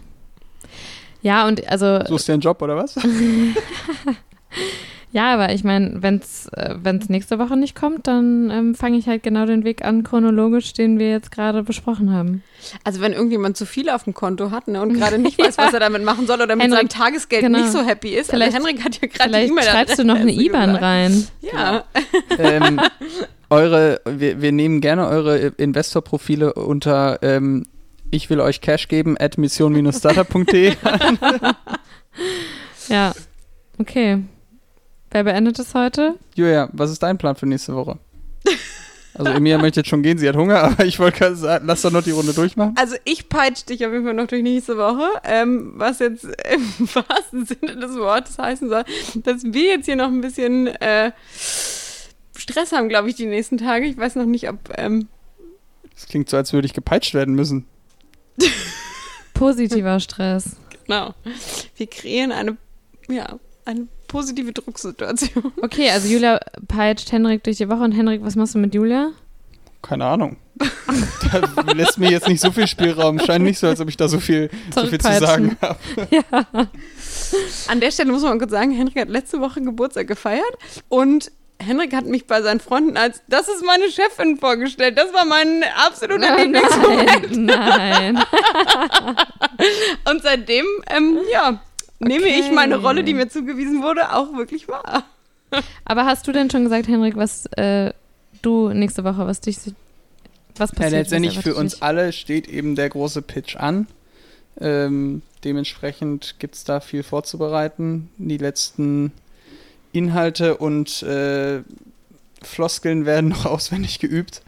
Ja, 1.22 1.48
und 1.48 1.68
also, 1.70 2.02
Suchst 2.06 2.28
du 2.28 2.34
einen 2.34 2.42
Job 2.42 2.62
oder 2.62 2.76
was? 2.78 2.96
ja, 5.12 5.34
aber 5.34 5.54
ich 5.54 5.64
meine, 5.64 6.04
wenn 6.04 6.18
es 6.18 6.48
äh, 6.54 6.76
wenn's 6.84 7.10
nächste 7.10 7.40
Woche 7.40 7.58
nicht 7.58 7.76
kommt, 7.76 8.06
dann 8.06 8.52
ähm, 8.52 8.76
fange 8.76 8.98
ich 8.98 9.08
halt 9.08 9.24
genau 9.24 9.46
den 9.48 9.64
Weg 9.64 9.84
an, 9.84 10.04
chronologisch, 10.04 10.74
den 10.74 11.00
wir 11.00 11.10
jetzt 11.10 11.32
gerade 11.32 11.64
besprochen 11.64 12.14
haben. 12.14 12.44
Also 12.84 13.02
wenn 13.02 13.14
irgendjemand 13.14 13.58
zu 13.58 13.66
viel 13.66 13.90
auf 13.90 14.04
dem 14.04 14.14
Konto 14.14 14.52
hat 14.52 14.68
ne, 14.68 14.80
und 14.82 14.94
gerade 15.00 15.18
nicht 15.18 15.40
weiß, 15.40 15.58
was 15.58 15.74
er 15.74 15.80
damit 15.80 16.04
machen 16.04 16.28
soll 16.28 16.42
oder 16.42 16.56
mit 16.56 16.64
Henrik, 16.66 16.80
seinem 16.80 16.90
Tagesgeld 16.90 17.42
genau. 17.42 17.60
nicht 17.60 17.72
so 17.72 17.84
happy 17.84 18.10
ist. 18.10 18.30
Vielleicht- 18.30 18.54
also 18.54 18.68
Henrik 18.68 18.84
hat 18.84 19.02
ja 19.02 19.08
gerade 19.08 19.32
die 19.32 19.52
E-Mail 19.52 19.64
schreibst 19.64 19.98
du 19.98 20.04
noch 20.04 20.18
eine 20.18 20.32
IBAN 20.32 20.76
rein. 20.76 21.28
Ja, 21.42 21.86
ähm, 22.38 22.80
eure, 23.50 24.02
wir, 24.06 24.42
wir 24.42 24.52
nehmen 24.52 24.82
gerne 24.82 25.08
eure 25.08 25.38
Investorprofile 25.38 26.54
unter 26.54 27.20
ähm, 27.22 27.66
ich 28.12 28.30
will 28.30 28.40
euch 28.40 28.62
Cash 28.62 28.88
geben 28.88 29.18
at 29.20 29.38
mission-startup.de. 29.38 30.76
Ja, 32.88 33.14
okay. 33.80 34.24
Wer 35.12 35.24
beendet 35.24 35.60
es 35.60 35.74
heute? 35.74 36.16
Julia, 36.36 36.70
was 36.74 36.92
ist 36.92 37.02
dein 37.02 37.18
Plan 37.18 37.36
für 37.36 37.46
nächste 37.46 37.76
Woche? 37.76 37.98
Also 39.18 39.32
Emilia 39.32 39.58
möchte 39.58 39.80
jetzt 39.80 39.90
schon 39.90 40.04
gehen, 40.04 40.18
sie 40.18 40.28
hat 40.28 40.36
Hunger, 40.36 40.62
aber 40.64 40.86
ich 40.86 41.00
wollte 41.00 41.20
gerade 41.20 41.36
sagen, 41.36 41.66
lass 41.68 41.82
doch 41.84 41.92
noch 41.92 42.04
die 42.04 42.12
Runde 42.12 42.34
durchmachen. 42.34 42.76
Also 42.78 42.96
ich 43.06 43.30
peitsche 43.30 43.66
dich 43.66 43.86
auf 43.86 43.94
jeden 43.94 44.04
Fall 44.04 44.14
noch 44.14 44.28
durch 44.28 44.44
nächste 44.44 44.78
Woche, 44.78 45.08
ähm, 45.24 45.74
was 45.76 46.00
jetzt 46.00 46.26
im 46.54 46.90
wahrsten 46.94 47.46
Sinne 47.46 47.78
des 47.78 47.96
Wortes 47.96 48.38
heißen 48.38 48.68
soll, 48.68 48.84
dass 49.24 49.44
wir 49.46 49.70
jetzt 49.70 49.86
hier 49.86 49.96
noch 49.96 50.10
ein 50.10 50.22
bisschen 50.22 50.68
äh, 50.68 51.12
Stress 52.48 52.72
haben, 52.72 52.90
glaube 52.90 53.10
ich, 53.10 53.16
die 53.16 53.26
nächsten 53.26 53.58
Tage. 53.58 53.88
Ich 53.88 53.98
weiß 53.98 54.16
noch 54.16 54.26
nicht, 54.26 54.48
ob 54.48 54.58
ähm, 54.78 55.08
Das 55.96 56.06
klingt 56.06 56.30
so, 56.30 56.38
als 56.38 56.54
würde 56.54 56.68
ich 56.68 56.74
gepeitscht 56.74 57.16
werden 57.16 57.34
müssen. 57.34 57.66
Positiver 59.34 60.00
Stress. 60.00 60.58
genau. 60.86 61.16
Wir 61.76 61.88
kreieren 61.88 62.32
eine, 62.32 62.58
ja, 63.10 63.40
eine 63.66 63.88
positive 64.08 64.54
Drucksituation. 64.54 65.54
Okay, 65.64 65.90
also 65.90 66.08
Julia 66.08 66.40
peitscht 66.68 67.12
Henrik 67.12 67.44
durch 67.44 67.58
die 67.58 67.68
Woche 67.68 67.82
und 67.82 67.94
Henrik, 67.94 68.24
was 68.24 68.36
machst 68.36 68.54
du 68.54 68.60
mit 68.60 68.76
Julia? 68.76 69.12
Keine 69.82 70.06
Ahnung. 70.06 70.38
da 71.32 71.72
lässt 71.74 71.98
mir 71.98 72.12
jetzt 72.12 72.28
nicht 72.28 72.42
so 72.42 72.52
viel 72.52 72.68
Spielraum. 72.68 73.20
Scheint 73.20 73.44
nicht 73.44 73.58
so, 73.58 73.68
als 73.68 73.80
ob 73.82 73.90
ich 73.90 73.98
da 73.98 74.08
so 74.08 74.20
viel, 74.20 74.52
so 74.74 74.86
viel 74.86 75.00
zu 75.00 75.20
sagen 75.20 75.58
habe. 75.62 75.80
An 77.68 77.80
der 77.82 77.92
Stelle 77.92 78.12
muss 78.12 78.22
man 78.22 78.38
kurz 78.38 78.52
sagen, 78.52 78.72
Henrik 78.72 78.98
hat 78.98 79.10
letzte 79.10 79.42
Woche 79.42 79.62
Geburtstag 79.62 80.08
gefeiert 80.08 80.58
und 80.90 81.32
Henrik 81.60 81.94
hat 81.96 82.06
mich 82.06 82.28
bei 82.28 82.42
seinen 82.42 82.60
Freunden 82.60 82.98
als, 82.98 83.22
das 83.28 83.48
ist 83.48 83.64
meine 83.66 83.90
Chefin 83.90 84.38
vorgestellt. 84.38 84.98
Das 84.98 85.14
war 85.14 85.26
mein 85.26 85.64
absoluter 85.86 86.38
Lieblingsmoment. 86.38 87.32
Nein, 87.38 88.14
nein. 88.16 88.26
Und 90.10 90.22
seitdem, 90.22 90.66
ähm, 90.90 91.18
ja, 91.32 91.60
nehme 92.00 92.28
ich 92.28 92.46
Okay. 92.46 92.54
meine 92.54 92.78
Rolle, 92.78 93.04
die 93.04 93.14
mir 93.14 93.30
zugewiesen 93.30 93.82
wurde, 93.82 94.14
auch 94.14 94.36
wirklich 94.36 94.68
wahr. 94.68 95.04
Aber 95.86 96.06
hast 96.06 96.28
du 96.28 96.32
denn 96.32 96.50
schon 96.52 96.64
gesagt, 96.64 96.88
Henrik, 96.88 97.16
was 97.16 97.46
äh, 97.58 97.94
du 98.42 98.70
nächste 98.70 99.04
Woche, 99.04 99.26
was 99.26 99.40
dich, 99.42 99.58
was 100.58 100.72
Ja, 100.72 100.76
passiert? 100.76 100.92
letztendlich 100.92 101.38
was 101.38 101.44
für 101.44 101.56
uns 101.56 101.82
alle 101.82 102.12
steht 102.12 102.48
eben 102.48 102.76
der 102.76 102.90
große 102.90 103.22
Pitch 103.22 103.56
an. 103.56 103.88
Ähm, 104.60 105.22
dementsprechend 105.44 106.36
gibt 106.40 106.56
es 106.56 106.64
da 106.64 106.80
viel 106.80 107.04
vorzubereiten. 107.04 108.10
Die 108.18 108.38
letzten 108.38 109.12
Inhalte 109.96 110.58
und 110.58 111.04
äh, 111.04 111.62
Floskeln 112.42 113.06
werden 113.06 113.30
noch 113.30 113.46
auswendig 113.46 114.00
geübt. 114.00 114.42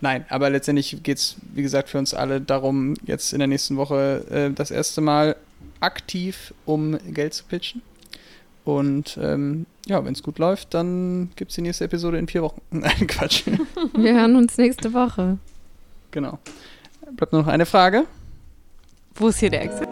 Nein, 0.00 0.26
aber 0.28 0.50
letztendlich 0.50 1.02
geht 1.02 1.18
es, 1.18 1.36
wie 1.54 1.62
gesagt, 1.62 1.88
für 1.88 1.98
uns 1.98 2.12
alle 2.12 2.40
darum, 2.40 2.94
jetzt 3.06 3.32
in 3.32 3.38
der 3.38 3.48
nächsten 3.48 3.76
Woche 3.76 4.24
äh, 4.30 4.50
das 4.52 4.70
erste 4.70 5.00
Mal 5.00 5.36
aktiv 5.80 6.52
um 6.66 6.98
Geld 7.12 7.34
zu 7.34 7.44
pitchen. 7.44 7.82
Und 8.64 9.18
ähm, 9.20 9.66
ja, 9.86 10.04
wenn 10.04 10.14
es 10.14 10.22
gut 10.22 10.38
läuft, 10.38 10.72
dann 10.74 11.30
gibt 11.36 11.50
es 11.50 11.56
die 11.56 11.62
nächste 11.62 11.84
Episode 11.84 12.18
in 12.18 12.28
vier 12.28 12.42
Wochen. 12.42 12.60
Nein, 12.70 13.06
Quatsch. 13.06 13.44
Wir 13.96 14.14
hören 14.14 14.36
uns 14.36 14.56
nächste 14.56 14.92
Woche. 14.92 15.38
genau. 16.10 16.38
Bleibt 17.16 17.32
nur 17.32 17.42
noch 17.42 17.48
eine 17.48 17.66
Frage. 17.66 18.04
Wo 19.14 19.28
ist 19.28 19.38
hier 19.38 19.50
der 19.50 19.62
Exit? 19.62 19.88